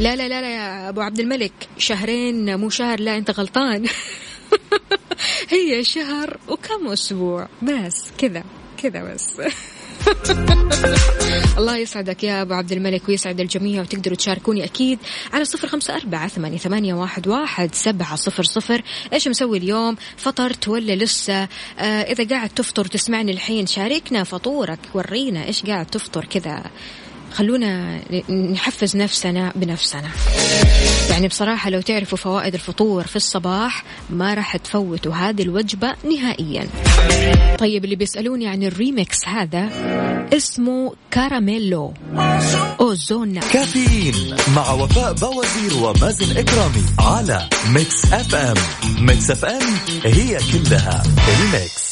لا 0.00 0.16
لا 0.16 0.28
لا 0.28 0.56
يا 0.56 0.88
أبو 0.88 1.00
عبد 1.00 1.20
الملك 1.20 1.52
شهرين 1.78 2.58
مو 2.58 2.70
شهر 2.70 3.00
لا 3.00 3.16
أنت 3.16 3.30
غلطان. 3.30 3.86
هي 5.50 5.84
شهر 5.84 6.38
وكم 6.48 6.86
أسبوع؟ 6.88 7.48
بس 7.62 8.10
كذا 8.18 8.44
كذا 8.82 9.14
بس. 9.14 9.34
الله 11.58 11.76
يسعدك 11.76 12.24
يا 12.24 12.42
أبو 12.42 12.54
عبد 12.54 12.72
الملك 12.72 13.08
ويسعد 13.08 13.40
الجميع 13.40 13.82
وتقدروا 13.82 14.16
تشاركوني 14.16 14.64
أكيد 14.64 14.98
على 15.32 15.44
صفر 15.44 15.68
خمسة 15.68 15.96
أربعة 15.96 16.28
ثمانية, 16.28 16.58
ثمانية 16.58 16.94
واحد, 16.94 17.28
واحد 17.28 17.74
سبعة 17.74 18.16
صفر 18.16 18.42
صفر. 18.42 18.82
إيش 19.12 19.28
مسوي 19.28 19.58
اليوم؟ 19.58 19.96
فطرت 20.16 20.68
ولا 20.68 20.92
لسه. 20.92 21.42
آه 21.42 21.48
إذا 21.78 22.28
قاعد 22.28 22.48
تفطر 22.48 22.84
تسمعني 22.84 23.32
الحين 23.32 23.66
شاركنا 23.66 24.24
فطورك 24.24 24.78
ورينا 24.94 25.44
إيش 25.44 25.64
قاعد 25.66 25.86
تفطر 25.86 26.24
كذا. 26.24 26.70
خلونا 27.32 28.00
نحفز 28.30 28.96
نفسنا 28.96 29.52
بنفسنا. 29.56 30.10
يعني 31.10 31.28
بصراحة 31.28 31.70
لو 31.70 31.80
تعرفوا 31.80 32.18
فوائد 32.18 32.54
الفطور 32.54 33.06
في 33.06 33.16
الصباح 33.16 33.84
ما 34.10 34.34
راح 34.34 34.56
تفوتوا 34.56 35.12
هذه 35.12 35.42
الوجبة 35.42 35.94
نهائيا. 36.04 36.68
طيب 37.58 37.84
اللي 37.84 37.96
بيسألوني 37.96 38.48
عن 38.48 38.62
الريمكس 38.62 39.28
هذا 39.28 39.68
اسمه 40.32 40.94
كاراميلو. 41.10 41.94
أوزونا 42.80 43.40
كافيين 43.40 44.36
مع 44.56 44.72
وفاء 44.72 45.12
بوازير 45.12 45.76
ومازن 45.82 46.36
إكرامي 46.36 46.84
على 46.98 47.48
Mix 47.68 48.12
FM. 48.12 48.54
Mix 49.00 49.30
FM 49.30 49.62
هي 50.04 50.38
كلها 50.52 51.02
ال 51.28 51.43
mix 51.43 51.89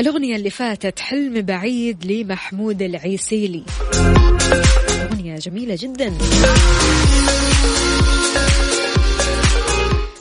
الأغنية 0.00 0.36
اللي 0.36 0.50
فاتت 0.50 0.98
حلم 0.98 1.42
بعيد 1.42 2.12
لمحمود 2.12 2.82
العسيلي 2.82 3.62
أغنية 5.02 5.36
جميلة 5.36 5.76
جدا. 5.80 6.14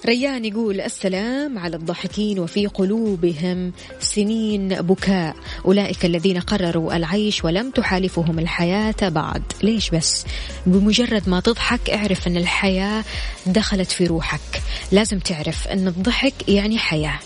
ريان 0.05 0.45
يقول 0.45 0.81
السلام 0.81 1.59
على 1.59 1.75
الضاحكين 1.75 2.39
وفي 2.39 2.67
قلوبهم 2.67 3.73
سنين 3.99 4.67
بكاء. 4.67 5.35
أولئك 5.65 6.05
الذين 6.05 6.39
قرروا 6.39 6.95
العيش 6.95 7.45
ولم 7.45 7.71
تحالفهم 7.71 8.39
الحياة 8.39 8.95
بعد. 9.01 9.43
ليش 9.63 9.89
بس؟ 9.89 10.25
بمجرد 10.65 11.29
ما 11.29 11.39
تضحك 11.39 11.89
اعرف 11.89 12.27
أن 12.27 12.37
الحياة 12.37 13.03
دخلت 13.45 13.91
في 13.91 14.05
روحك. 14.07 14.61
لازم 14.91 15.19
تعرف 15.19 15.67
أن 15.67 15.87
الضحك 15.87 16.49
يعني 16.49 16.77
حياة. 16.77 17.19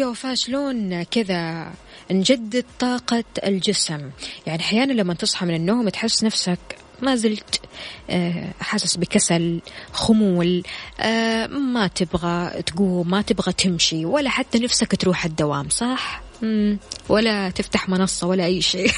يا 0.00 0.06
وفاء 0.06 0.34
شلون 0.34 1.02
كذا 1.02 1.72
نجدد 2.10 2.64
طاقة 2.78 3.24
الجسم. 3.44 4.10
يعني 4.46 4.60
أحيانا 4.60 4.92
لما 4.92 5.14
تصحى 5.14 5.46
من 5.46 5.54
النوم 5.54 5.88
تحس 5.88 6.24
نفسك 6.24 6.58
ما 7.02 7.16
زلت 7.16 7.60
آه، 8.10 8.52
حاسس 8.60 8.96
بكسل 8.96 9.60
خمول 9.92 10.62
آه، 11.00 11.46
ما 11.46 11.86
تبغى 11.86 12.62
تقوم 12.62 13.10
ما 13.10 13.22
تبغى 13.22 13.52
تمشي 13.52 14.04
ولا 14.04 14.30
حتى 14.30 14.58
نفسك 14.58 14.96
تروح 14.96 15.24
الدوام 15.24 15.68
صح؟ 15.68 16.22
ولا 17.08 17.50
تفتح 17.50 17.88
منصة 17.88 18.26
ولا 18.26 18.44
أي 18.44 18.62
شيء. 18.62 18.90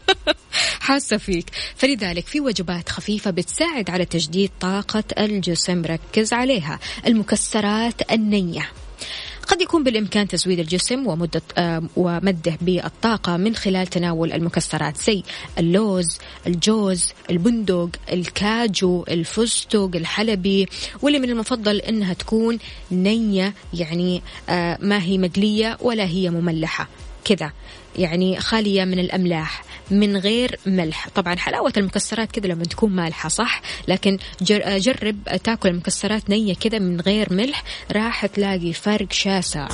حاسة 0.80 1.16
فيك. 1.16 1.50
فلذلك 1.76 2.26
في 2.26 2.40
وجبات 2.40 2.88
خفيفة 2.88 3.30
بتساعد 3.30 3.90
على 3.90 4.04
تجديد 4.04 4.50
طاقة 4.60 5.04
الجسم 5.18 5.82
ركز 5.84 6.32
عليها. 6.32 6.78
المكسرات 7.06 8.12
النية. 8.12 8.70
قد 9.50 9.62
يكون 9.62 9.84
بالإمكان 9.84 10.28
تزويد 10.28 10.58
الجسم 10.58 11.06
ومدة 11.06 11.42
ومده 11.96 12.58
بالطاقة 12.60 13.36
من 13.36 13.54
خلال 13.54 13.86
تناول 13.86 14.32
المكسرات 14.32 14.96
زي 14.96 15.22
اللوز 15.58 16.18
الجوز 16.46 17.12
البندق 17.30 17.88
الكاجو 18.12 19.04
الفستق 19.08 19.90
الحلبي. 19.94 20.66
واللي 21.02 21.18
من 21.18 21.30
المفضل 21.30 21.76
أنها 21.76 22.12
تكون 22.14 22.58
نية 22.92 23.54
يعني 23.74 24.22
آه 24.48 24.78
ما 24.80 25.02
هي 25.02 25.18
مقلية 25.18 25.78
ولا 25.80 26.04
هي 26.04 26.30
مملحة. 26.30 26.88
كذا 27.24 27.52
يعني 27.98 28.40
خالية 28.40 28.84
من 28.84 28.98
الأملاح. 28.98 29.64
من 29.90 30.16
غير 30.16 30.58
ملح. 30.66 31.08
طبعا 31.14 31.36
حلاوة 31.36 31.72
المكسرات 31.76 32.32
كذا 32.32 32.46
لما 32.46 32.64
تكون 32.64 32.90
مالحة 32.92 33.28
صح؟ 33.28 33.62
لكن 33.88 34.18
جرب 34.42 35.24
تاكل 35.44 35.68
المكسرات 35.68 36.30
نية 36.30 36.54
كذا 36.54 36.78
من 36.78 37.00
غير 37.00 37.32
ملح 37.32 37.64
راح 37.92 38.26
تلاقي 38.26 38.72
فرق 38.72 39.12
شاسع. 39.12 39.68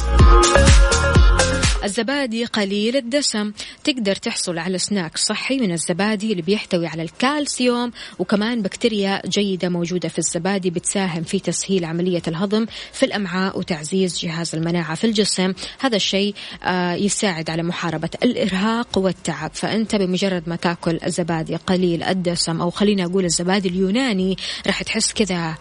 الزبادي 1.86 2.44
قليل 2.44 2.96
الدسم. 2.96 3.52
تقدر 3.84 4.16
تحصل 4.16 4.58
على 4.58 4.78
سناك 4.78 5.16
صحي 5.18 5.58
من 5.58 5.72
الزبادي 5.72 6.30
اللي 6.32 6.42
بيحتوي 6.42 6.86
على 6.86 7.02
الكالسيوم 7.02 7.92
وكمان 8.18 8.62
بكتيريا 8.62 9.22
جيدة 9.26 9.68
موجودة 9.68 10.08
في 10.08 10.18
الزبادي 10.18 10.70
بتساهم 10.70 11.22
في 11.22 11.38
تسهيل 11.38 11.84
عملية 11.84 12.22
الهضم 12.28 12.66
في 12.92 13.06
الأمعاء 13.06 13.58
وتعزيز 13.58 14.18
جهاز 14.18 14.54
المناعة 14.54 14.94
في 14.94 15.04
الجسم. 15.04 15.52
هذا 15.78 15.96
الشيء 15.96 16.34
آه، 16.62 16.94
يساعد 16.94 17.50
على 17.50 17.62
محاربة 17.62 18.10
الإرهاق 18.22 18.98
والتعب. 18.98 19.50
فأنت 19.54 19.96
بمجرد 19.96 20.42
ما 20.46 20.56
تأكل 20.56 20.98
الزبادي 21.06 21.56
قليل 21.56 22.02
الدسم 22.02 22.60
أو 22.60 22.70
خلينا 22.70 23.04
أقول 23.04 23.24
الزبادي 23.24 23.68
اليوناني 23.68 24.36
راح 24.66 24.82
تحس 24.82 25.12
كذا 25.12 25.54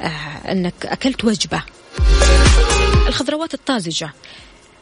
آه، 0.00 0.06
أنك 0.52 0.86
أكلت 0.86 1.24
وجبة. 1.24 1.62
الخضروات 3.08 3.54
الطازجة. 3.54 4.12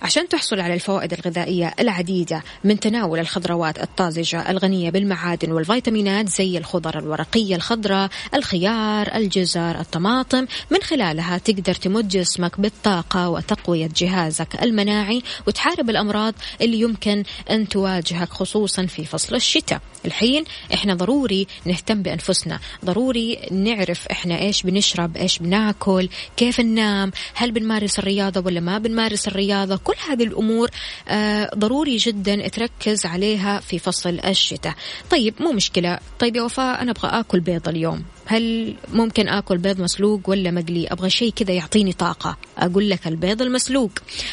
عشان 0.03 0.29
تحصل 0.29 0.61
على 0.61 0.75
الفوائد 0.75 1.13
الغذائية 1.13 1.75
العديدة 1.81 2.43
من 2.65 2.81
تناول 2.81 3.19
الخضروات 3.19 3.83
الطازجة 3.83 4.51
الغنية 4.51 4.91
بالمعادن 4.91 5.53
والفيتامينات 5.53 6.29
زي 6.29 6.59
الخضر 6.59 6.99
الورقية 6.99 7.57
الخضراء 7.57 8.11
الخيار 8.35 9.15
الجزر 9.15 9.81
الطماطم. 9.81 10.47
من 10.71 10.83
خلالها 10.83 11.39
تقدر 11.39 11.75
تمد 11.75 12.09
جسمك 12.09 12.61
بالطاقة 12.61 13.29
وتقوية 13.29 13.89
جهازك 13.97 14.63
المناعي 14.63 15.23
وتحارب 15.47 15.91
الأمراض 15.91 16.35
اللي 16.61 16.81
يمكن 16.81 17.23
أن 17.51 17.69
تواجهك 17.69 18.29
خصوصا 18.29 18.87
في 18.87 19.05
فصل 19.05 19.37
الشتاء. 19.37 19.81
الحين 20.05 20.45
إحنا 20.75 20.95
ضروري 20.95 21.47
نهتم 21.65 22.03
بأنفسنا 22.03 22.61
ضروري 22.85 23.39
نعرف 23.51 24.07
إحنا 24.07 24.39
إيش 24.39 24.63
بنشرب 24.63 25.17
إيش 25.17 25.39
بناكل 25.39 26.09
كيف 26.37 26.61
ننام 26.61 27.13
هل 27.35 27.53
بنمارس 27.53 27.99
الرياضة 27.99 28.43
ولا 28.47 28.61
ما 28.61 28.79
بنمارس 28.79 29.29
الرياضة 29.29 29.77
كل 29.77 29.95
هذه 30.09 30.25
الأمور 30.25 30.71
آه، 31.09 31.51
ضروري 31.57 31.97
جدا 31.97 32.49
تركز 32.49 33.07
عليها 33.07 33.61
في 33.61 33.79
فصل 33.79 34.21
الشتاء. 34.25 34.75
طيب 35.11 35.35
مو 35.41 35.53
مشكلة. 35.53 35.99
طيب 36.19 36.37
يا 36.37 36.43
وفاء 36.43 36.83
أنا 36.83 36.91
أبغى 36.91 37.21
أكل 37.21 37.41
بيض 37.41 37.69
اليوم. 37.69 38.05
هل 38.31 38.75
ممكن 38.93 39.29
آكل 39.29 39.59
بيض 39.59 39.81
مسلوق 39.81 40.21
ولا 40.27 40.51
مقلي؟ 40.51 40.87
أبغى 40.87 41.11
شيء 41.11 41.33
كذا 41.33 41.53
يعطيني 41.53 41.93
طاقة. 41.93 42.37
أقول 42.59 42.91
لك 42.91 43.07
البيض 43.07 43.43
المسلوق. 43.43 43.91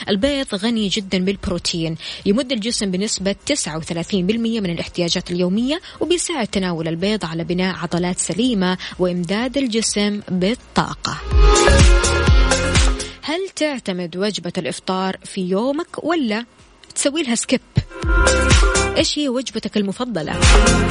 البيض 0.10 0.56
غني 0.56 0.88
جدا 0.88 1.18
بالبروتين. 1.18 1.96
يمد 2.26 2.52
الجسم 2.52 2.92
بنسبة 2.92 3.36
39% 3.46 4.62
من 4.62 4.70
الاحتياجات 4.70 5.32
اليومية 5.32 5.82
وبيساعد 6.00 6.48
تناول 6.48 6.88
البيض 6.88 7.26
على 7.26 7.44
بناء 7.44 7.76
عضلات 7.76 8.20
سليمة 8.20 8.78
وإمداد 9.00 9.58
الجسم 9.58 10.22
بالطاقة. 10.30 11.18
هل 13.22 13.50
تعتمد 13.56 14.18
وجبة 14.18 14.54
الإفطار 14.58 15.18
في 15.24 15.42
يومك 15.42 16.04
ولا 16.04 16.46
تسوي 16.96 17.24
لها 17.24 17.36
سكيب؟ 17.36 17.62
إيش 18.98 19.20
هي 19.20 19.30
وجبتك 19.30 19.78
المفضلة؟ 19.78 20.34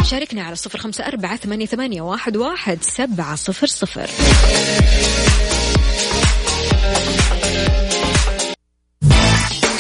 شاركنا 0.02 0.42
على 0.42 0.56
صفر 0.56 0.78
خمسة 0.78 1.06
أربعة 1.06 1.36
ثمانية, 1.36 1.66
ثمانية 1.66 2.02
واحد, 2.02 2.36
واحد 2.36 2.78
سبعة 2.82 3.36
صفر 3.36 3.66
صفر. 3.66 4.10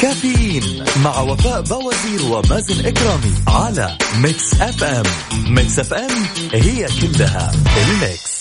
كافيين 0.02 0.84
مع 1.04 1.20
وفاء 1.20 1.60
بوازير 1.62 2.22
ومازن 2.32 2.86
إكرامي 2.86 3.34
على 3.48 3.98
Mix 4.22 4.54
FM 4.60 5.04
Mix 5.48 5.78
FM 5.78 6.10
هي 6.52 6.86
كلها 7.00 7.52
ال 7.82 7.95
Mix 7.95 8.35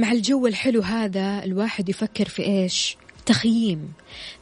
مع 0.00 0.12
الجو 0.12 0.46
الحلو 0.46 0.80
هذا 0.80 1.44
الواحد 1.44 1.88
يفكر 1.88 2.28
في 2.28 2.42
إيش؟ 2.42 2.96
تخييم. 3.26 3.92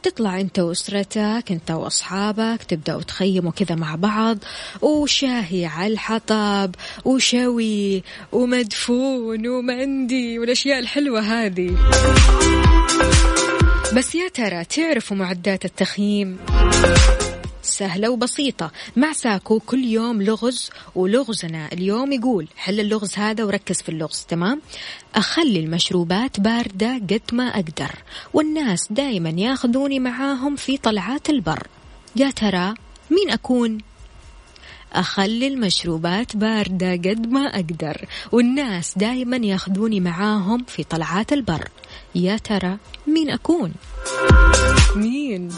تطلع 0.03 0.39
أنت 0.39 0.59
وأسرتك 0.59 1.43
أنت 1.51 1.71
وأصحابك 1.71 2.63
تبداوا 2.63 3.01
تخيموا 3.01 3.51
كذا 3.51 3.75
مع 3.75 3.95
بعض 3.95 4.37
وشاهي 4.81 5.65
على 5.65 5.93
الحطب 5.93 6.75
وشوي 7.05 8.03
ومدفون 8.31 9.47
ومندي 9.47 10.39
والأشياء 10.39 10.79
الحلوة 10.79 11.19
هذه. 11.19 11.77
بس 13.95 14.15
يا 14.15 14.27
ترى 14.27 14.65
تعرفوا 14.65 15.17
معدات 15.17 15.65
التخييم؟ 15.65 16.37
سهلة 17.79 18.09
وبسيطة. 18.09 18.71
مع 18.95 19.11
ساكو 19.11 19.59
كل 19.59 19.83
يوم 19.83 20.21
لغز 20.21 20.69
ولغزنا. 20.95 21.69
اليوم 21.73 22.11
يقول 22.11 22.47
حل 22.57 22.79
اللغز 22.79 23.15
هذا 23.15 23.43
وركز 23.43 23.81
في 23.81 23.89
اللغز 23.89 24.25
تمام؟ 24.29 24.61
أخلي 25.15 25.59
المشروبات 25.59 26.39
باردة 26.39 26.93
قد 26.95 27.21
ما 27.33 27.43
أقدر 27.43 27.91
والناس 28.33 28.87
دايما 28.89 29.29
ياخذوني 29.29 29.99
معاهم 29.99 30.55
في 30.55 30.77
طلعات 30.77 31.29
البر. 31.29 31.67
يا 32.15 32.31
ترى 32.31 32.73
مين 33.11 33.29
أكون؟ 33.29 33.77
أخلي 34.93 35.47
المشروبات 35.47 36.35
باردة 36.35 36.91
قد 36.91 37.27
ما 37.31 37.45
أقدر 37.47 38.05
والناس 38.31 38.97
دايما 38.97 39.37
ياخذوني 39.37 39.99
معاهم 39.99 40.63
في 40.67 40.83
طلعات 40.83 41.33
البر. 41.33 41.69
يا 42.15 42.37
ترى 42.37 42.77
مين 43.07 43.29
أكون؟ 43.29 43.73
مين؟ 44.95 45.49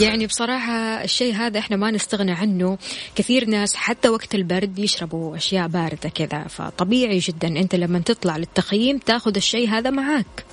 يعني 0.00 0.26
بصراحة 0.26 1.04
الشيء 1.04 1.34
هذا 1.34 1.58
إحنا 1.58 1.76
ما 1.76 1.90
نستغنى 1.90 2.32
عنه. 2.32 2.78
كثير 3.14 3.44
ناس 3.44 3.74
حتى 3.74 4.08
وقت 4.08 4.34
البرد 4.34 4.78
يشربوا 4.78 5.36
أشياء 5.36 5.68
باردة 5.68 6.08
كذا. 6.08 6.44
فطبيعي 6.48 7.18
جدا 7.18 7.48
أنت 7.48 7.74
لما 7.74 7.98
تطلع 7.98 8.36
للتخييم 8.36 8.98
تاخذ 8.98 9.36
الشيء 9.36 9.68
هذا 9.68 9.90
معاك. 9.90 10.44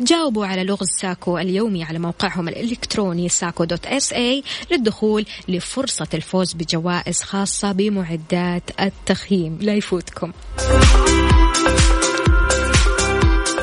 جاوبوا 0.00 0.46
على 0.46 0.64
لغز 0.64 0.88
ساكو 1.00 1.38
اليومي 1.38 1.84
على 1.84 1.98
موقعهم 1.98 2.48
الإلكتروني 2.48 3.28
ساكو 3.28 3.64
dot 3.64 3.86
SA 3.86 4.42
للدخول 4.70 5.26
لفرصة 5.48 6.08
الفوز 6.14 6.52
بجوائز 6.52 7.22
خاصة 7.22 7.72
بمعدات 7.72 8.62
التخييم. 8.80 9.58
لا 9.60 9.74
يفوتكم. 9.74 10.32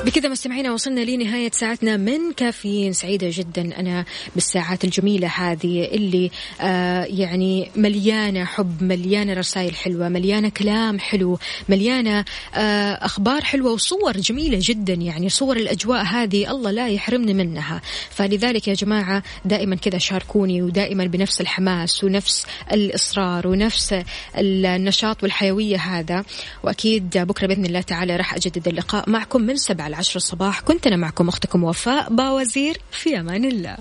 بكذا 0.06 0.30
مستمعينا 0.30 0.72
وصلنا 0.72 1.02
لنهاية 1.02 1.52
ساعتنا 1.52 1.98
من 1.98 2.34
كافيين 2.34 2.94
سعيدة 2.94 3.28
جدا. 3.32 3.80
أنا 3.80 4.06
بالساعات 4.36 4.84
الجميلة 4.84 5.28
هذه 5.28 5.86
اللي 5.86 6.32
آه 6.62 7.04
يعني 7.04 7.72
مليانة 7.76 8.46
حب 8.46 8.84
مليانة 8.84 9.34
رسائل 9.34 9.76
حلوة 9.76 10.10
مليانة 10.10 10.50
كلام 10.50 11.00
حلو 11.00 11.40
مليانة 11.70 12.26
آه 12.56 12.94
أخبار 12.94 13.42
حلوة 13.42 13.72
وصور 13.72 14.18
جميلة 14.18 14.60
جدا. 14.62 14.94
يعني 14.94 15.30
صور 15.30 15.58
الأجواء 15.58 16.04
هذه 16.04 16.52
الله 16.52 16.72
لا 16.72 16.90
يحرمني 16.90 17.34
منها. 17.34 17.82
فلذلك 18.10 18.68
يا 18.68 18.74
جماعة 18.74 19.24
دائما 19.46 19.76
كذا 19.76 19.98
شاركوني 19.98 20.62
ودائما 20.62 21.06
بنفس 21.06 21.42
الحماس 21.42 22.04
ونفس 22.04 22.46
الإصرار 22.72 23.48
ونفس 23.48 23.96
النشاط 24.38 25.24
والحيوية 25.24 25.78
هذا. 25.78 26.24
وأكيد 26.64 27.18
بكرة 27.18 27.48
بإذن 27.48 27.66
الله 27.66 27.82
تعالى 27.82 28.16
راح 28.16 28.34
أجدد 28.34 28.68
اللقاء 28.68 29.10
معكم 29.10 29.42
من 29.42 29.58
سبعة 29.58 29.89
العشر 29.90 30.16
الصباح. 30.16 30.60
كنت 30.62 30.88
أنا 30.88 30.96
معكم 30.96 31.28
أختكم 31.28 31.64
وفاء 31.64 32.14
باوزير 32.14 32.78
في 32.92 33.20
أمان 33.20 33.46
الله. 33.46 33.78